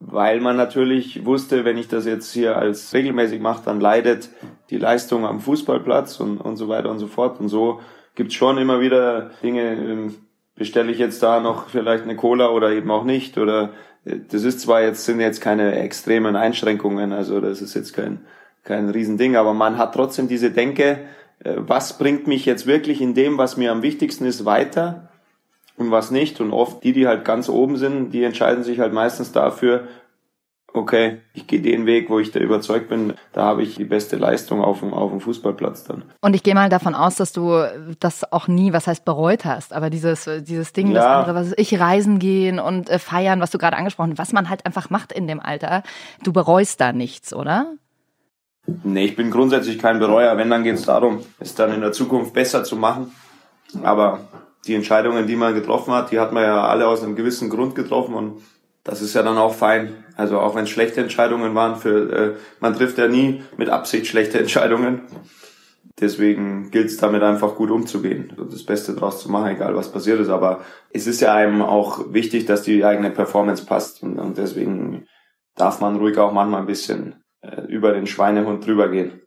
weil 0.00 0.40
man 0.40 0.56
natürlich 0.56 1.24
wusste 1.24 1.64
wenn 1.64 1.78
ich 1.78 1.88
das 1.88 2.06
jetzt 2.06 2.32
hier 2.32 2.56
als 2.56 2.92
regelmäßig 2.92 3.40
mache 3.40 3.62
dann 3.64 3.80
leidet 3.80 4.28
die 4.70 4.78
Leistung 4.78 5.26
am 5.26 5.40
Fußballplatz 5.40 6.20
und 6.20 6.38
und 6.38 6.56
so 6.56 6.68
weiter 6.68 6.90
und 6.90 6.98
so 6.98 7.06
fort. 7.06 7.40
Und 7.40 7.48
so 7.48 7.80
gibt's 8.14 8.34
schon 8.34 8.58
immer 8.58 8.80
wieder 8.80 9.30
Dinge 9.42 9.74
ähm, 9.74 10.14
bestelle 10.56 10.92
ich 10.92 10.98
jetzt 10.98 11.22
da 11.22 11.40
noch 11.40 11.68
vielleicht 11.68 12.04
eine 12.04 12.16
Cola 12.16 12.50
oder 12.50 12.70
eben 12.70 12.90
auch 12.90 13.04
nicht? 13.04 13.38
Oder 13.38 13.70
das 14.04 14.44
ist 14.44 14.60
zwar 14.60 14.82
jetzt, 14.82 15.04
sind 15.04 15.20
jetzt 15.20 15.40
keine 15.40 15.78
extremen 15.78 16.36
Einschränkungen, 16.36 17.12
also 17.12 17.40
das 17.40 17.62
ist 17.62 17.74
jetzt 17.74 17.92
kein, 17.94 18.20
kein 18.62 18.90
Riesending, 18.90 19.36
aber 19.36 19.54
man 19.54 19.78
hat 19.78 19.94
trotzdem 19.94 20.28
diese 20.28 20.50
Denke, 20.50 21.00
äh, 21.42 21.54
was 21.56 21.98
bringt 21.98 22.26
mich 22.26 22.44
jetzt 22.44 22.66
wirklich 22.66 23.00
in 23.00 23.14
dem, 23.14 23.38
was 23.38 23.56
mir 23.56 23.72
am 23.72 23.82
wichtigsten 23.82 24.26
ist, 24.26 24.44
weiter 24.44 25.08
und 25.76 25.90
was 25.90 26.10
nicht. 26.10 26.40
Und 26.40 26.52
oft 26.52 26.82
die, 26.84 26.92
die 26.92 27.06
halt 27.06 27.24
ganz 27.24 27.48
oben 27.48 27.76
sind, 27.76 28.10
die 28.10 28.22
entscheiden 28.22 28.64
sich 28.64 28.80
halt 28.80 28.92
meistens 28.92 29.32
dafür, 29.32 29.88
okay, 30.74 31.20
ich 31.32 31.46
gehe 31.46 31.60
den 31.60 31.86
Weg, 31.86 32.10
wo 32.10 32.18
ich 32.18 32.32
da 32.32 32.40
überzeugt 32.40 32.88
bin, 32.88 33.14
da 33.32 33.44
habe 33.44 33.62
ich 33.62 33.76
die 33.76 33.84
beste 33.84 34.16
Leistung 34.16 34.60
auf 34.60 34.80
dem, 34.80 34.92
auf 34.92 35.10
dem 35.10 35.20
Fußballplatz 35.20 35.84
dann. 35.84 36.02
Und 36.20 36.34
ich 36.34 36.42
gehe 36.42 36.54
mal 36.54 36.68
davon 36.68 36.96
aus, 36.96 37.14
dass 37.14 37.32
du 37.32 37.64
das 38.00 38.30
auch 38.32 38.48
nie, 38.48 38.72
was 38.72 38.88
heißt 38.88 39.04
bereut 39.04 39.44
hast, 39.44 39.72
aber 39.72 39.88
dieses, 39.88 40.28
dieses 40.42 40.72
Ding, 40.72 40.88
ja. 40.88 40.94
das 40.94 41.06
andere, 41.06 41.34
was 41.36 41.52
ich, 41.56 41.78
reisen 41.78 42.18
gehen 42.18 42.58
und 42.58 42.90
äh, 42.90 42.98
feiern, 42.98 43.40
was 43.40 43.52
du 43.52 43.58
gerade 43.58 43.76
angesprochen 43.76 44.10
hast, 44.10 44.18
was 44.18 44.32
man 44.32 44.50
halt 44.50 44.66
einfach 44.66 44.90
macht 44.90 45.12
in 45.12 45.28
dem 45.28 45.38
Alter, 45.38 45.84
du 46.24 46.32
bereust 46.32 46.80
da 46.80 46.92
nichts, 46.92 47.32
oder? 47.32 47.72
Nee, 48.82 49.04
ich 49.04 49.16
bin 49.16 49.30
grundsätzlich 49.30 49.78
kein 49.78 49.98
Bereuer. 49.98 50.36
Wenn, 50.36 50.50
dann 50.50 50.64
geht 50.64 50.74
es 50.74 50.86
darum, 50.86 51.20
es 51.38 51.54
dann 51.54 51.72
in 51.72 51.82
der 51.82 51.92
Zukunft 51.92 52.32
besser 52.32 52.64
zu 52.64 52.76
machen. 52.76 53.12
Aber 53.82 54.20
die 54.64 54.74
Entscheidungen, 54.74 55.26
die 55.26 55.36
man 55.36 55.54
getroffen 55.54 55.92
hat, 55.92 56.10
die 56.10 56.18
hat 56.18 56.32
man 56.32 56.42
ja 56.42 56.66
alle 56.66 56.86
aus 56.86 57.02
einem 57.02 57.16
gewissen 57.16 57.50
Grund 57.50 57.74
getroffen 57.74 58.14
und 58.14 58.42
das 58.82 59.00
ist 59.00 59.14
ja 59.14 59.22
dann 59.22 59.38
auch 59.38 59.54
fein. 59.54 60.04
Also 60.16 60.38
auch 60.38 60.54
wenn 60.54 60.64
es 60.64 60.70
schlechte 60.70 61.00
Entscheidungen 61.00 61.54
waren, 61.54 61.76
für 61.76 62.12
äh, 62.12 62.34
man 62.60 62.74
trifft 62.74 62.98
ja 62.98 63.08
nie 63.08 63.42
mit 63.56 63.70
Absicht 63.70 64.06
schlechte 64.06 64.38
Entscheidungen. 64.40 65.02
Deswegen 66.00 66.70
gilt 66.70 66.86
es 66.86 66.96
damit 66.96 67.22
einfach 67.22 67.54
gut 67.54 67.70
umzugehen 67.70 68.32
und 68.36 68.52
das 68.52 68.64
Beste 68.64 68.94
draus 68.94 69.22
zu 69.22 69.30
machen, 69.30 69.50
egal 69.50 69.76
was 69.76 69.92
passiert 69.92 70.18
ist. 70.18 70.28
Aber 70.28 70.60
es 70.90 71.06
ist 71.06 71.20
ja 71.20 71.32
einem 71.34 71.62
auch 71.62 72.12
wichtig, 72.12 72.46
dass 72.46 72.62
die 72.62 72.84
eigene 72.84 73.10
Performance 73.10 73.64
passt 73.64 74.02
und, 74.02 74.18
und 74.18 74.36
deswegen 74.36 75.06
darf 75.54 75.80
man 75.80 75.96
ruhig 75.96 76.18
auch 76.18 76.32
manchmal 76.32 76.60
ein 76.60 76.66
bisschen 76.66 77.22
äh, 77.42 77.62
über 77.68 77.92
den 77.92 78.06
Schweinehund 78.06 78.66
drüber 78.66 78.88
gehen. 78.88 79.20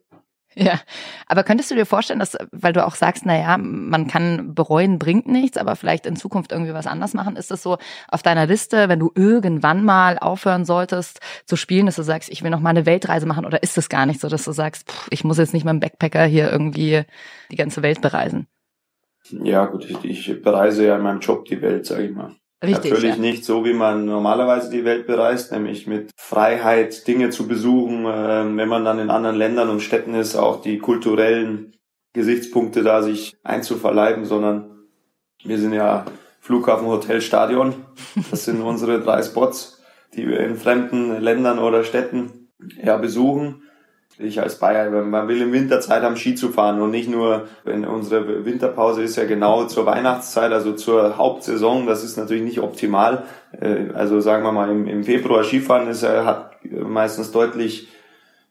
Ja, 0.68 0.80
aber 1.28 1.44
könntest 1.44 1.70
du 1.70 1.76
dir 1.76 1.86
vorstellen, 1.86 2.18
dass, 2.18 2.36
weil 2.50 2.72
du 2.72 2.84
auch 2.84 2.96
sagst, 2.96 3.24
naja, 3.24 3.56
man 3.58 4.08
kann 4.08 4.54
bereuen, 4.54 4.98
bringt 4.98 5.28
nichts, 5.28 5.56
aber 5.56 5.76
vielleicht 5.76 6.04
in 6.04 6.16
Zukunft 6.16 6.50
irgendwie 6.50 6.74
was 6.74 6.88
anders 6.88 7.14
machen, 7.14 7.36
ist 7.36 7.52
das 7.52 7.62
so 7.62 7.78
auf 8.08 8.22
deiner 8.22 8.46
Liste, 8.46 8.88
wenn 8.88 8.98
du 8.98 9.12
irgendwann 9.14 9.84
mal 9.84 10.18
aufhören 10.18 10.64
solltest 10.64 11.20
zu 11.46 11.54
spielen, 11.54 11.86
dass 11.86 11.94
du 11.94 12.02
sagst, 12.02 12.28
ich 12.28 12.42
will 12.42 12.50
noch 12.50 12.58
mal 12.58 12.70
eine 12.70 12.86
Weltreise 12.86 13.26
machen 13.26 13.46
oder 13.46 13.62
ist 13.62 13.78
es 13.78 13.88
gar 13.88 14.04
nicht 14.04 14.20
so, 14.20 14.28
dass 14.28 14.44
du 14.44 14.52
sagst, 14.52 14.90
pff, 14.90 15.06
ich 15.10 15.22
muss 15.22 15.38
jetzt 15.38 15.54
nicht 15.54 15.64
mit 15.64 15.72
dem 15.72 15.80
Backpacker 15.80 16.24
hier 16.24 16.50
irgendwie 16.50 17.02
die 17.52 17.56
ganze 17.56 17.82
Welt 17.82 18.00
bereisen? 18.00 18.48
Ja, 19.30 19.66
gut, 19.66 19.88
ich, 19.88 20.04
ich 20.04 20.42
bereise 20.42 20.86
ja 20.86 20.96
in 20.96 21.02
meinem 21.02 21.20
Job 21.20 21.44
die 21.44 21.62
Welt, 21.62 21.86
sage 21.86 22.04
ich 22.04 22.10
mal. 22.10 22.34
Richtig, 22.62 22.90
Natürlich 22.90 23.16
ja. 23.16 23.20
nicht 23.20 23.44
so, 23.44 23.64
wie 23.64 23.72
man 23.72 24.04
normalerweise 24.04 24.68
die 24.70 24.84
Welt 24.84 25.06
bereist, 25.06 25.52
nämlich 25.52 25.86
mit 25.86 26.10
Freiheit, 26.16 27.06
Dinge 27.06 27.30
zu 27.30 27.46
besuchen, 27.46 28.04
äh, 28.04 28.56
wenn 28.56 28.68
man 28.68 28.84
dann 28.84 28.98
in 28.98 29.10
anderen 29.10 29.36
Ländern 29.36 29.68
und 29.68 29.80
Städten 29.80 30.14
ist, 30.14 30.34
auch 30.34 30.60
die 30.60 30.78
kulturellen 30.78 31.76
Gesichtspunkte 32.14 32.82
da 32.82 33.02
sich 33.02 33.36
einzuverleiben, 33.44 34.24
sondern 34.24 34.88
wir 35.44 35.58
sind 35.58 35.72
ja 35.72 36.06
Flughafen, 36.40 36.88
Hotel, 36.88 37.20
Stadion. 37.20 37.74
Das 38.30 38.44
sind 38.44 38.60
unsere 38.62 39.00
drei 39.00 39.22
Spots, 39.22 39.80
die 40.14 40.26
wir 40.26 40.40
in 40.40 40.56
fremden 40.56 41.20
Ländern 41.20 41.60
oder 41.60 41.84
Städten 41.84 42.48
ja 42.82 42.96
besuchen 42.96 43.62
ich 44.18 44.40
als 44.40 44.58
Bayer, 44.58 44.90
man 44.90 45.28
will 45.28 45.40
im 45.40 45.52
Winterzeit 45.52 46.02
am 46.02 46.16
Ski 46.16 46.34
zu 46.34 46.48
fahren 46.48 46.80
und 46.80 46.90
nicht 46.90 47.08
nur, 47.08 47.46
wenn 47.64 47.84
unsere 47.84 48.44
Winterpause 48.44 49.02
ist 49.02 49.16
ja 49.16 49.24
genau 49.24 49.64
zur 49.64 49.86
Weihnachtszeit, 49.86 50.52
also 50.52 50.72
zur 50.72 51.16
Hauptsaison, 51.16 51.86
das 51.86 52.02
ist 52.02 52.16
natürlich 52.16 52.42
nicht 52.42 52.60
optimal. 52.60 53.24
Äh, 53.60 53.92
also 53.94 54.20
sagen 54.20 54.42
wir 54.44 54.52
mal, 54.52 54.70
im, 54.70 55.04
Februar 55.04 55.44
Skifahren 55.44 55.88
ist, 55.88 56.02
hat 56.02 56.56
meistens 56.64 57.30
deutlich 57.30 57.88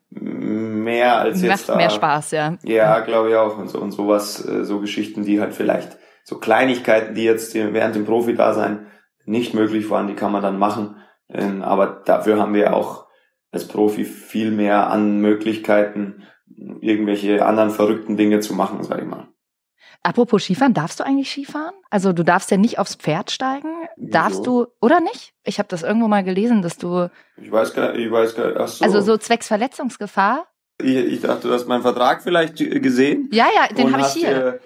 mehr 0.10 1.19
als 1.19 1.41
Macht 1.41 1.51
jetzt 1.51 1.69
da. 1.69 1.75
mehr 1.75 1.89
Spaß, 1.89 2.32
ja. 2.32 2.58
Ja, 2.63 2.99
glaube 3.01 3.30
ich 3.30 3.36
auch. 3.36 3.58
Und 3.58 3.69
so, 3.69 3.80
und 3.80 3.91
sowas, 3.91 4.47
äh, 4.47 4.63
so 4.63 4.80
Geschichten, 4.80 5.23
die 5.23 5.41
halt 5.41 5.53
vielleicht, 5.53 5.97
so 6.23 6.38
Kleinigkeiten, 6.38 7.13
die 7.13 7.23
jetzt 7.23 7.53
während 7.56 7.95
dem 7.95 8.06
Profi-Dasein 8.06 8.88
nicht 9.25 9.53
möglich 9.53 9.89
waren, 9.89 10.08
die 10.08 10.13
kann 10.13 10.32
man 10.32 10.41
dann 10.41 10.58
machen. 10.58 10.95
Ähm, 11.30 11.62
aber 11.62 12.01
dafür 12.06 12.39
haben 12.39 12.53
wir 12.53 12.73
auch 12.73 13.07
als 13.51 13.67
Profi 13.67 14.05
viel 14.05 14.51
mehr 14.51 14.89
an 14.89 15.19
Möglichkeiten, 15.19 16.23
irgendwelche 16.81 17.45
anderen 17.45 17.71
verrückten 17.71 18.17
Dinge 18.17 18.39
zu 18.39 18.53
machen, 18.53 18.83
sag 18.83 18.99
ich 18.99 19.07
mal. 19.07 19.27
Apropos 20.03 20.43
Skifahren, 20.43 20.73
darfst 20.73 20.99
du 20.99 21.05
eigentlich 21.05 21.29
Skifahren? 21.29 21.73
Also 21.89 22.13
du 22.13 22.23
darfst 22.23 22.51
ja 22.51 22.57
nicht 22.57 22.79
aufs 22.79 22.95
Pferd 22.95 23.31
steigen. 23.31 23.69
Darfst 23.97 24.45
du, 24.45 24.67
oder 24.79 24.99
nicht? 24.99 25.33
Ich 25.43 25.60
habe 25.60 25.67
das 25.69 25.83
irgendwo 25.83 26.07
mal 26.07 26.23
gelesen, 26.23 26.62
dass 26.62 26.77
du. 26.77 27.10
Ich 27.36 27.51
weiß 27.51 27.73
gar 27.73 27.91
nicht, 27.91 28.05
ich 28.05 28.12
weiß 28.12 28.36
gar 28.36 28.47
nicht. 28.47 28.57
Ach 28.57 28.67
so. 28.67 28.86
Also 28.86 29.01
so 29.01 29.17
zwecks 29.17 29.47
Verletzungsgefahr? 29.47 30.47
Ich, 30.79 30.95
ich 30.95 31.21
dachte, 31.21 31.47
du 31.47 31.53
hast 31.53 31.67
meinen 31.67 31.81
Vertrag 31.81 32.21
vielleicht 32.21 32.57
gesehen. 32.57 33.29
Ja, 33.31 33.47
ja, 33.53 33.73
den 33.73 33.91
habe 33.91 34.03
ich 34.03 34.13
hier 34.13 34.60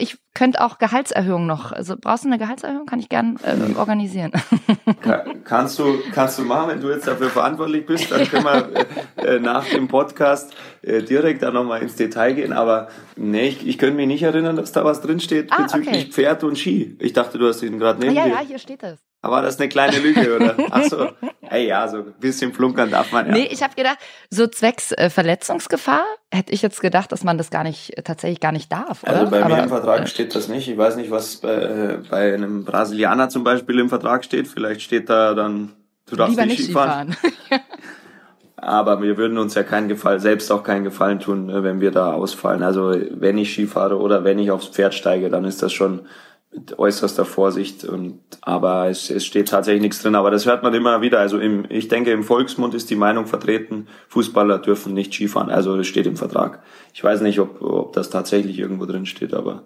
ich 0.00 0.16
könnte 0.32 0.60
auch 0.60 0.78
Gehaltserhöhung 0.78 1.46
noch. 1.46 1.72
Also 1.72 1.96
brauchst 2.00 2.24
du 2.24 2.28
eine 2.28 2.38
Gehaltserhöhung? 2.38 2.86
Kann 2.86 3.00
ich 3.00 3.08
gern 3.08 3.36
äh, 3.42 3.76
organisieren. 3.76 4.30
Kann, 5.02 5.42
kannst 5.42 5.78
du 5.78 5.98
kannst 6.14 6.38
du 6.38 6.42
machen, 6.42 6.70
wenn 6.70 6.80
du 6.80 6.88
jetzt 6.88 7.08
dafür 7.08 7.28
verantwortlich 7.28 7.84
bist, 7.84 8.10
dann 8.12 8.26
können 8.28 8.44
wir 8.44 8.86
äh, 9.16 9.36
äh, 9.36 9.40
nach 9.40 9.64
dem 9.64 9.88
Podcast 9.88 10.54
äh, 10.82 11.02
direkt 11.02 11.42
da 11.42 11.50
nochmal 11.50 11.82
ins 11.82 11.96
Detail 11.96 12.34
gehen. 12.34 12.52
Aber 12.52 12.88
nee, 13.16 13.48
ich, 13.48 13.66
ich 13.66 13.76
könnte 13.76 13.96
mich 13.96 14.06
nicht 14.06 14.22
erinnern, 14.22 14.54
dass 14.54 14.70
da 14.70 14.84
was 14.84 15.00
drinsteht 15.00 15.48
ah, 15.50 15.62
bezüglich 15.62 16.04
okay. 16.04 16.12
Pferd 16.12 16.44
und 16.44 16.56
Ski. 16.56 16.96
Ich 17.00 17.12
dachte, 17.12 17.38
du 17.38 17.48
hast 17.48 17.62
ihn 17.62 17.78
gerade 17.78 18.00
neben 18.00 18.14
ja, 18.14 18.24
dir. 18.24 18.30
Ja, 18.30 18.40
ja, 18.40 18.46
hier 18.46 18.58
steht 18.58 18.84
es. 18.84 19.07
Aber 19.20 19.42
das 19.42 19.54
ist 19.54 19.60
eine 19.60 19.68
kleine 19.68 19.98
Lüge, 19.98 20.36
oder? 20.36 20.54
Ach 20.70 20.84
so. 20.84 21.08
Ey, 21.50 21.66
ja, 21.66 21.88
so 21.88 21.98
ein 21.98 22.14
bisschen 22.20 22.52
flunkern 22.52 22.90
darf 22.90 23.10
man 23.10 23.26
ja. 23.26 23.32
Nee, 23.32 23.48
ich 23.50 23.62
habe 23.62 23.74
gedacht, 23.74 23.98
so 24.30 24.46
zwecks 24.46 24.92
äh, 24.92 25.10
Verletzungsgefahr 25.10 26.04
hätte 26.30 26.52
ich 26.52 26.62
jetzt 26.62 26.80
gedacht, 26.80 27.10
dass 27.10 27.24
man 27.24 27.36
das 27.36 27.50
gar 27.50 27.64
nicht, 27.64 27.98
äh, 27.98 28.02
tatsächlich 28.02 28.38
gar 28.38 28.52
nicht 28.52 28.70
darf, 28.70 29.02
oder? 29.02 29.12
Also 29.12 29.30
bei 29.30 29.42
Aber, 29.42 29.56
mir 29.56 29.62
im 29.62 29.68
Vertrag 29.68 30.02
äh, 30.02 30.06
steht 30.06 30.34
das 30.34 30.48
nicht. 30.48 30.68
Ich 30.68 30.78
weiß 30.78 30.96
nicht, 30.96 31.10
was 31.10 31.36
bei, 31.36 31.54
äh, 31.54 31.98
bei 32.08 32.32
einem 32.32 32.64
Brasilianer 32.64 33.28
zum 33.28 33.42
Beispiel 33.42 33.78
im 33.80 33.88
Vertrag 33.88 34.24
steht. 34.24 34.46
Vielleicht 34.46 34.82
steht 34.82 35.10
da 35.10 35.34
dann, 35.34 35.72
du 36.06 36.14
darfst 36.14 36.36
Lieber 36.36 36.46
nicht 36.46 36.62
Skifahren. 36.62 37.12
Skifahren. 37.12 37.62
Aber 38.56 39.02
wir 39.02 39.16
würden 39.16 39.38
uns 39.38 39.54
ja 39.54 39.62
keinen 39.62 39.88
Gefallen, 39.88 40.18
selbst 40.18 40.50
auch 40.50 40.64
keinen 40.64 40.84
Gefallen 40.84 41.20
tun, 41.20 41.48
äh, 41.48 41.62
wenn 41.62 41.80
wir 41.80 41.90
da 41.90 42.12
ausfallen. 42.12 42.62
Also 42.62 42.94
wenn 43.10 43.38
ich 43.38 43.52
Skifahre 43.52 43.98
oder 43.98 44.24
wenn 44.24 44.38
ich 44.38 44.50
aufs 44.50 44.68
Pferd 44.68 44.94
steige, 44.94 45.28
dann 45.28 45.44
ist 45.44 45.62
das 45.62 45.72
schon 45.72 46.06
mit 46.50 46.78
äußerster 46.78 47.24
Vorsicht 47.24 47.84
und 47.84 48.20
aber 48.40 48.88
es, 48.88 49.10
es 49.10 49.26
steht 49.26 49.48
tatsächlich 49.48 49.82
nichts 49.82 50.02
drin, 50.02 50.14
aber 50.14 50.30
das 50.30 50.46
hört 50.46 50.62
man 50.62 50.72
immer 50.72 51.02
wieder. 51.02 51.18
Also 51.20 51.38
im, 51.38 51.66
ich 51.68 51.88
denke, 51.88 52.10
im 52.10 52.24
Volksmund 52.24 52.74
ist 52.74 52.88
die 52.90 52.96
Meinung 52.96 53.26
vertreten, 53.26 53.86
Fußballer 54.08 54.58
dürfen 54.58 54.94
nicht 54.94 55.12
Skifahren. 55.12 55.50
Also 55.50 55.76
das 55.76 55.86
steht 55.86 56.06
im 56.06 56.16
Vertrag. 56.16 56.62
Ich 56.94 57.04
weiß 57.04 57.20
nicht, 57.20 57.38
ob, 57.40 57.60
ob 57.60 57.92
das 57.92 58.10
tatsächlich 58.10 58.58
irgendwo 58.58 58.86
drin 58.86 59.06
steht, 59.06 59.34
aber 59.34 59.64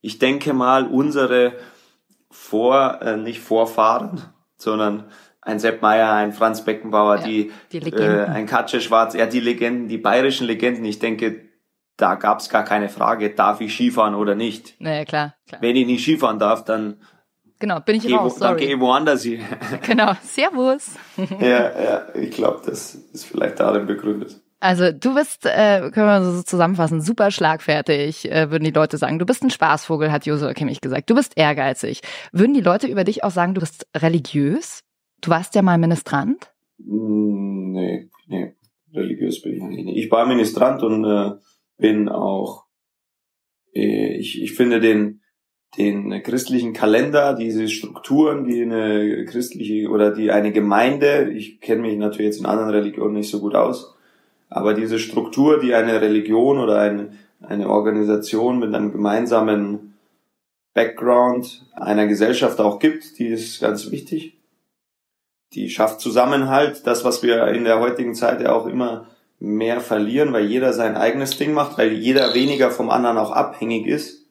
ich 0.00 0.18
denke 0.18 0.52
mal, 0.52 0.86
unsere 0.86 1.52
Vor, 2.30 3.00
äh, 3.00 3.16
nicht 3.16 3.40
Vorfahren, 3.40 4.22
sondern 4.56 5.04
ein 5.40 5.60
Sepp 5.60 5.82
Meier, 5.82 6.12
ein 6.12 6.32
Franz 6.32 6.64
Beckenbauer, 6.64 7.18
ja, 7.18 7.26
die, 7.26 7.52
die 7.72 7.78
äh, 7.78 8.24
ein 8.24 8.46
Katja 8.46 8.80
Schwarz, 8.80 9.14
ja 9.14 9.26
die 9.26 9.40
Legenden, 9.40 9.88
die 9.88 9.98
bayerischen 9.98 10.46
Legenden. 10.46 10.84
Ich 10.84 10.98
denke, 10.98 11.42
da 11.96 12.14
gab's 12.16 12.48
gar 12.48 12.64
keine 12.64 12.88
Frage, 12.88 13.30
darf 13.30 13.60
ich 13.60 13.72
Skifahren 13.74 14.14
oder 14.14 14.34
nicht. 14.34 14.80
Naja, 14.80 15.04
klar, 15.04 15.34
klar. 15.46 15.62
Wenn 15.62 15.76
ich 15.76 15.86
nicht 15.86 16.02
Skifahren 16.02 16.38
darf, 16.38 16.64
dann 16.64 17.00
genau, 17.58 17.80
bin 17.80 17.96
ich 17.96 18.12
raus, 18.12 18.36
dann 18.36 18.58
sorry. 18.58 18.66
geh 18.66 18.80
woanders 18.80 19.22
hin. 19.22 19.42
Genau, 19.82 20.12
Servus. 20.22 20.96
ja, 21.40 21.82
ja, 21.82 22.06
ich 22.14 22.30
glaube, 22.32 22.62
das 22.66 22.94
ist 22.94 23.24
vielleicht 23.24 23.60
darin 23.60 23.86
begründet. 23.86 24.40
Also 24.60 24.92
du 24.92 25.14
bist, 25.14 25.44
äh, 25.44 25.90
können 25.90 26.06
wir 26.06 26.24
so 26.24 26.42
zusammenfassen, 26.42 27.02
super 27.02 27.30
schlagfertig, 27.30 28.30
äh, 28.30 28.50
würden 28.50 28.64
die 28.64 28.70
Leute 28.70 28.96
sagen. 28.96 29.18
Du 29.18 29.26
bist 29.26 29.42
ein 29.42 29.50
Spaßvogel, 29.50 30.10
hat 30.10 30.24
Josua 30.24 30.54
Kimmich 30.54 30.80
gesagt. 30.80 31.10
Du 31.10 31.14
bist 31.14 31.34
ehrgeizig. 31.36 32.00
Würden 32.32 32.54
die 32.54 32.62
Leute 32.62 32.86
über 32.86 33.04
dich 33.04 33.24
auch 33.24 33.30
sagen, 33.30 33.52
du 33.54 33.60
bist 33.60 33.86
religiös? 33.94 34.80
Du 35.20 35.30
warst 35.30 35.54
ja 35.54 35.60
mal 35.62 35.76
Ministrant. 35.76 36.50
Mm, 36.78 37.44
Nee, 37.74 38.08
nee, 38.28 38.54
religiös 38.94 39.42
bin 39.42 39.54
ich 39.54 39.84
nicht. 39.84 40.04
Ich 40.04 40.10
war 40.10 40.26
Ministrant 40.26 40.82
und 40.84 41.04
äh, 41.04 41.32
bin 41.76 42.08
auch, 42.08 42.64
äh, 43.74 44.16
ich, 44.16 44.42
ich 44.42 44.52
finde 44.52 44.80
den, 44.80 45.20
den 45.76 46.22
christlichen 46.22 46.72
Kalender, 46.72 47.34
diese 47.34 47.68
Strukturen, 47.68 48.44
die 48.44 48.62
eine 48.62 49.24
christliche 49.24 49.88
oder 49.88 50.12
die 50.12 50.30
eine 50.30 50.52
Gemeinde, 50.52 51.30
ich 51.32 51.60
kenne 51.60 51.82
mich 51.82 51.96
natürlich 51.96 52.26
jetzt 52.26 52.40
in 52.40 52.46
anderen 52.46 52.70
Religionen 52.70 53.14
nicht 53.14 53.30
so 53.30 53.40
gut 53.40 53.54
aus, 53.54 53.94
aber 54.48 54.74
diese 54.74 54.98
Struktur, 54.98 55.58
die 55.58 55.74
eine 55.74 56.00
Religion 56.00 56.58
oder 56.58 56.78
eine, 56.78 57.12
eine 57.40 57.68
Organisation 57.68 58.58
mit 58.60 58.74
einem 58.74 58.92
gemeinsamen 58.92 59.94
Background 60.74 61.66
einer 61.72 62.06
Gesellschaft 62.06 62.60
auch 62.60 62.78
gibt, 62.78 63.18
die 63.18 63.28
ist 63.28 63.60
ganz 63.60 63.90
wichtig. 63.90 64.38
Die 65.54 65.70
schafft 65.70 66.00
Zusammenhalt, 66.00 66.86
das, 66.86 67.04
was 67.04 67.22
wir 67.22 67.46
in 67.48 67.64
der 67.64 67.80
heutigen 67.80 68.14
Zeit 68.14 68.40
ja 68.40 68.52
auch 68.52 68.66
immer 68.66 69.06
mehr 69.40 69.80
verlieren, 69.80 70.32
weil 70.32 70.46
jeder 70.46 70.72
sein 70.72 70.96
eigenes 70.96 71.36
Ding 71.36 71.52
macht, 71.52 71.76
weil 71.76 71.92
jeder 71.92 72.34
weniger 72.34 72.70
vom 72.70 72.90
anderen 72.90 73.18
auch 73.18 73.32
abhängig 73.32 73.86
ist. 73.86 74.26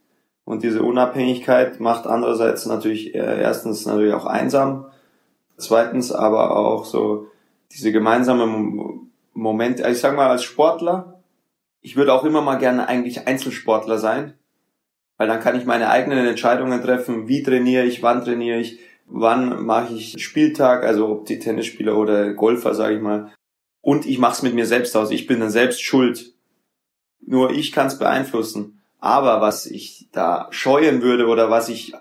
Und 0.45 0.63
diese 0.63 0.83
Unabhängigkeit 0.83 1.79
macht 1.79 2.05
andererseits 2.05 2.65
natürlich 2.65 3.15
äh, 3.15 3.41
erstens 3.41 3.85
natürlich 3.85 4.13
auch 4.13 4.25
einsam, 4.25 4.87
zweitens 5.57 6.11
aber 6.11 6.57
auch 6.57 6.85
so 6.85 7.27
diese 7.71 7.91
gemeinsame 7.91 8.45
Mom- 8.45 9.11
Moment. 9.33 9.79
Ich 9.79 9.99
sag 9.99 10.15
mal 10.15 10.29
als 10.29 10.43
Sportler, 10.43 11.21
ich 11.81 11.95
würde 11.95 12.13
auch 12.13 12.23
immer 12.23 12.41
mal 12.41 12.57
gerne 12.57 12.87
eigentlich 12.87 13.27
Einzelsportler 13.27 13.97
sein, 13.97 14.33
weil 15.17 15.27
dann 15.27 15.39
kann 15.39 15.57
ich 15.57 15.65
meine 15.65 15.89
eigenen 15.89 16.25
Entscheidungen 16.25 16.81
treffen, 16.81 17.27
wie 17.27 17.41
trainiere 17.41 17.85
ich, 17.85 18.03
wann 18.03 18.23
trainiere 18.23 18.59
ich, 18.59 18.79
wann 19.05 19.65
mache 19.65 19.93
ich 19.93 20.21
Spieltag, 20.23 20.83
also 20.83 21.09
ob 21.09 21.25
die 21.25 21.39
Tennisspieler 21.39 21.97
oder 21.97 22.33
Golfer, 22.33 22.75
sage 22.75 22.95
ich 22.95 23.01
mal. 23.01 23.31
Und 23.83 24.05
ich 24.05 24.17
mache 24.17 24.31
es 24.31 24.41
mit 24.41 24.55
mir 24.55 24.65
selbst 24.65 24.95
aus. 24.95 25.11
Ich 25.11 25.27
bin 25.27 25.41
dann 25.41 25.51
selbst 25.51 25.83
schuld. 25.83 26.33
Nur 27.19 27.51
ich 27.51 27.73
kann 27.73 27.87
es 27.87 27.99
beeinflussen. 27.99 28.79
Aber 28.97 29.41
was 29.41 29.65
ich 29.65 30.07
da 30.13 30.47
scheuen 30.51 31.01
würde 31.01 31.27
oder 31.27 31.51
was 31.51 31.67
ich 31.67 31.91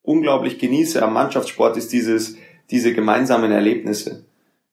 unglaublich 0.00 0.58
genieße 0.58 1.02
am 1.02 1.12
Mannschaftssport, 1.12 1.76
ist 1.76 1.92
dieses, 1.92 2.36
diese 2.70 2.94
gemeinsamen 2.94 3.52
Erlebnisse. 3.52 4.24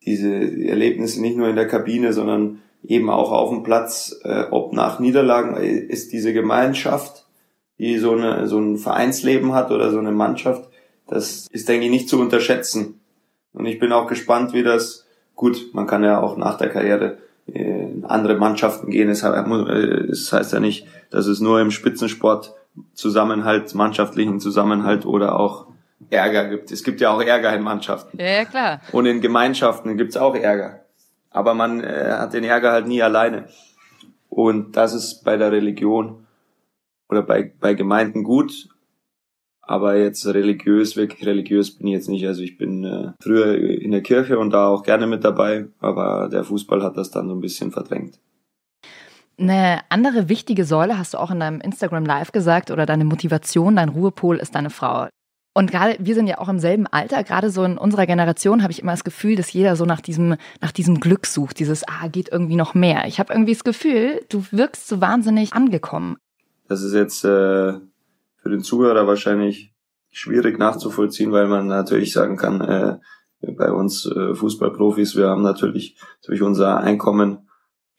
Diese 0.06 0.30
Erlebnisse 0.34 1.22
nicht 1.22 1.36
nur 1.36 1.50
in 1.50 1.58
der 1.58 1.68
Kabine, 1.68 2.14
sondern 2.14 2.62
eben 2.84 3.10
auch 3.10 3.34
auf 3.34 3.50
dem 3.50 3.64
Platz, 3.64 4.16
äh, 4.24 4.46
ob 4.50 4.72
nach 4.72 5.00
Niederlagen, 5.00 5.58
äh, 5.58 5.76
ist 5.76 6.14
diese 6.14 6.32
Gemeinschaft, 6.32 7.28
die 7.80 7.98
so, 7.98 8.14
eine, 8.14 8.48
so 8.48 8.60
ein 8.60 8.78
Vereinsleben 8.78 9.52
hat 9.52 9.72
oder 9.72 9.92
so 9.92 10.00
eine 10.00 10.14
Mannschaft, 10.14 10.70
das 11.06 11.48
ist, 11.52 11.68
denke 11.68 11.88
ich, 11.88 11.92
nicht 11.92 12.08
zu 12.08 12.18
unterschätzen. 12.18 13.02
Und 13.52 13.66
ich 13.66 13.78
bin 13.78 13.92
auch 13.92 14.08
gespannt, 14.08 14.54
wie 14.54 14.64
das, 14.64 15.05
gut, 15.36 15.74
man 15.74 15.88
kann 15.88 16.04
ja 16.04 16.20
auch 16.20 16.38
nach 16.38 16.58
der 16.58 16.70
Karriere 16.70 17.18
in 17.48 18.06
andere 18.06 18.36
Mannschaften 18.36 18.90
gehen. 18.90 19.10
Es 19.10 19.24
äh, 19.24 19.30
es 20.10 20.34
heißt 20.34 20.54
ja 20.54 20.60
nicht, 20.60 20.88
dass 21.12 21.28
es 21.28 21.40
nur 21.40 21.62
im 21.62 21.72
Spitzensport 21.72 22.54
Zusammenhalt, 22.94 23.74
mannschaftlichen 23.74 24.40
Zusammenhalt 24.40 25.06
oder 25.06 25.40
auch 25.40 25.68
Ärger 26.10 26.50
gibt. 26.50 26.72
Es 26.72 26.84
gibt 26.84 27.00
ja 27.02 27.12
auch 27.12 27.22
Ärger 27.22 27.54
in 27.56 27.62
Mannschaften. 27.62 28.18
Ja, 28.20 28.28
ja, 28.28 28.46
klar. 28.46 28.82
Und 28.92 29.06
in 29.06 29.22
Gemeinschaften 29.22 29.98
gibt's 29.98 30.18
auch 30.18 30.36
Ärger. 30.36 30.82
Aber 31.32 31.54
man 31.54 31.82
äh, 31.82 32.16
hat 32.18 32.34
den 32.34 32.44
Ärger 32.44 32.72
halt 32.72 32.88
nie 32.88 33.02
alleine. 33.02 33.48
Und 34.30 34.76
das 34.76 34.94
ist 34.94 35.24
bei 35.24 35.38
der 35.38 35.52
Religion 35.52 36.26
oder 37.10 37.22
bei, 37.22 37.52
bei 37.60 37.74
Gemeinden 37.74 38.24
gut. 38.24 38.70
Aber 39.68 39.98
jetzt 39.98 40.26
religiös, 40.28 40.96
wirklich 40.96 41.26
religiös 41.26 41.76
bin 41.76 41.88
ich 41.88 41.94
jetzt 41.94 42.10
nicht. 42.10 42.26
Also 42.28 42.42
ich 42.42 42.58
bin 42.58 42.84
äh, 42.84 43.12
früher 43.22 43.58
in 43.58 43.92
der 43.92 44.02
Kirche 44.02 44.38
und 44.38 44.52
da 44.52 44.68
auch 44.68 44.84
gerne 44.84 45.08
mit 45.08 45.24
dabei, 45.24 45.68
aber 45.80 46.30
der 46.32 46.44
Fußball 46.44 46.84
hat 46.84 46.98
das 46.98 47.10
dann 47.10 47.28
so 47.28 47.34
ein 47.34 47.42
bisschen 47.42 47.72
verdrängt. 47.72 48.20
Eine 49.38 49.80
andere 49.90 50.30
wichtige 50.30 50.66
Säule 50.66 50.98
hast 50.98 51.14
du 51.14 51.18
auch 51.18 51.32
in 51.32 51.40
deinem 51.40 51.60
Instagram 51.60 52.06
Live 52.06 52.32
gesagt 52.32 52.72
oder 52.72 52.86
deine 52.86 53.04
Motivation, 53.04 53.76
dein 53.76 53.90
Ruhepol 53.90 54.38
ist 54.38 54.56
deine 54.56 54.70
Frau. 54.70 55.08
Und 55.58 55.72
gerade 55.72 55.96
wir 56.00 56.16
sind 56.16 56.28
ja 56.28 56.38
auch 56.38 56.50
im 56.50 56.60
selben 56.60 56.86
Alter, 56.86 57.24
gerade 57.24 57.50
so 57.50 57.64
in 57.64 57.78
unserer 57.78 58.06
Generation 58.06 58.62
habe 58.62 58.72
ich 58.72 58.82
immer 58.82 58.92
das 58.92 59.04
Gefühl, 59.06 59.36
dass 59.36 59.52
jeder 59.52 59.76
so 59.76 59.86
nach 59.86 60.02
diesem 60.02 60.36
nach 60.62 60.72
diesem 60.72 61.00
Glück 61.00 61.26
sucht, 61.26 61.60
dieses 61.60 61.88
ah 61.88 62.08
geht 62.10 62.30
irgendwie 62.30 62.58
noch 62.58 62.76
mehr. 62.76 63.06
Ich 63.08 63.20
habe 63.20 63.34
irgendwie 63.34 63.54
das 63.54 63.64
Gefühl, 63.64 64.22
du 64.30 64.46
wirkst 64.52 64.88
so 64.88 65.02
wahnsinnig 65.02 65.54
angekommen. 65.54 66.18
Das 66.68 66.82
ist 66.82 66.94
jetzt 66.94 67.24
äh, 67.24 67.74
für 68.46 68.52
den 68.52 68.62
Zuhörer 68.62 69.08
wahrscheinlich 69.08 69.74
schwierig 70.12 70.60
nachzuvollziehen, 70.60 71.32
weil 71.32 71.48
man 71.48 71.66
natürlich 71.66 72.14
sagen 72.14 72.38
kann, 72.38 72.62
äh, 72.62 72.98
bei 73.58 73.72
uns 73.72 74.06
äh, 74.06 74.36
Fußballprofis, 74.36 75.16
wir 75.16 75.30
haben 75.30 75.42
natürlich 75.42 75.98
durch 76.24 76.44
unser 76.44 76.78
Einkommen 76.78 77.46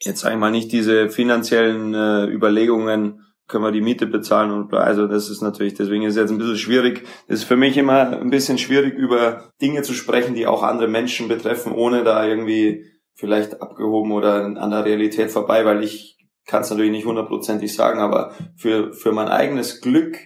jetzt 0.01 0.21
sag 0.21 0.31
ich 0.31 0.39
mal 0.39 0.51
nicht 0.51 0.71
diese 0.71 1.09
finanziellen 1.09 1.93
äh, 1.93 2.25
Überlegungen, 2.25 3.25
können 3.47 3.63
wir 3.63 3.71
die 3.71 3.81
Miete 3.81 4.07
bezahlen 4.07 4.51
und 4.51 4.69
bla. 4.69 4.79
also 4.79 5.07
das 5.07 5.29
ist 5.29 5.41
natürlich, 5.41 5.73
deswegen 5.73 6.03
ist 6.03 6.13
es 6.13 6.21
jetzt 6.21 6.31
ein 6.31 6.37
bisschen 6.37 6.57
schwierig. 6.57 7.03
Ist 7.27 7.45
für 7.45 7.55
mich 7.55 7.77
immer 7.77 8.19
ein 8.19 8.29
bisschen 8.29 8.57
schwierig, 8.57 8.93
über 8.93 9.51
Dinge 9.61 9.81
zu 9.81 9.93
sprechen, 9.93 10.35
die 10.35 10.47
auch 10.47 10.63
andere 10.63 10.87
Menschen 10.87 11.27
betreffen, 11.27 11.73
ohne 11.73 12.03
da 12.03 12.25
irgendwie 12.25 12.85
vielleicht 13.15 13.61
abgehoben 13.61 14.11
oder 14.11 14.45
an 14.45 14.71
der 14.71 14.85
Realität 14.85 15.31
vorbei, 15.31 15.65
weil 15.65 15.83
ich 15.83 16.17
kann 16.45 16.61
es 16.61 16.69
natürlich 16.69 16.91
nicht 16.91 17.05
hundertprozentig 17.05 17.73
sagen, 17.73 17.99
aber 17.99 18.33
für, 18.55 18.93
für 18.93 19.11
mein 19.11 19.27
eigenes 19.27 19.81
Glück, 19.81 20.17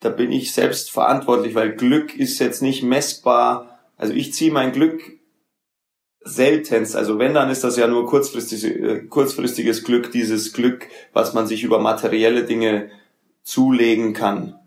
da 0.00 0.08
bin 0.08 0.32
ich 0.32 0.52
selbst 0.52 0.90
verantwortlich, 0.90 1.54
weil 1.54 1.72
Glück 1.72 2.16
ist 2.16 2.38
jetzt 2.38 2.62
nicht 2.62 2.82
messbar. 2.82 3.78
Also 3.96 4.14
ich 4.14 4.32
ziehe 4.32 4.50
mein 4.50 4.72
Glück 4.72 5.02
seltenst, 6.22 6.96
also 6.96 7.18
wenn, 7.18 7.32
dann 7.32 7.50
ist 7.50 7.64
das 7.64 7.76
ja 7.76 7.86
nur 7.86 8.06
kurzfristig, 8.06 8.64
äh, 8.64 9.00
kurzfristiges 9.06 9.84
Glück, 9.84 10.12
dieses 10.12 10.52
Glück, 10.52 10.86
was 11.12 11.32
man 11.32 11.46
sich 11.46 11.64
über 11.64 11.78
materielle 11.78 12.44
Dinge 12.44 12.90
zulegen 13.42 14.12
kann. 14.12 14.58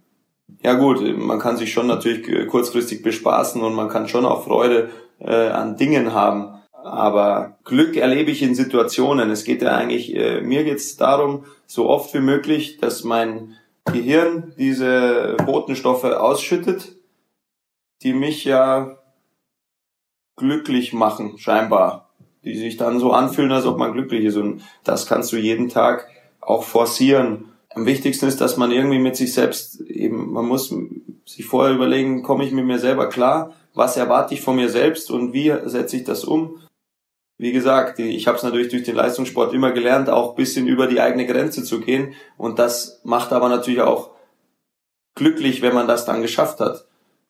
Ja 0.63 0.73
gut, 0.73 1.01
man 1.17 1.39
kann 1.39 1.57
sich 1.57 1.71
schon 1.71 1.87
natürlich 1.87 2.27
äh, 2.27 2.45
kurzfristig 2.45 3.03
bespaßen 3.03 3.61
und 3.61 3.73
man 3.75 3.89
kann 3.89 4.07
schon 4.07 4.25
auch 4.25 4.45
Freude 4.45 4.89
äh, 5.19 5.49
an 5.49 5.77
Dingen 5.77 6.13
haben. 6.13 6.59
Aber 6.71 7.57
Glück 7.63 7.95
erlebe 7.95 8.31
ich 8.31 8.41
in 8.41 8.55
Situationen. 8.55 9.29
Es 9.29 9.45
geht 9.45 9.61
ja 9.61 9.75
eigentlich, 9.75 10.15
äh, 10.15 10.41
mir 10.41 10.63
geht 10.63 10.77
es 10.77 10.97
darum, 10.97 11.45
so 11.65 11.87
oft 11.87 12.13
wie 12.13 12.19
möglich, 12.19 12.77
dass 12.79 13.03
mein 13.03 13.55
Gehirn 13.85 14.53
diese 14.57 15.35
Botenstoffe 15.45 16.05
ausschüttet, 16.05 16.95
die 18.01 18.13
mich 18.13 18.43
ja 18.45 18.97
glücklich 20.35 20.93
machen, 20.93 21.37
scheinbar. 21.37 22.09
Die 22.43 22.57
sich 22.57 22.75
dann 22.75 22.99
so 22.99 23.11
anfühlen, 23.11 23.51
als 23.51 23.65
ob 23.65 23.77
man 23.77 23.93
glücklich 23.93 24.25
ist. 24.25 24.35
Und 24.35 24.63
das 24.83 25.05
kannst 25.05 25.31
du 25.31 25.37
jeden 25.37 25.69
Tag 25.69 26.07
auch 26.41 26.63
forcieren. 26.63 27.53
Am 27.69 27.85
wichtigsten 27.85 28.27
ist, 28.27 28.41
dass 28.41 28.57
man 28.57 28.71
irgendwie 28.71 28.99
mit 28.99 29.15
sich 29.15 29.33
selbst 29.33 29.79
eben, 29.81 30.31
man 30.31 30.45
muss 30.45 30.73
sich 31.25 31.45
vorher 31.45 31.73
überlegen, 31.73 32.21
komme 32.21 32.45
ich 32.45 32.51
mit 32.51 32.65
mir 32.65 32.79
selber 32.79 33.07
klar? 33.07 33.53
Was 33.73 33.97
erwarte 33.97 34.33
ich 34.33 34.41
von 34.41 34.55
mir 34.55 34.69
selbst 34.69 35.09
und 35.09 35.33
wie 35.33 35.53
setze 35.65 35.97
ich 35.97 36.03
das 36.03 36.25
um? 36.25 36.59
Wie 37.43 37.51
gesagt, 37.51 37.99
ich 37.99 38.25
habe 38.25 38.37
es 38.37 38.43
natürlich 38.43 38.69
durch 38.69 38.83
den 38.83 38.95
Leistungssport 38.95 39.53
immer 39.53 39.73
gelernt, 39.73 40.09
auch 40.09 40.33
bisschen 40.33 40.65
über 40.65 40.87
die 40.87 41.01
eigene 41.01 41.25
Grenze 41.25 41.65
zu 41.65 41.81
gehen. 41.81 42.13
Und 42.37 42.57
das 42.57 43.01
macht 43.03 43.33
aber 43.33 43.49
natürlich 43.49 43.81
auch 43.81 44.11
glücklich, 45.13 45.61
wenn 45.61 45.73
man 45.73 45.85
das 45.85 46.05
dann 46.05 46.21
geschafft 46.21 46.61
hat. 46.61 46.85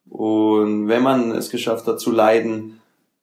Und 0.08 0.86
wenn 0.86 1.02
man 1.02 1.32
es 1.32 1.50
geschafft 1.50 1.88
hat 1.88 1.98
zu 1.98 2.12
leiden, 2.12 2.80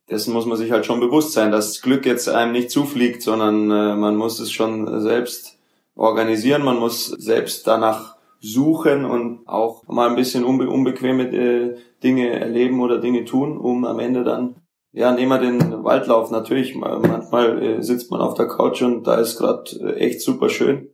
dessen 0.09 0.33
muss 0.33 0.45
man 0.45 0.57
sich 0.57 0.71
halt 0.71 0.85
schon 0.85 0.99
bewusst 0.99 1.31
sein, 1.31 1.49
dass 1.49 1.81
Glück 1.81 2.05
jetzt 2.05 2.27
einem 2.27 2.51
nicht 2.51 2.71
zufliegt, 2.71 3.21
sondern 3.21 3.71
äh, 3.71 3.95
man 3.95 4.17
muss 4.17 4.41
es 4.41 4.51
schon 4.51 4.99
selbst 4.99 5.57
organisieren, 5.95 6.61
man 6.61 6.77
muss 6.77 7.05
selbst 7.07 7.67
danach 7.67 8.17
suchen 8.41 9.05
und 9.05 9.47
auch 9.47 9.87
mal 9.87 10.09
ein 10.09 10.17
bisschen 10.17 10.43
unbe 10.43 10.69
unbequeme 10.69 11.23
äh, 11.29 11.77
Dinge 12.03 12.31
erleben 12.37 12.81
oder 12.81 12.97
Dinge 12.97 13.23
tun, 13.23 13.57
um 13.57 13.85
am 13.85 13.99
Ende 13.99 14.25
dann, 14.25 14.55
ja, 14.93 15.11
nehmen 15.11 15.29
wir 15.29 15.39
den 15.39 15.83
Waldlauf 15.83 16.31
natürlich, 16.31 16.75
manchmal 16.75 17.61
äh, 17.61 17.81
sitzt 17.81 18.11
man 18.11 18.21
auf 18.21 18.33
der 18.33 18.47
Couch 18.47 18.81
und 18.81 19.07
da 19.07 19.15
ist 19.15 19.37
gerade 19.37 19.71
äh, 19.79 19.93
echt 19.95 20.21
super 20.21 20.49
schön. 20.49 20.89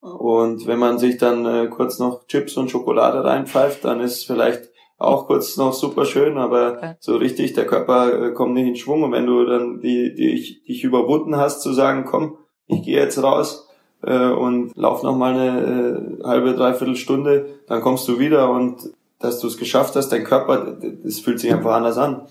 Und 0.00 0.66
wenn 0.66 0.78
man 0.78 0.98
sich 0.98 1.18
dann 1.18 1.44
äh, 1.44 1.68
kurz 1.68 1.98
noch 1.98 2.26
Chips 2.26 2.56
und 2.56 2.70
Schokolade 2.70 3.22
reinpfeift, 3.22 3.84
dann 3.84 4.00
ist 4.00 4.26
vielleicht 4.26 4.70
auch 4.98 5.26
kurz 5.26 5.56
noch 5.56 5.72
super 5.72 6.04
schön, 6.04 6.38
aber 6.38 6.74
Okay. 6.76 6.94
so 7.00 7.16
richtig, 7.16 7.54
der 7.54 7.66
Körper 7.66 8.32
kommt 8.32 8.54
nicht 8.54 8.66
in 8.68 8.76
Schwung. 8.76 9.02
Und 9.02 9.12
wenn 9.12 9.26
du 9.26 9.44
dann 9.44 9.80
die, 9.80 10.14
die, 10.14 10.30
dich, 10.32 10.64
dich 10.64 10.84
überwunden 10.84 11.36
hast, 11.36 11.62
zu 11.62 11.72
sagen, 11.72 12.04
komm, 12.04 12.36
ich 12.66 12.82
gehe 12.82 12.98
jetzt 12.98 13.22
raus 13.22 13.68
äh, 14.02 14.28
und 14.30 14.72
lauf 14.76 15.02
noch 15.02 15.16
mal 15.16 15.34
eine 15.34 16.20
äh, 16.20 16.24
halbe, 16.24 16.54
dreiviertel 16.54 16.96
Stunde, 16.96 17.46
dann 17.66 17.80
kommst 17.80 18.08
du 18.08 18.18
wieder 18.18 18.50
und 18.50 18.90
dass 19.18 19.40
du 19.40 19.46
es 19.46 19.58
geschafft 19.58 19.96
hast, 19.96 20.10
dein 20.10 20.24
Körper, 20.24 20.78
das 21.02 21.20
fühlt 21.20 21.40
sich 21.40 21.52
einfach 21.52 21.74
anders 21.74 21.98
an. 21.98 22.26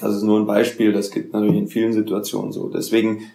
Das 0.00 0.14
ist 0.14 0.22
nur 0.22 0.38
ein 0.38 0.46
Beispiel, 0.46 0.92
das 0.92 1.10
gibt 1.10 1.32
natürlich 1.32 1.56
in 1.56 1.68
vielen 1.68 1.92
Situationen 1.92 2.52
so. 2.52 2.68
Deswegen 2.68 3.30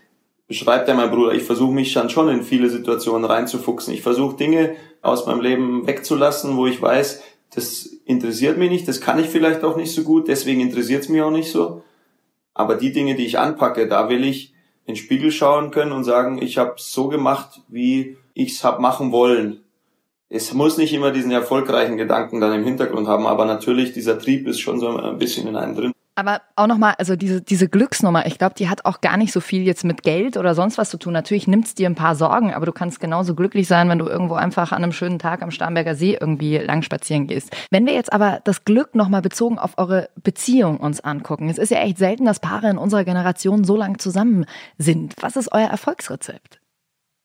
beschreibt 0.48 0.88
er 0.88 0.96
mein 0.96 1.12
Bruder, 1.12 1.34
ich 1.34 1.44
versuche 1.44 1.74
mich 1.74 1.94
dann 1.94 2.10
schon 2.10 2.30
in 2.30 2.44
viele 2.44 2.70
Situationen 2.70 3.26
reinzufuchsen. 3.26 3.94
Ich 3.94 4.02
versuche 4.02 4.38
Dinge 4.38 4.76
aus 5.02 5.26
meinem 5.26 5.42
Leben 5.42 5.88
wegzulassen, 5.88 6.56
wo 6.56 6.66
ich 6.66 6.82
weiß, 6.82 7.22
das 7.56 7.86
interessiert 8.06 8.58
mich 8.58 8.70
nicht, 8.70 8.88
das 8.88 9.02
kann 9.02 9.20
ich 9.20 9.28
vielleicht 9.28 9.64
auch 9.64 9.78
nicht 9.78 9.94
so 9.94 10.04
gut, 10.04 10.28
deswegen 10.28 10.62
interessiert 10.62 11.04
es 11.04 11.10
mich 11.10 11.22
auch 11.22 11.32
nicht 11.32 11.52
so. 11.52 11.84
Aber 12.54 12.76
die 12.76 12.92
Dinge, 12.92 13.16
die 13.16 13.26
ich 13.26 13.40
anpacke, 13.40 13.88
da 13.88 14.10
will 14.10 14.24
ich 14.24 14.54
in 14.86 14.94
den 14.94 14.96
Spiegel 14.96 15.32
schauen 15.32 15.72
können 15.72 15.92
und 15.92 16.04
sagen, 16.04 16.42
ich 16.42 16.58
habe 16.58 16.74
so 16.78 17.08
gemacht, 17.08 17.62
wie 17.68 18.18
ich 18.34 18.54
es 18.54 18.64
hab 18.64 18.80
machen 18.80 19.12
wollen. 19.12 19.62
Es 20.30 20.54
muss 20.54 20.78
nicht 20.78 20.94
immer 20.94 21.12
diesen 21.12 21.32
erfolgreichen 21.32 21.98
Gedanken 21.98 22.42
dann 22.42 22.54
im 22.54 22.64
Hintergrund 22.64 23.08
haben, 23.08 23.28
aber 23.28 23.46
natürlich 23.46 23.94
dieser 23.94 24.18
Trieb 24.18 24.48
ist 24.48 24.60
schon 24.60 24.80
so 24.80 24.90
ein 24.90 25.18
bisschen 25.18 25.48
in 25.48 25.56
einem 25.56 25.76
drin. 25.76 25.94
Aber 26.16 26.42
auch 26.56 26.68
nochmal, 26.68 26.94
also 27.00 27.16
diese, 27.16 27.42
diese 27.42 27.68
Glücksnummer, 27.68 28.28
ich 28.28 28.38
glaube, 28.38 28.54
die 28.56 28.70
hat 28.70 28.86
auch 28.86 29.02
gar 29.02 29.18
nicht 29.18 29.32
so 29.32 29.40
viel 29.40 29.64
jetzt 29.64 29.84
mit 29.84 30.04
Geld 30.04 30.38
oder 30.38 30.54
sonst 30.54 30.78
was 30.78 30.92
zu 30.92 30.98
tun. 30.98 31.12
Natürlich 31.12 31.48
nimmt 31.48 31.66
es 31.66 31.74
dir 31.74 31.90
ein 31.90 31.96
paar 31.96 32.16
Sorgen, 32.16 32.54
aber 32.54 32.68
du 32.68 32.72
kannst 32.72 33.00
genauso 33.00 33.34
glücklich 33.34 33.68
sein, 33.68 33.90
wenn 33.90 33.98
du 33.98 34.06
irgendwo 34.06 34.36
einfach 34.36 34.72
an 34.72 34.84
einem 34.84 34.92
schönen 34.92 35.18
Tag 35.18 35.42
am 35.42 35.50
Starnberger 35.50 35.96
See 35.96 36.16
irgendwie 36.20 36.58
lang 36.58 36.84
spazieren 36.84 37.26
gehst. 37.26 37.56
Wenn 37.72 37.88
wir 37.88 37.94
jetzt 37.94 38.14
aber 38.14 38.42
das 38.44 38.64
Glück 38.64 38.94
nochmal 38.94 39.24
bezogen 39.24 39.58
auf 39.58 39.78
eure 39.78 40.10
Beziehung 40.22 40.78
uns 40.78 41.00
angucken, 41.02 41.50
es 41.50 41.58
ist 41.58 41.72
ja 41.72 41.80
echt 41.80 41.98
selten, 41.98 42.26
dass 42.26 42.40
Paare 42.40 42.70
in 42.70 42.78
unserer 42.78 43.06
Generation 43.06 43.64
so 43.64 43.76
lang 43.76 43.98
zusammen 43.98 44.46
sind. 44.78 45.16
Was 45.20 45.36
ist 45.36 45.52
euer 45.52 45.68
Erfolgsrezept? 45.68 46.60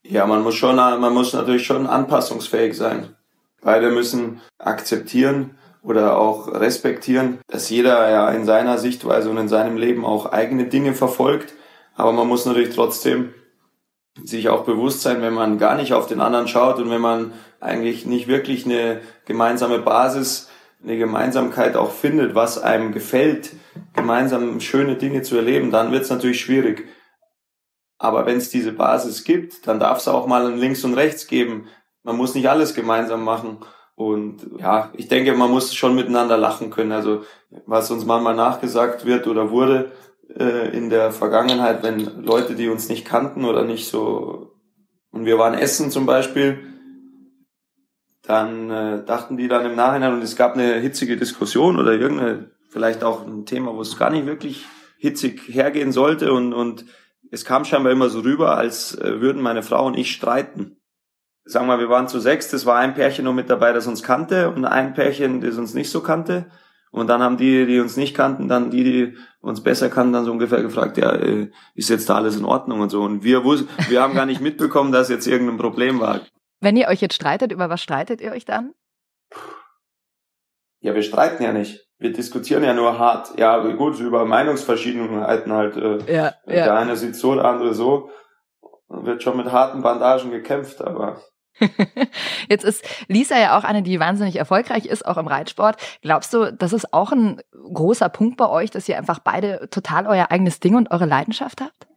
Ja, 0.03 0.27
man 0.27 0.43
muss 0.43 0.55
schon, 0.55 0.77
man 0.77 1.13
muss 1.13 1.35
natürlich 1.35 1.67
schon 1.67 1.87
anpassungsfähig 1.87 2.75
sein. 2.75 3.15
Beide 3.61 3.91
müssen 3.91 4.41
akzeptieren, 4.57 5.58
oder 5.83 6.19
auch 6.19 6.49
respektieren, 6.49 7.39
dass 7.47 7.71
jeder 7.71 8.11
ja 8.11 8.31
in 8.31 8.45
seiner 8.45 8.79
Sichtweise 8.79 9.31
und 9.31 9.39
in 9.39 9.49
seinem 9.49 9.77
Leben 9.77 10.05
auch 10.05 10.27
eigene 10.27 10.65
Dinge 10.65 10.95
verfolgt. 10.95 11.55
Aber 11.95 12.13
man 12.13 12.29
muss 12.29 12.47
natürlich 12.47 12.75
trotzdem 12.75 13.35
sich 14.23 14.49
auch 14.49 14.65
bewusst 14.65 15.03
sein, 15.03 15.23
wenn 15.23 15.35
man 15.35 15.59
gar 15.59 15.77
nicht 15.77 15.93
auf 15.93 16.07
den 16.07 16.21
anderen 16.21 16.49
schaut 16.49 16.79
und 16.79 16.91
wenn 16.91 17.01
man 17.01 17.33
eigentlich 17.61 18.07
nicht 18.07 18.29
wirklich 18.29 18.65
eine 18.65 19.01
gemeinsame 19.27 19.79
Basis, 19.79 20.49
eine 20.83 20.97
Gemeinsamkeit 20.97 21.77
auch 21.77 21.91
findet, 21.91 22.35
was 22.35 22.61
einem 22.61 22.93
gefällt, 22.93 23.51
gemeinsam 23.95 24.61
schöne 24.61 24.97
Dinge 24.97 25.23
zu 25.23 25.37
erleben, 25.37 25.71
dann 25.71 25.93
wird 25.93 26.03
es 26.03 26.11
natürlich 26.11 26.41
schwierig. 26.41 26.89
Aber 27.99 28.27
wenn 28.27 28.37
es 28.37 28.49
diese 28.49 28.73
Basis 28.73 29.25
gibt, 29.25 29.67
dann 29.67 29.81
darf 29.81 29.99
es 29.99 30.09
auch 30.09 30.27
mal 30.27 30.47
ein 30.47 30.59
Links 30.59 30.85
und 30.85 30.95
Rechts 30.95 31.27
geben. 31.27 31.67
Man 32.05 32.17
muss 32.17 32.35
nicht 32.35 32.49
alles 32.49 32.75
gemeinsam 32.75 33.25
machen. 33.25 33.59
Und 33.99 34.47
ja, 34.61 34.93
ich 34.97 35.09
denke, 35.09 35.35
man 35.35 35.51
muss 35.51 35.75
schon 35.75 35.97
miteinander 35.97 36.37
lachen 36.37 36.71
können. 36.71 36.93
Also 36.93 37.25
was 37.67 37.91
uns 37.91 38.05
manchmal 38.05 38.37
nachgesagt 38.37 39.05
wird 39.05 39.27
oder 39.27 39.51
wurde 39.51 39.91
äh, 40.39 40.69
in 40.71 40.89
der 40.89 41.11
Vergangenheit, 41.11 41.83
wenn 41.83 42.23
Leute, 42.23 42.55
die 42.55 42.69
uns 42.69 42.89
nicht 42.89 43.05
kannten 43.05 43.45
oder 43.45 43.65
nicht 43.65 43.89
so, 43.89 44.53
und 45.11 45.25
wir 45.25 45.37
waren 45.37 45.55
essen 45.55 45.91
zum 45.91 46.07
Beispiel, 46.07 46.61
dann 48.23 48.71
äh, 48.71 49.05
dachten 49.05 49.37
die 49.37 49.49
dann 49.49 49.67
im 49.67 49.75
Nachhinein, 49.75 50.15
und 50.15 50.23
es 50.23 50.37
gab 50.37 50.55
eine 50.55 50.75
hitzige 50.75 51.17
Diskussion 51.17 51.77
oder 51.77 51.95
irgendeine, 51.95 52.53
vielleicht 52.71 53.03
auch 53.03 53.27
ein 53.27 53.47
Thema, 53.47 53.75
wo 53.75 53.81
es 53.81 53.99
gar 53.99 54.11
nicht 54.11 54.27
wirklich 54.27 54.65
hitzig 54.99 55.41
hergehen 55.49 55.91
sollte 55.91 56.33
und, 56.33 56.55
und 56.55 56.85
es 57.33 57.45
kam 57.45 57.65
scheinbar 57.65 57.91
immer 57.91 58.11
so 58.11 58.21
rüber, 58.21 58.57
als 58.57 58.97
äh, 58.97 59.21
würden 59.21 59.43
meine 59.43 59.65
Frau 59.65 59.87
und 59.87 59.99
ich 59.99 60.13
streiten 60.13 60.78
sagen 61.49 61.67
wir, 61.67 61.79
wir 61.79 61.89
waren 61.89 62.09
zu 62.09 62.21
sechs, 62.21 62.51
das 62.51 62.67
war 62.67 62.77
ein 62.77 62.95
Pärchen 62.95 63.25
noch 63.25 63.33
mit 63.33 63.51
dabei, 63.51 63.73
das 63.73 63.87
uns 63.87 64.03
kannte 64.03 64.51
und 64.51 64.65
ein 64.65 64.95
Pärchen, 64.95 65.41
das 65.41 65.57
uns 65.57 65.75
nicht 65.75 65.91
so 65.91 66.01
kannte. 66.01 66.47
Und 66.91 67.09
dann 67.09 67.23
haben 67.23 67.37
die, 67.37 67.67
die 67.67 67.81
uns 67.81 67.97
nicht 67.97 68.15
kannten, 68.15 68.49
dann 68.49 68.71
die, 68.71 68.85
die 68.85 69.17
uns 69.41 69.63
besser 69.63 69.91
kannten, 69.91 70.15
dann 70.15 70.25
so 70.25 70.33
ungefähr 70.33 70.63
gefragt, 70.63 70.97
ja, 70.97 71.13
äh, 71.13 71.51
ist 71.75 71.91
jetzt 71.91 72.09
da 72.09 72.17
alles 72.17 72.37
in 72.37 72.45
Ordnung 72.45 72.81
und 72.81 72.91
so. 72.91 73.03
Und 73.03 73.25
wir 73.25 73.45
wussten, 73.45 73.69
wir 73.89 74.01
haben 74.01 74.15
gar 74.15 74.27
nicht 74.27 74.41
mitbekommen, 74.41 74.91
dass 74.91 75.09
jetzt 75.09 75.27
irgendein 75.27 75.59
Problem 75.59 76.01
war. 76.01 76.21
Wenn 76.61 76.77
ihr 76.77 76.89
euch 76.89 77.01
jetzt 77.01 77.15
streitet, 77.15 77.53
über 77.53 77.69
was 77.69 77.83
streitet 77.83 78.21
ihr 78.21 78.33
euch 78.33 78.45
dann? 78.45 78.73
Ja, 80.81 80.95
wir 80.95 81.03
streiten 81.03 81.43
ja 81.43 81.53
nicht. 81.53 81.87
Wir 81.99 82.13
diskutieren 82.13 82.63
ja 82.63 82.73
nur 82.73 82.99
hart. 82.99 83.39
Ja, 83.39 83.59
gut, 83.59 83.99
über 84.01 84.25
Meinungsverschiedenheiten 84.25 85.53
halt. 85.53 85.77
Äh, 85.77 86.13
ja, 86.13 86.35
der 86.47 86.67
ja. 86.67 86.75
eine 86.77 86.97
sieht 86.97 87.17
so, 87.17 87.35
der 87.35 87.45
andere 87.45 87.75
so. 87.75 88.11
Wird 88.89 89.23
schon 89.23 89.37
mit 89.37 89.53
harten 89.53 89.83
Bandagen 89.83 90.31
gekämpft, 90.31 90.81
aber 90.81 91.21
Jetzt 92.49 92.65
ist 92.65 92.85
Lisa 93.09 93.39
ja 93.39 93.59
auch 93.59 93.65
eine, 93.65 93.83
die 93.83 94.01
wahnsinnig 94.01 94.37
erfolgreich 94.37 94.87
ist, 94.87 95.07
auch 95.07 95.17
im 95.17 95.27
Reitsport. 95.27 95.77
Glaubst 96.03 96.33
du, 96.35 96.53
das 96.53 96.73
ist 96.73 96.93
auch 96.93 97.13
ein 97.13 97.41
großer 97.73 98.09
Punkt 98.09 98.37
bei 98.37 98.49
euch, 98.49 98.71
dass 98.71 98.89
ihr 98.89 98.99
einfach 98.99 99.19
beide 99.19 99.69
total 99.71 100.07
euer 100.07 100.31
eigenes 100.31 100.61
Ding 100.61 100.75
und 100.75 100.91
eure 100.91 101.07
Leidenschaft 101.07 101.61
habt? 101.61 101.89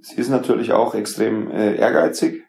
Sie 0.00 0.16
ist 0.16 0.30
natürlich 0.30 0.72
auch 0.72 0.94
extrem 0.94 1.50
äh, 1.50 1.76
ehrgeizig 1.76 2.42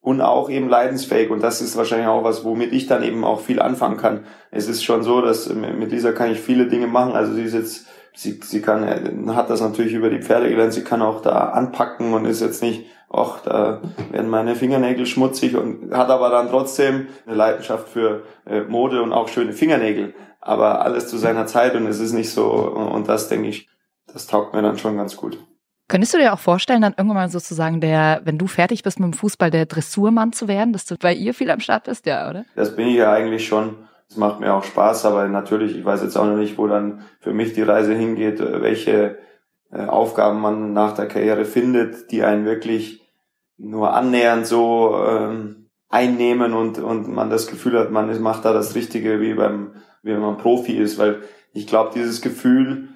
und 0.00 0.20
auch 0.20 0.50
eben 0.50 0.68
leidensfähig. 0.68 1.30
Und 1.30 1.42
das 1.42 1.62
ist 1.62 1.76
wahrscheinlich 1.76 2.08
auch 2.08 2.24
was, 2.24 2.44
womit 2.44 2.72
ich 2.72 2.86
dann 2.86 3.02
eben 3.02 3.24
auch 3.24 3.40
viel 3.40 3.60
anfangen 3.60 3.96
kann. 3.96 4.24
Es 4.50 4.68
ist 4.68 4.82
schon 4.82 5.02
so, 5.02 5.20
dass 5.20 5.52
mit 5.52 5.92
Lisa 5.92 6.12
kann 6.12 6.30
ich 6.30 6.40
viele 6.40 6.66
Dinge 6.66 6.88
machen. 6.88 7.12
Also 7.12 7.34
sie 7.34 7.42
ist 7.42 7.54
jetzt, 7.54 7.86
sie, 8.14 8.40
sie 8.42 8.60
kann, 8.60 8.82
äh, 8.82 9.32
hat 9.34 9.48
das 9.48 9.60
natürlich 9.60 9.92
über 9.92 10.10
die 10.10 10.22
Pferde 10.22 10.48
gelernt. 10.48 10.72
Sie 10.72 10.84
kann 10.84 11.02
auch 11.02 11.20
da 11.22 11.50
anpacken 11.50 12.14
und 12.14 12.24
ist 12.24 12.40
jetzt 12.40 12.62
nicht 12.62 12.86
ach, 13.12 13.40
da 13.42 13.80
werden 14.10 14.30
meine 14.30 14.56
Fingernägel 14.56 15.06
schmutzig 15.06 15.56
und 15.56 15.92
hat 15.92 16.08
aber 16.08 16.30
dann 16.30 16.48
trotzdem 16.48 17.08
eine 17.26 17.36
Leidenschaft 17.36 17.88
für 17.88 18.22
äh, 18.46 18.62
Mode 18.62 19.02
und 19.02 19.12
auch 19.12 19.28
schöne 19.28 19.52
Fingernägel. 19.52 20.14
Aber 20.40 20.80
alles 20.82 21.08
zu 21.08 21.18
seiner 21.18 21.46
Zeit 21.46 21.76
und 21.76 21.86
es 21.86 22.00
ist 22.00 22.12
nicht 22.12 22.30
so, 22.30 22.50
und 22.50 23.08
das 23.08 23.28
denke 23.28 23.48
ich, 23.48 23.68
das 24.12 24.26
taugt 24.26 24.54
mir 24.54 24.62
dann 24.62 24.78
schon 24.78 24.96
ganz 24.96 25.16
gut. 25.16 25.38
Könntest 25.88 26.14
du 26.14 26.18
dir 26.18 26.32
auch 26.32 26.38
vorstellen, 26.38 26.80
dann 26.80 26.94
irgendwann 26.96 27.16
mal 27.16 27.28
sozusagen 27.28 27.80
der, 27.80 28.22
wenn 28.24 28.38
du 28.38 28.46
fertig 28.46 28.82
bist 28.82 28.98
mit 28.98 29.12
dem 29.12 29.12
Fußball, 29.12 29.50
der 29.50 29.66
Dressurmann 29.66 30.32
zu 30.32 30.48
werden, 30.48 30.72
dass 30.72 30.86
du 30.86 30.96
bei 30.96 31.12
ihr 31.12 31.34
viel 31.34 31.50
am 31.50 31.60
Start 31.60 31.84
bist, 31.84 32.06
ja, 32.06 32.28
oder? 32.30 32.44
Das 32.56 32.74
bin 32.74 32.88
ich 32.88 32.96
ja 32.96 33.12
eigentlich 33.12 33.46
schon. 33.46 33.76
Es 34.08 34.16
macht 34.16 34.40
mir 34.40 34.54
auch 34.54 34.64
Spaß, 34.64 35.04
aber 35.04 35.28
natürlich, 35.28 35.76
ich 35.76 35.84
weiß 35.84 36.02
jetzt 36.02 36.16
auch 36.16 36.24
noch 36.24 36.36
nicht, 36.36 36.58
wo 36.58 36.66
dann 36.66 37.02
für 37.20 37.32
mich 37.32 37.52
die 37.52 37.62
Reise 37.62 37.94
hingeht, 37.94 38.40
welche 38.40 39.18
äh, 39.70 39.84
Aufgaben 39.84 40.40
man 40.40 40.72
nach 40.72 40.94
der 40.94 41.08
Karriere 41.08 41.44
findet, 41.44 42.10
die 42.10 42.22
einen 42.22 42.44
wirklich 42.44 43.01
nur 43.62 43.94
annähernd 43.94 44.46
so 44.46 44.96
ähm, 45.06 45.68
einnehmen 45.88 46.52
und, 46.52 46.78
und 46.78 47.08
man 47.08 47.30
das 47.30 47.46
Gefühl 47.46 47.78
hat, 47.78 47.90
man 47.90 48.20
macht 48.20 48.44
da 48.44 48.52
das 48.52 48.74
Richtige, 48.74 49.20
wie 49.20 49.34
beim, 49.34 49.74
wie 50.02 50.12
wenn 50.12 50.20
man 50.20 50.38
Profi 50.38 50.72
ist, 50.72 50.98
weil 50.98 51.22
ich 51.52 51.66
glaube, 51.66 51.92
dieses 51.94 52.22
Gefühl, 52.22 52.88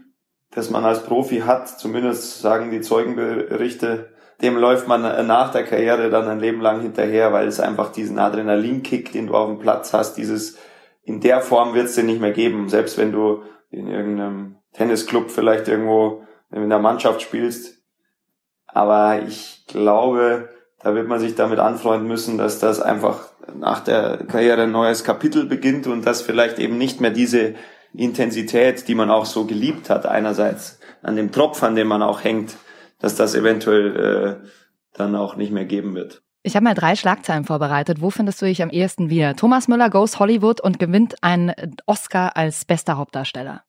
das 0.51 0.71
man 0.71 0.85
als 0.85 1.05
Profi 1.05 1.41
hat, 1.41 1.69
zumindest 1.69 2.41
sagen 2.41 2.71
die 2.71 2.81
Zeugenberichte, 2.81 4.11
dem 4.43 4.57
läuft 4.57 4.89
man 4.89 5.03
nach 5.27 5.53
der 5.53 5.65
Karriere 5.65 6.11
dann 6.11 6.29
ein 6.29 6.41
Leben 6.41 6.61
lang 6.61 6.81
hinterher, 6.81 7.33
weil 7.33 7.47
es 7.47 7.61
einfach 7.61 7.93
diesen 7.93 8.19
Adrenalinkick, 8.19 9.13
den 9.13 9.29
du 9.29 9.35
auf 9.35 9.49
dem 9.49 9.59
Platz 9.59 9.93
hast, 9.93 10.15
dieses, 10.15 10.59
in 11.03 11.21
der 11.21 11.41
Form 11.41 11.75
wird 11.75 11.87
es 11.87 11.95
dir 11.95 12.03
nicht 12.03 12.21
mehr 12.21 12.33
geben, 12.33 12.69
selbst 12.69 12.99
wenn 12.99 13.13
du 13.13 13.43
in 13.71 13.89
irgendeinem 13.89 14.57
Tennisclub 14.73 15.31
vielleicht 15.31 15.69
irgendwo 15.69 16.25
in 16.51 16.69
der 16.69 16.79
Mannschaft 16.79 17.23
spielst. 17.23 17.83
Aber 18.67 19.23
ich 19.23 19.65
glaube, 19.69 20.49
da 20.87 20.95
wird 20.95 21.09
man 21.09 21.19
sich 21.19 21.35
damit 21.35 21.59
anfreunden 21.59 22.07
müssen, 22.07 22.39
dass 22.39 22.61
das 22.61 22.81
einfach 22.81 23.19
nach 23.59 23.81
der 23.81 24.19
Karriere 24.19 24.63
ein 24.63 24.71
neues 24.71 25.03
Kapitel 25.03 25.45
beginnt 25.45 25.89
und 25.89 26.07
dass 26.07 26.23
vielleicht 26.23 26.61
eben 26.61 26.79
nicht 26.79 27.01
mehr 27.01 27.11
diese 27.11 27.57
Intensität, 27.93 28.87
die 28.87 28.95
man 28.95 29.11
auch 29.11 29.25
so 29.25 29.47
geliebt 29.47 29.91
hat, 29.91 30.07
einerseits 30.07 30.79
an 31.03 31.17
dem 31.17 31.33
Tropf, 31.33 31.61
an 31.65 31.75
dem 31.75 31.89
man 31.89 32.05
auch 32.05 32.23
hängt, 32.23 32.55
dass 33.01 33.17
das 33.17 33.35
eventuell 33.35 33.97
äh, 34.45 34.49
dann 34.93 35.17
auch 35.17 35.35
nicht 35.35 35.51
mehr 35.51 35.65
geben 35.65 35.97
wird. 35.97 36.23
Ich 36.45 36.55
habe 36.55 36.63
mal 36.63 36.75
drei 36.75 36.95
Schlagzeilen 36.95 37.43
vorbereitet. 37.43 38.01
Wo 38.01 38.11
findest 38.11 38.41
du 38.41 38.47
dich 38.47 38.63
am 38.63 38.71
ehesten 38.71 39.11
wieder? 39.11 39.35
Thomas 39.35 39.67
Müller 39.67 39.91
goes 39.91 40.21
Hollywood 40.21 40.61
und 40.61 40.79
gewinnt 40.79 41.17
einen 41.21 41.53
Oscar 41.87 42.37
als 42.37 42.65
bester 42.65 42.97
Hauptdarsteller. 42.97 43.65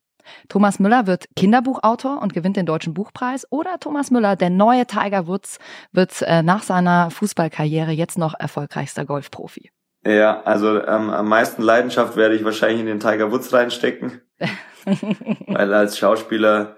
Thomas 0.49 0.79
Müller 0.79 1.07
wird 1.07 1.25
Kinderbuchautor 1.35 2.21
und 2.21 2.33
gewinnt 2.33 2.57
den 2.57 2.65
Deutschen 2.65 2.93
Buchpreis 2.93 3.45
oder 3.51 3.79
Thomas 3.79 4.11
Müller, 4.11 4.35
der 4.35 4.49
neue 4.49 4.85
Tiger 4.85 5.27
Woods, 5.27 5.59
wird 5.91 6.21
äh, 6.21 6.43
nach 6.43 6.63
seiner 6.63 7.11
Fußballkarriere 7.11 7.91
jetzt 7.91 8.17
noch 8.17 8.33
erfolgreichster 8.37 9.05
Golfprofi. 9.05 9.71
Ja, 10.05 10.41
also 10.43 10.81
ähm, 10.83 11.09
am 11.09 11.27
meisten 11.27 11.61
Leidenschaft 11.61 12.15
werde 12.15 12.35
ich 12.35 12.43
wahrscheinlich 12.45 12.79
in 12.79 12.85
den 12.85 12.99
Tiger 12.99 13.31
Woods 13.31 13.51
reinstecken, 13.51 14.21
weil 15.47 15.73
als 15.73 15.97
Schauspieler 15.97 16.77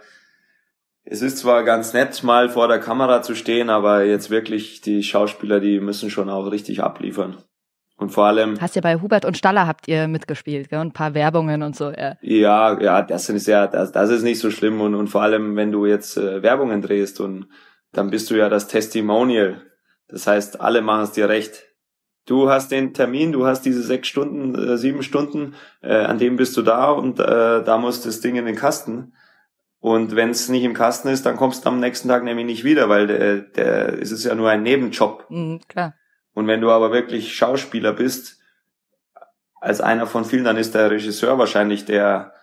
es 1.11 1.23
ist 1.23 1.39
zwar 1.39 1.63
ganz 1.63 1.93
nett, 1.93 2.23
mal 2.23 2.49
vor 2.49 2.67
der 2.67 2.79
Kamera 2.79 3.23
zu 3.23 3.33
stehen, 3.33 3.71
aber 3.71 4.03
jetzt 4.03 4.29
wirklich 4.29 4.81
die 4.81 5.01
Schauspieler, 5.01 5.59
die 5.59 5.79
müssen 5.79 6.11
schon 6.11 6.29
auch 6.29 6.51
richtig 6.51 6.83
abliefern. 6.83 7.37
Und 7.99 8.11
vor 8.11 8.25
allem. 8.27 8.59
Hast 8.61 8.75
ja 8.75 8.81
bei 8.81 8.95
Hubert 8.95 9.25
und 9.25 9.37
Staller 9.37 9.67
habt 9.67 9.89
ihr 9.89 10.07
mitgespielt, 10.07 10.69
gell? 10.69 10.79
Und 10.79 10.87
ein 10.87 10.93
paar 10.93 11.13
Werbungen 11.13 11.61
und 11.63 11.75
so, 11.75 11.91
ja. 11.91 12.15
Ja, 12.21 12.79
ja, 12.79 13.01
das 13.01 13.27
ist 13.27 13.45
ja, 13.45 13.67
das, 13.67 13.91
das 13.91 14.09
ist 14.09 14.23
nicht 14.23 14.39
so 14.39 14.51
schlimm. 14.51 14.79
Und, 14.79 14.95
und 14.95 15.09
vor 15.09 15.21
allem, 15.21 15.57
wenn 15.57 15.73
du 15.73 15.85
jetzt 15.85 16.15
äh, 16.15 16.41
Werbungen 16.41 16.81
drehst 16.81 17.19
und 17.19 17.47
dann 17.91 18.09
bist 18.09 18.29
du 18.29 18.35
ja 18.35 18.47
das 18.47 18.67
Testimonial. 18.67 19.61
Das 20.07 20.27
heißt, 20.27 20.61
alle 20.61 20.81
machen 20.81 21.03
es 21.03 21.11
dir 21.11 21.27
recht. 21.27 21.65
Du 22.25 22.49
hast 22.49 22.71
den 22.71 22.93
Termin, 22.93 23.33
du 23.33 23.45
hast 23.45 23.63
diese 23.63 23.83
sechs 23.83 24.07
Stunden, 24.07 24.55
äh, 24.55 24.77
sieben 24.77 25.03
Stunden, 25.03 25.55
äh, 25.81 25.95
an 25.95 26.19
dem 26.19 26.37
bist 26.37 26.55
du 26.55 26.61
da 26.61 26.91
und 26.91 27.19
äh, 27.19 27.63
da 27.63 27.77
muss 27.77 28.01
das 28.01 28.21
Ding 28.21 28.37
in 28.37 28.45
den 28.45 28.55
Kasten. 28.55 29.13
Und 29.79 30.15
wenn 30.15 30.29
es 30.29 30.47
nicht 30.47 30.63
im 30.63 30.73
Kasten 30.73 31.09
ist, 31.09 31.25
dann 31.25 31.35
kommst 31.35 31.65
du 31.65 31.69
am 31.69 31.79
nächsten 31.79 32.07
Tag 32.07 32.23
nämlich 32.23 32.45
nicht 32.45 32.63
wieder, 32.63 32.87
weil 32.87 33.07
der, 33.07 33.41
der, 33.41 34.01
es 34.01 34.11
ist 34.11 34.23
ja 34.23 34.35
nur 34.35 34.49
ein 34.49 34.63
Nebenjob. 34.63 35.25
Mhm, 35.29 35.61
klar. 35.67 35.95
Und 36.39 36.47
wenn 36.47 36.61
du 36.61 36.71
aber 36.71 36.93
wirklich 36.93 37.35
Schauspieler 37.35 37.91
bist, 37.91 38.39
als 39.59 39.81
einer 39.81 40.07
von 40.07 40.23
vielen, 40.23 40.45
dann 40.45 40.55
ist 40.55 40.73
der 40.73 40.89
Regisseur 40.89 41.37
wahrscheinlich 41.37 41.83
der 41.83 42.33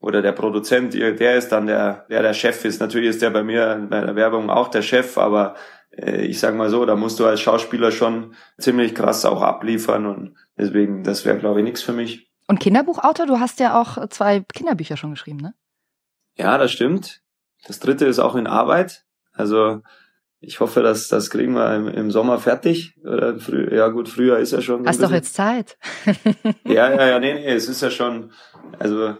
oder 0.00 0.22
der 0.22 0.32
Produzent, 0.32 0.92
der 0.92 1.36
ist 1.36 1.50
dann 1.50 1.68
der, 1.68 2.04
der 2.10 2.22
der 2.22 2.34
Chef 2.34 2.64
ist. 2.64 2.80
Natürlich 2.80 3.10
ist 3.10 3.22
der 3.22 3.30
bei 3.30 3.44
mir 3.44 3.86
bei 3.88 4.00
der 4.00 4.16
Werbung 4.16 4.50
auch 4.50 4.66
der 4.66 4.82
Chef, 4.82 5.16
aber 5.18 5.54
äh, 5.92 6.22
ich 6.22 6.40
sag 6.40 6.56
mal 6.56 6.68
so, 6.68 6.84
da 6.84 6.96
musst 6.96 7.20
du 7.20 7.26
als 7.26 7.40
Schauspieler 7.40 7.92
schon 7.92 8.34
ziemlich 8.58 8.92
krass 8.92 9.24
auch 9.24 9.40
abliefern 9.40 10.06
und 10.06 10.36
deswegen, 10.58 11.04
das 11.04 11.24
wäre 11.24 11.38
glaube 11.38 11.60
ich 11.60 11.64
nichts 11.64 11.80
für 11.80 11.92
mich. 11.92 12.28
Und 12.48 12.58
Kinderbuchautor, 12.58 13.26
du 13.26 13.38
hast 13.38 13.60
ja 13.60 13.80
auch 13.80 14.08
zwei 14.08 14.40
Kinderbücher 14.52 14.96
schon 14.96 15.10
geschrieben, 15.10 15.38
ne? 15.38 15.54
Ja, 16.36 16.58
das 16.58 16.72
stimmt. 16.72 17.22
Das 17.68 17.78
dritte 17.78 18.06
ist 18.06 18.18
auch 18.18 18.34
in 18.34 18.48
Arbeit. 18.48 19.04
Also 19.32 19.80
ich 20.46 20.60
hoffe, 20.60 20.82
dass 20.82 21.08
das 21.08 21.30
kriegen 21.30 21.54
wir 21.54 21.74
im, 21.74 21.88
im 21.88 22.10
Sommer 22.10 22.38
fertig. 22.38 22.96
Oder 23.04 23.38
früh, 23.38 23.74
ja 23.74 23.88
gut, 23.88 24.08
früher 24.08 24.38
ist 24.38 24.52
ja 24.52 24.60
schon. 24.60 24.86
Hast 24.86 25.02
doch 25.02 25.10
jetzt 25.10 25.34
Zeit. 25.34 25.76
ja, 26.64 26.92
ja, 26.92 27.06
ja, 27.06 27.18
nee, 27.18 27.34
nee, 27.34 27.46
es 27.46 27.68
ist 27.68 27.82
ja 27.82 27.90
schon, 27.90 28.32
also 28.78 29.16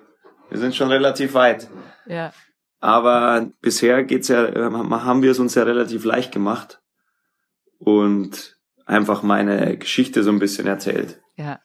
wir 0.50 0.58
sind 0.58 0.74
schon 0.74 0.88
relativ 0.88 1.34
weit. 1.34 1.68
Ja. 2.06 2.32
Aber 2.80 3.48
bisher 3.60 4.04
geht's 4.04 4.28
ja, 4.28 4.44
äh, 4.44 4.70
haben 4.70 5.22
wir 5.22 5.30
es 5.30 5.38
uns 5.38 5.54
ja 5.54 5.62
relativ 5.62 6.04
leicht 6.04 6.32
gemacht 6.32 6.82
und 7.78 8.58
einfach 8.86 9.22
meine 9.22 9.76
Geschichte 9.78 10.22
so 10.22 10.30
ein 10.30 10.38
bisschen 10.38 10.66
erzählt. 10.66 11.20
Ja. 11.36 11.60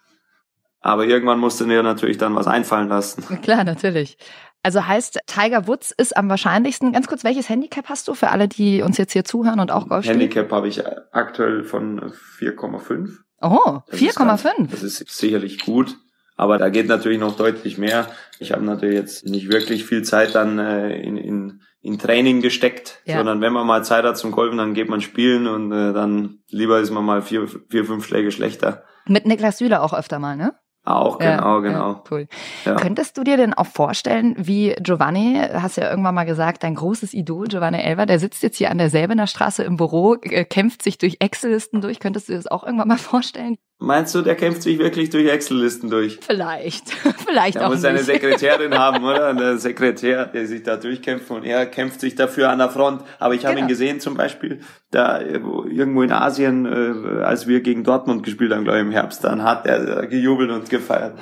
Aber 0.82 1.06
irgendwann 1.06 1.40
musste 1.40 1.66
mir 1.66 1.84
natürlich 1.84 2.18
dann 2.18 2.36
was 2.36 2.48
einfallen 2.48 2.88
lassen. 2.88 3.24
Klar, 3.42 3.66
natürlich. 3.66 4.18
Also 4.64 4.86
heißt, 4.86 5.20
Tiger 5.26 5.68
Woods 5.68 5.92
ist 5.92 6.18
am 6.18 6.30
wahrscheinlichsten. 6.30 6.92
Ganz 6.92 7.08
kurz, 7.08 7.24
welches 7.24 7.48
Handicap 7.50 7.86
hast 7.88 8.08
du 8.10 8.14
für 8.14 8.30
alle, 8.30 8.48
die 8.48 8.82
uns 8.82 8.98
jetzt 8.98 9.14
hier 9.14 9.24
zuhören 9.24 9.60
und 9.60 9.72
auch 9.72 9.88
Golf 9.88 10.04
spielen? 10.06 10.20
Handicap 10.20 10.52
habe 10.52 10.68
ich 10.68 10.84
aktuell 11.12 11.64
von 11.64 12.12
4,5. 12.40 13.18
Oh, 13.42 13.80
4,5. 13.92 14.68
Das 14.72 14.84
ist 14.84 14.98
sicherlich 15.10 15.60
gut, 15.64 15.96
aber 16.36 16.58
da 16.58 16.68
geht 16.70 16.88
natürlich 16.88 17.20
noch 17.20 17.38
deutlich 17.38 17.78
mehr. 17.78 18.08
Ich 18.40 18.52
habe 18.52 18.64
natürlich 18.66 18.96
jetzt 18.96 19.26
nicht 19.26 19.50
wirklich 19.50 19.86
viel 19.86 20.04
Zeit 20.04 20.36
dann 20.36 20.60
äh, 20.60 20.98
in, 21.02 21.16
in, 21.16 21.62
in 21.82 21.98
Training 21.98 22.42
gesteckt, 22.42 23.02
Ja. 23.06 23.16
sondern 23.18 23.40
wenn 23.40 23.54
man 23.54 23.66
mal 23.66 23.86
Zeit 23.86 24.04
hat 24.04 24.18
zum 24.18 24.32
Golfen, 24.32 24.58
dann 24.58 24.74
geht 24.74 24.90
man 24.90 25.00
spielen 25.00 25.48
und 25.48 25.72
äh, 25.72 25.94
dann 25.94 26.40
lieber 26.50 26.80
ist 26.82 26.92
man 26.92 27.06
mal 27.06 27.22
vier, 27.22 27.48
vier 27.70 27.86
fünf 27.86 28.06
Schläge 28.06 28.32
schlechter. 28.32 28.84
Mit 29.06 29.26
Niklas 29.26 29.58
Süle 29.60 29.82
auch 29.82 29.94
öfter 29.94 30.20
mal, 30.20 30.36
ne? 30.36 30.54
Auch, 30.86 31.20
Ja, 31.22 31.36
genau, 31.36 31.56
ja, 31.56 31.60
genau. 31.60 32.04
cool. 32.10 32.28
Ja. 32.66 32.76
Könntest 32.76 33.18
du 33.18 33.24
dir 33.24 33.38
denn 33.38 33.54
auch 33.54 33.66
vorstellen, 33.68 34.36
wie 34.38 34.74
Giovanni, 34.80 35.40
hast 35.54 35.78
ja 35.78 35.90
irgendwann 35.90 36.16
mal 36.16 36.24
gesagt, 36.24 36.64
dein 36.64 36.76
großes 36.76 37.14
Idol, 37.14 37.48
Giovanni 37.48 37.80
Elver, 37.80 38.06
der 38.06 38.20
sitzt 38.20 38.42
jetzt 38.44 38.58
hier 38.58 38.72
an 38.72 38.78
der 38.78 38.90
Selbener 38.90 39.28
Straße 39.28 39.64
im 39.64 39.78
Büro, 39.78 40.16
äh, 40.16 40.46
kämpft 40.46 40.82
sich 40.82 40.98
durch 40.98 41.18
Excel-Listen 41.20 41.82
durch. 41.82 42.00
Könntest 42.00 42.28
du 42.28 42.34
dir 42.34 42.38
das 42.38 42.48
auch 42.48 42.64
irgendwann 42.64 42.88
mal 42.88 42.98
vorstellen? 42.98 43.58
Meinst 43.82 44.14
du, 44.14 44.22
der 44.22 44.36
kämpft 44.36 44.62
sich 44.64 44.78
wirklich 44.78 45.10
durch 45.10 45.30
Excel-Listen 45.30 45.90
durch? 45.90 46.20
Vielleicht. 46.22 46.90
Vielleicht 47.28 47.56
Er 47.56 47.68
auch 47.68 47.70
muss 47.72 47.86
eine 47.86 47.98
nicht. 48.00 48.08
Sekretärin 48.08 48.74
haben, 48.78 49.06
oder? 49.06 49.28
Eine 49.30 49.58
Sekretär, 49.58 50.26
der 50.26 50.46
sich 50.48 50.64
da 50.64 50.76
durchkämpft 50.76 51.32
und 51.32 51.46
er 51.46 51.66
kämpft 51.66 52.02
sich 52.02 52.16
dafür 52.16 52.50
an 52.50 52.58
der 52.60 52.70
Front. 52.70 53.04
Aber 53.20 53.36
ich 53.36 53.46
habe 53.46 53.56
Genau. 53.56 53.66
ihn 53.66 53.70
gesehen 53.70 54.02
zum 54.02 54.16
Beispiel, 54.18 54.60
da 54.92 55.22
äh, 55.22 55.42
wo- 55.42 55.64
irgendwo 55.64 56.02
in 56.02 56.12
Asien, 56.12 56.66
äh, 56.66 57.24
als 57.24 57.48
wir 57.48 57.62
gegen 57.62 57.86
Dortmund 57.86 58.24
gespielt 58.24 58.52
haben, 58.52 58.66
glaube 58.66 58.80
ich 58.80 58.86
im 58.86 58.92
Herbst, 58.92 59.24
dann 59.24 59.44
hat 59.44 59.66
er 59.66 60.08
gejubelt 60.08 60.52
und 60.52 60.70
gefeiert. 60.70 61.18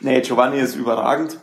Nee, 0.00 0.20
Giovanni 0.22 0.58
ist 0.58 0.74
überragend. 0.74 1.38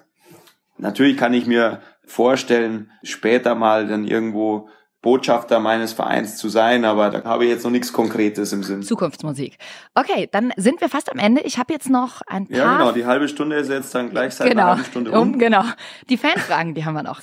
Natürlich 0.78 1.16
kann 1.16 1.34
ich 1.34 1.46
mir 1.48 1.80
vorstellen, 2.06 2.92
später 3.02 3.56
mal 3.56 3.88
dann 3.88 4.04
irgendwo 4.06 4.68
Botschafter 5.04 5.60
meines 5.60 5.92
Vereins 5.92 6.38
zu 6.38 6.48
sein, 6.48 6.86
aber 6.86 7.10
da 7.10 7.24
habe 7.26 7.44
ich 7.44 7.52
jetzt 7.52 7.66
noch 7.66 7.72
nichts 7.72 7.92
Konkretes 7.92 8.54
im 8.54 8.64
Sinn. 8.64 8.82
Zukunftsmusik. 8.82 9.58
Okay, 9.94 10.30
dann 10.32 10.54
sind 10.56 10.80
wir 10.80 10.88
fast 10.88 11.12
am 11.12 11.20
Ende. 11.20 11.42
Ich 11.42 11.60
habe 11.60 11.74
jetzt 11.74 11.90
noch 11.90 12.22
ein 12.26 12.48
paar. 12.48 12.58
Ja, 12.58 12.78
genau, 12.78 12.92
die 12.94 13.06
halbe 13.06 13.28
Stunde 13.28 13.58
ist 13.58 13.70
jetzt 13.70 13.94
dann 13.94 14.10
gleich 14.10 14.34
seit 14.34 14.48
einer 14.48 14.56
genau. 14.56 14.68
halben 14.70 14.86
Stunde 14.86 15.12
um, 15.12 15.34
um. 15.34 15.40
genau. 15.40 15.64
Die 16.10 16.16
Fanfragen, 16.18 16.74
die 16.74 16.86
haben 16.86 16.94
wir 16.94 17.04
noch. 17.04 17.20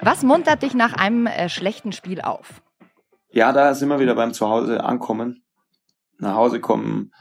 Was 0.00 0.22
muntert 0.22 0.62
dich 0.62 0.72
nach 0.72 0.94
einem 0.94 1.26
äh, 1.26 1.50
schlechten 1.50 1.92
Spiel 1.92 2.22
auf? 2.22 2.62
Ja, 3.30 3.52
da 3.52 3.74
sind 3.74 3.90
wir 3.90 4.00
wieder 4.00 4.14
beim 4.14 4.32
Zuhause 4.32 4.82
ankommen. 4.82 5.44
Nach 6.16 6.34
Hause 6.34 6.60
kommen, 6.60 7.12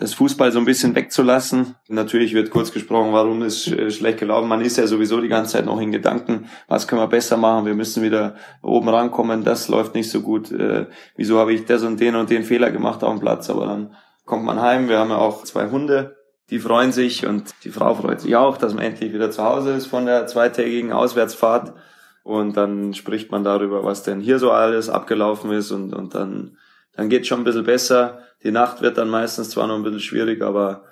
das 0.00 0.14
Fußball 0.14 0.50
so 0.50 0.58
ein 0.58 0.64
bisschen 0.64 0.94
wegzulassen. 0.94 1.76
Natürlich 1.88 2.32
wird 2.32 2.50
kurz 2.50 2.72
gesprochen, 2.72 3.12
warum 3.12 3.42
ist 3.42 3.68
äh, 3.68 3.90
schlecht 3.90 4.18
gelaufen. 4.18 4.48
Man 4.48 4.62
ist 4.62 4.78
ja 4.78 4.86
sowieso 4.86 5.20
die 5.20 5.28
ganze 5.28 5.52
Zeit 5.52 5.66
noch 5.66 5.78
in 5.78 5.92
Gedanken, 5.92 6.46
was 6.68 6.88
können 6.88 7.02
wir 7.02 7.06
besser 7.06 7.36
machen. 7.36 7.66
Wir 7.66 7.74
müssen 7.74 8.02
wieder 8.02 8.34
oben 8.62 8.88
rankommen, 8.88 9.44
das 9.44 9.68
läuft 9.68 9.94
nicht 9.94 10.10
so 10.10 10.22
gut. 10.22 10.50
Äh, 10.50 10.86
wieso 11.16 11.38
habe 11.38 11.52
ich 11.52 11.66
das 11.66 11.82
und 11.82 12.00
den 12.00 12.16
und 12.16 12.30
den 12.30 12.44
Fehler 12.44 12.70
gemacht 12.70 13.04
auf 13.04 13.12
dem 13.12 13.20
Platz? 13.20 13.50
Aber 13.50 13.66
dann 13.66 13.94
kommt 14.24 14.44
man 14.44 14.60
heim. 14.60 14.88
Wir 14.88 14.98
haben 14.98 15.10
ja 15.10 15.18
auch 15.18 15.44
zwei 15.44 15.70
Hunde, 15.70 16.16
die 16.48 16.60
freuen 16.60 16.92
sich 16.92 17.26
und 17.26 17.54
die 17.64 17.70
Frau 17.70 17.94
freut 17.94 18.22
sich 18.22 18.34
auch, 18.36 18.56
dass 18.56 18.72
man 18.72 18.82
endlich 18.82 19.12
wieder 19.12 19.30
zu 19.30 19.44
Hause 19.44 19.72
ist 19.72 19.86
von 19.86 20.06
der 20.06 20.26
zweitägigen 20.26 20.92
Auswärtsfahrt. 20.92 21.74
Und 22.22 22.56
dann 22.56 22.94
spricht 22.94 23.30
man 23.30 23.44
darüber, 23.44 23.84
was 23.84 24.02
denn 24.02 24.20
hier 24.20 24.38
so 24.38 24.50
alles 24.50 24.88
abgelaufen 24.88 25.52
ist 25.52 25.72
und, 25.72 25.92
und 25.94 26.14
dann, 26.14 26.56
dann 26.94 27.08
geht 27.08 27.26
schon 27.26 27.40
ein 27.40 27.44
bisschen 27.44 27.64
besser. 27.64 28.20
Die 28.42 28.50
Nacht 28.50 28.82
wird 28.82 28.98
dann 28.98 29.08
meistens 29.08 29.50
zwar 29.50 29.66
noch 29.66 29.76
ein 29.76 29.82
bisschen 29.82 30.00
schwierig, 30.00 30.42
aber 30.42 30.84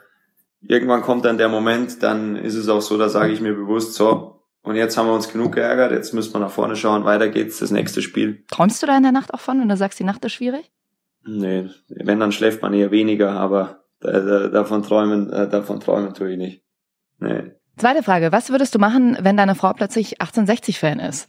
irgendwann 0.61 1.03
kommt 1.03 1.25
dann 1.25 1.39
der 1.39 1.49
Moment, 1.49 2.03
dann 2.03 2.37
ist 2.37 2.55
es 2.55 2.69
auch 2.69 2.83
so, 2.83 2.99
da 2.99 3.09
sage 3.09 3.33
ich 3.33 3.41
mir 3.41 3.55
bewusst, 3.55 3.95
so, 3.95 4.43
und 4.63 4.77
jetzt 4.77 4.99
haben 4.99 5.07
wir 5.07 5.15
uns 5.15 5.33
genug 5.33 5.55
geärgert, 5.55 5.93
jetzt 5.93 6.13
müssen 6.13 6.35
wir 6.35 6.41
nach 6.41 6.51
vorne 6.51 6.77
schauen, 6.77 7.05
weiter 7.05 7.29
geht's, 7.29 7.59
das 7.59 7.71
nächste 7.71 8.03
Spiel. 8.03 8.45
Träumst 8.51 8.83
du 8.83 8.87
da 8.87 8.97
in 8.97 9.03
der 9.03 9.13
Nacht 9.13 9.33
auch 9.33 9.41
von, 9.41 9.61
wenn 9.61 9.69
du 9.69 9.77
sagst, 9.77 9.99
die 9.99 10.05
Nacht 10.05 10.25
ist 10.25 10.33
schwierig? 10.33 10.71
Nee, 11.25 11.71
wenn, 11.89 12.21
dann 12.21 12.33
schläft 12.33 12.63
man 12.63 12.75
eher 12.75 12.91
weniger, 12.91 13.33
aber 13.33 13.85
da, 14.01 14.21
da, 14.21 14.49
davon 14.49 14.83
träumen, 14.83 15.33
äh, 15.33 15.49
davon 15.49 15.81
träumen 15.81 16.15
tue 16.15 16.33
ich 16.33 16.39
nicht. 16.39 16.63
Nee. 17.19 17.53
Zweite 17.77 18.03
Frage, 18.03 18.33
was 18.33 18.51
würdest 18.51 18.75
du 18.75 18.79
machen, 18.79 19.17
wenn 19.21 19.37
deine 19.37 19.55
Frau 19.55 19.73
plötzlich 19.73 20.21
1860-Fan 20.21 21.01
ist? 21.01 21.29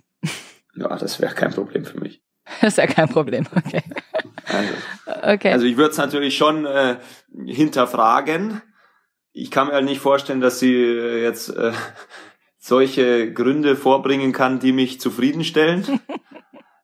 Ja, 0.76 0.96
das 0.98 1.20
wäre 1.20 1.34
kein 1.34 1.52
Problem 1.52 1.86
für 1.86 2.00
mich. 2.00 2.22
Das 2.62 2.74
ist 2.74 2.78
ja 2.78 2.88
kein 2.88 3.08
Problem, 3.08 3.46
okay. 3.56 3.84
Also, 4.46 4.74
Okay. 5.24 5.52
Also 5.52 5.66
ich 5.66 5.78
würde 5.78 5.92
es 5.92 5.98
natürlich 5.98 6.38
schon 6.38 6.66
äh, 6.66 6.98
hinterfragen. 7.46 8.62
Ich 9.32 9.52
kann 9.52 9.68
mir 9.68 9.74
halt 9.74 9.86
nicht 9.86 10.02
vorstellen, 10.02 10.42
dass 10.42 10.60
sie 10.60 10.74
äh, 10.74 11.24
jetzt 11.24 11.50
äh, 11.50 11.72
solche 12.58 13.34
Gründe 13.34 13.76
vorbringen 13.76 14.32
kann, 14.34 14.60
die 14.60 14.72
mich 14.72 15.00
zufriedenstellen. 15.00 16.00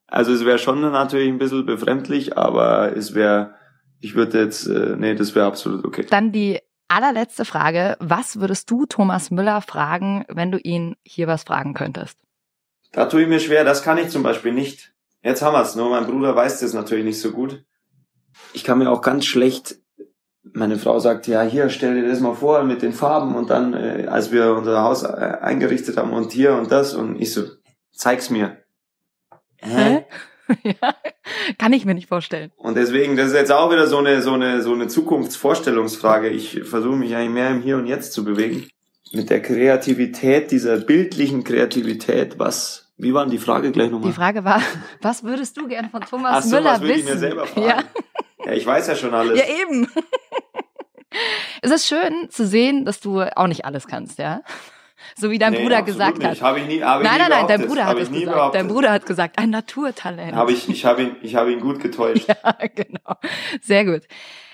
also 0.08 0.34
es 0.34 0.45
wäre 0.45 0.58
schon 0.58 0.82
natürlich 0.82 1.28
ein 1.28 1.38
bisschen 1.38 1.66
befremdlich, 1.66 2.38
aber 2.38 2.95
es 2.95 3.14
wäre, 3.14 3.56
ich 3.99 4.16
würde 4.16 4.39
jetzt, 4.39 4.68
äh, 4.68 4.95
nee, 4.97 5.16
das 5.16 5.36
wäre 5.36 5.45
absolut 5.45 5.86
okay. 5.86 6.06
Dann 6.10 6.32
die 6.32 6.60
allerletzte 6.88 7.45
Frage. 7.45 7.97
Was 7.99 8.39
würdest 8.39 8.70
du 8.72 8.86
Thomas 8.86 9.32
Müller 9.32 9.62
fragen, 9.62 10.26
wenn 10.28 10.51
du 10.51 10.58
ihn 10.58 10.95
hier 11.03 11.28
was 11.28 11.43
fragen 11.43 11.74
könntest? 11.74 12.20
Da 12.91 13.06
tue 13.06 13.24
ich 13.24 13.28
mir 13.28 13.39
schwer, 13.39 13.64
das 13.64 13.84
kann 13.84 13.97
ich 13.97 14.10
zum 14.10 14.24
Beispiel 14.24 14.53
nicht. 14.53 14.95
Jetzt 15.26 15.42
haben 15.42 15.54
wir's, 15.54 15.76
nur 15.76 15.90
mein 15.90 16.06
Bruder 16.06 16.36
weiß 16.36 16.60
das 16.60 16.74
natürlich 16.74 17.04
nicht 17.04 17.20
so 17.20 17.32
gut. 17.32 17.64
Ich 18.54 18.64
kann 18.64 18.78
mir 18.78 18.92
auch 18.92 19.02
ganz 19.02 19.26
schlecht, 19.26 19.80
meine 20.44 20.78
Frau 20.78 21.00
sagt, 21.00 21.26
ja, 21.26 21.42
hier, 21.42 21.70
stell 21.70 21.96
dir 21.96 22.08
das 22.08 22.20
mal 22.20 22.36
vor 22.36 22.64
mit 22.64 22.84
den 22.84 22.94
Farben 22.94 23.34
und 23.34 23.50
dann, 23.50 23.74
äh, 23.74 24.06
als 24.08 24.32
wir 24.32 24.54
unser 24.54 24.84
Haus 24.84 25.02
äh, 25.02 25.08
eingerichtet 25.08 25.98
haben 25.98 26.14
und 26.14 26.32
hier 26.32 26.54
und 26.54 26.72
das 26.72 26.94
und 26.94 27.20
ich 27.20 27.34
so, 27.34 27.42
zeig's 27.92 28.30
mir. 28.30 28.58
Hä? 29.58 30.06
ja, 30.64 30.96
kann 31.58 31.74
ich 31.74 31.86
mir 31.86 31.96
nicht 31.96 32.08
vorstellen. 32.08 32.52
Und 32.56 32.78
deswegen, 32.78 33.18
das 33.18 33.30
ist 33.30 33.34
jetzt 33.34 33.52
auch 33.52 33.72
wieder 33.72 33.88
so 33.88 33.98
eine, 33.98 34.22
so 34.22 34.34
eine, 34.34 34.62
so 34.62 34.74
eine 34.74 34.88
Zukunftsvorstellungsfrage. 34.88 36.30
Ich 36.30 36.62
versuche 36.66 36.98
mich 36.98 37.16
eigentlich 37.16 37.32
mehr 37.32 37.50
im 37.50 37.64
Hier 37.64 37.78
und 37.78 37.88
Jetzt 37.88 38.14
zu 38.14 38.24
bewegen. 38.24 38.68
Mit 39.12 39.32
der 39.32 39.42
Kreativität, 39.42 40.52
dieser 40.52 40.78
bildlichen 40.78 41.44
Kreativität, 41.44 42.38
was, 42.38 42.85
wie 42.98 43.14
war 43.14 43.24
denn 43.24 43.32
die 43.32 43.38
Frage 43.38 43.72
gleich 43.72 43.91
nochmal? 43.91 44.10
Die 44.10 44.16
Frage 44.16 44.43
war, 44.46 44.62
was 45.02 45.24
würdest 45.24 45.58
du 45.58 45.68
gern 45.68 45.89
von 45.89 46.02
Thomas 46.02 46.32
Ach 46.38 46.43
so, 46.43 46.56
Müller 46.56 46.74
was 46.74 46.82
wissen? 46.82 47.00
ich 47.00 47.06
mir 47.06 47.18
selber 47.18 47.46
fragen? 47.48 47.68
Ja, 47.68 47.84
Ja, 48.46 48.52
ich 48.54 48.66
weiß 48.66 48.88
ja 48.88 48.96
schon 48.96 49.14
alles. 49.14 49.38
ja, 49.39 49.46
eben. 49.62 49.88
es 51.62 51.72
ist 51.72 51.88
schön 51.88 52.30
zu 52.30 52.46
sehen, 52.46 52.86
dass 52.86 53.00
du 53.00 53.22
auch 53.22 53.48
nicht 53.48 53.66
alles 53.66 53.88
kannst, 53.88 54.20
ja? 54.20 54.41
So 55.16 55.30
wie 55.30 55.38
dein 55.38 55.54
Nee, 55.54 55.62
Bruder 55.64 55.82
gesagt 55.84 56.18
nicht. 56.18 56.28
hat. 56.28 56.41
Hab 56.41 56.58
ich 56.58 56.66
nie, 56.68 56.82
hab 56.82 57.02
ich 57.02 57.08
nein, 57.08 57.16
nie 57.22 57.30
nein, 57.30 57.30
nein, 57.30 57.48
dein. 57.48 57.68
Bruder 57.68 57.84
Hab 57.86 57.91
hat 57.91 57.98
ich 57.98 58.04
es 58.04 58.10
gesagt. 58.12 58.36
behauptet. 58.36 58.60
Dein 58.62 58.68
Bruder 58.68 58.91
hat 58.91 59.06
gesagt, 59.06 59.38
ein 59.39 59.50
Naturtalent. 59.52 60.36
Habe 60.36 60.52
ich, 60.52 60.68
ich 60.68 60.86
habe 60.86 61.04
ihn, 61.04 61.16
ich 61.22 61.36
habe 61.36 61.52
ihn 61.54 61.60
gut 61.60 61.80
getäuscht. 61.80 62.28
Ja, 62.43 62.56
genau. 62.74 63.16
Sehr 63.62 63.86
gut. 63.86 64.02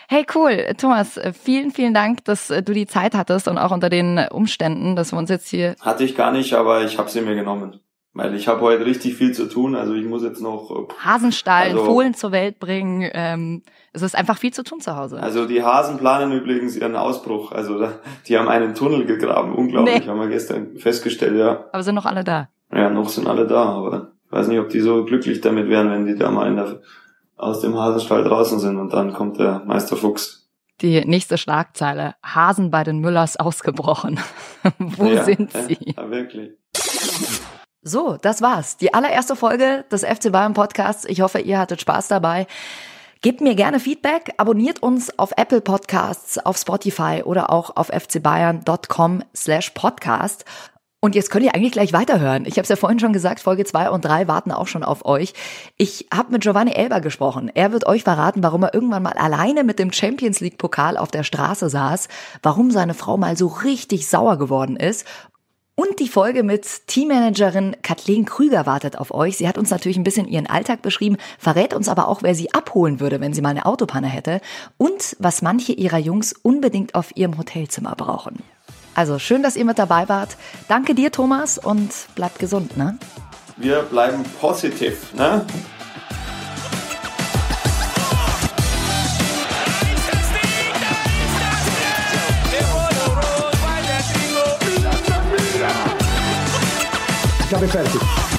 Hey, 0.09 0.25
cool. 0.35 0.73
Thomas, 0.77 1.19
vielen, 1.41 1.71
vielen 1.71 1.93
Dank, 1.93 2.25
dass 2.25 2.49
äh, 2.49 2.61
du 2.61 2.73
die 2.73 2.85
Zeit 2.85 3.15
hattest 3.15 3.47
und 3.47 3.57
auch 3.57 3.71
unter 3.71 3.89
den 3.89 4.19
Umständen, 4.29 4.95
dass 4.97 5.13
wir 5.13 5.17
uns 5.19 5.29
jetzt 5.29 5.47
hier 5.47 5.75
Hatte 5.79 6.03
ich 6.03 6.15
gar 6.15 6.31
nicht, 6.31 6.53
aber 6.53 6.83
ich 6.83 6.97
habe 6.97 7.09
sie 7.09 7.21
mir 7.21 7.35
genommen. 7.35 7.79
Weil 8.13 8.35
ich 8.35 8.49
habe 8.49 8.59
heute 8.61 8.85
richtig 8.85 9.15
viel 9.15 9.31
zu 9.33 9.47
tun. 9.47 9.73
Also 9.75 9.93
ich 9.93 10.05
muss 10.05 10.21
jetzt 10.21 10.41
noch 10.41 10.69
äh, 10.71 10.93
Hasenstallen, 11.03 11.73
Also- 11.77 11.85
Fohlen 11.85 12.13
zur 12.13 12.31
Welt 12.33 12.59
bringen. 12.59 13.09
Ähm, 13.13 13.63
es 13.93 14.01
ist 14.01 14.15
einfach 14.17 14.37
viel 14.37 14.51
zu 14.53 14.63
tun 14.63 14.81
zu 14.81 14.95
Hause. 14.97 15.21
Also 15.21 15.45
die 15.47 15.63
Hasen 15.63 15.97
planen 15.97 16.31
übrigens 16.33 16.75
ihren 16.75 16.95
Ausbruch. 16.97 17.51
Also 17.53 17.79
da, 17.79 17.93
die 18.27 18.37
haben 18.37 18.49
einen 18.49 18.75
Tunnel 18.75 19.05
gegraben. 19.05 19.55
Unglaublich, 19.55 20.01
Nee. 20.01 20.07
haben 20.09 20.19
wir 20.19 20.27
gestern 20.27 20.77
festgestellt, 20.77 21.37
ja. 21.37 21.65
Aber 21.71 21.83
sind 21.83 21.95
noch 21.95 22.05
alle 22.05 22.23
da. 22.25 22.49
Ja, 22.73 22.89
noch 22.89 23.09
sind 23.09 23.27
alle 23.27 23.47
da, 23.47 23.63
aber 23.63 24.11
ich 24.25 24.31
weiß 24.31 24.47
nicht, 24.47 24.59
ob 24.59 24.69
die 24.69 24.79
so 24.81 25.03
glücklich 25.05 25.39
damit 25.41 25.67
wären, 25.69 25.89
wenn 25.91 26.05
die 26.05 26.15
da 26.15 26.31
mal 26.31 26.47
in 26.47 26.55
der, 26.57 26.81
aus 27.37 27.59
dem 27.61 27.77
Hasenstall 27.77 28.23
draußen 28.23 28.59
sind 28.59 28.77
und 28.77 28.91
dann 28.93 29.13
kommt 29.13 29.39
der 29.39 29.61
Meister 29.65 29.95
Fuchs. 29.95 30.49
Die 30.81 31.03
nächste 31.05 31.37
Schlagzeile. 31.37 32.15
Hasen 32.23 32.71
bei 32.71 32.83
den 32.83 32.99
Müllers 32.99 33.37
ausgebrochen. 33.37 34.19
Wo 34.79 35.05
ja, 35.05 35.23
sind 35.23 35.51
sie? 35.51 35.77
Ja, 35.95 36.09
wirklich. 36.09 36.51
So, 37.83 38.17
das 38.21 38.43
war's. 38.43 38.77
Die 38.77 38.93
allererste 38.93 39.35
Folge 39.35 39.85
des 39.91 40.03
FC 40.03 40.31
Bayern 40.31 40.53
Podcasts. 40.53 41.03
Ich 41.05 41.21
hoffe, 41.21 41.39
ihr 41.39 41.57
hattet 41.57 41.81
Spaß 41.81 42.09
dabei. 42.09 42.45
Gebt 43.21 43.41
mir 43.41 43.55
gerne 43.55 43.79
Feedback, 43.79 44.33
abonniert 44.37 44.83
uns 44.83 45.17
auf 45.17 45.31
Apple 45.35 45.61
Podcasts, 45.61 46.37
auf 46.37 46.57
Spotify 46.57 47.23
oder 47.23 47.51
auch 47.51 47.75
auf 47.75 47.87
fcbayern.com 47.87 49.23
slash 49.35 49.71
podcast. 49.71 50.45
Und 51.03 51.15
jetzt 51.15 51.31
könnt 51.31 51.43
ihr 51.43 51.55
eigentlich 51.55 51.71
gleich 51.71 51.93
weiterhören. 51.93 52.45
Ich 52.45 52.53
habe 52.53 52.61
es 52.61 52.69
ja 52.69 52.75
vorhin 52.75 52.99
schon 52.99 53.13
gesagt, 53.13 53.39
Folge 53.39 53.65
2 53.65 53.89
und 53.89 54.05
3 54.05 54.27
warten 54.27 54.51
auch 54.51 54.67
schon 54.67 54.83
auf 54.83 55.03
euch. 55.03 55.33
Ich 55.77 56.05
habe 56.13 56.31
mit 56.31 56.43
Giovanni 56.43 56.73
Elber 56.73 57.01
gesprochen. 57.01 57.49
Er 57.51 57.71
wird 57.71 57.87
euch 57.87 58.03
verraten, 58.03 58.43
warum 58.43 58.61
er 58.61 58.75
irgendwann 58.75 59.01
mal 59.01 59.13
alleine 59.13 59.63
mit 59.63 59.79
dem 59.79 59.91
Champions 59.91 60.39
League 60.39 60.59
Pokal 60.59 60.97
auf 60.97 61.09
der 61.09 61.23
Straße 61.23 61.69
saß, 61.69 62.07
warum 62.43 62.69
seine 62.69 62.93
Frau 62.93 63.17
mal 63.17 63.35
so 63.35 63.47
richtig 63.47 64.07
sauer 64.07 64.37
geworden 64.37 64.75
ist 64.75 65.07
und 65.81 65.99
die 65.99 66.07
Folge 66.07 66.43
mit 66.43 66.85
Teammanagerin 66.85 67.75
Kathleen 67.81 68.25
Krüger 68.25 68.67
wartet 68.67 68.99
auf 68.99 69.11
euch. 69.11 69.37
Sie 69.37 69.47
hat 69.47 69.57
uns 69.57 69.71
natürlich 69.71 69.97
ein 69.97 70.03
bisschen 70.03 70.27
ihren 70.27 70.45
Alltag 70.45 70.83
beschrieben, 70.83 71.17
verrät 71.39 71.73
uns 71.73 71.89
aber 71.89 72.07
auch, 72.07 72.21
wer 72.21 72.35
sie 72.35 72.53
abholen 72.53 72.99
würde, 72.99 73.19
wenn 73.19 73.33
sie 73.33 73.41
mal 73.41 73.49
eine 73.49 73.65
Autopanne 73.65 74.05
hätte 74.05 74.41
und 74.77 75.15
was 75.17 75.41
manche 75.41 75.71
ihrer 75.71 75.97
Jungs 75.97 76.33
unbedingt 76.33 76.93
auf 76.93 77.17
ihrem 77.17 77.35
Hotelzimmer 77.35 77.95
brauchen. 77.95 78.43
Also 78.93 79.17
schön, 79.17 79.41
dass 79.41 79.55
ihr 79.55 79.65
mit 79.65 79.79
dabei 79.79 80.07
wart. 80.07 80.37
Danke 80.67 80.93
dir, 80.93 81.11
Thomas, 81.11 81.57
und 81.57 81.89
bleibt 82.13 82.37
gesund, 82.37 82.77
ne? 82.77 82.99
Wir 83.57 83.81
bleiben 83.81 84.23
positiv, 84.39 85.15
ne? 85.15 85.47
Ich 97.51 97.55
habe 97.55 97.67
fertig. 97.67 98.30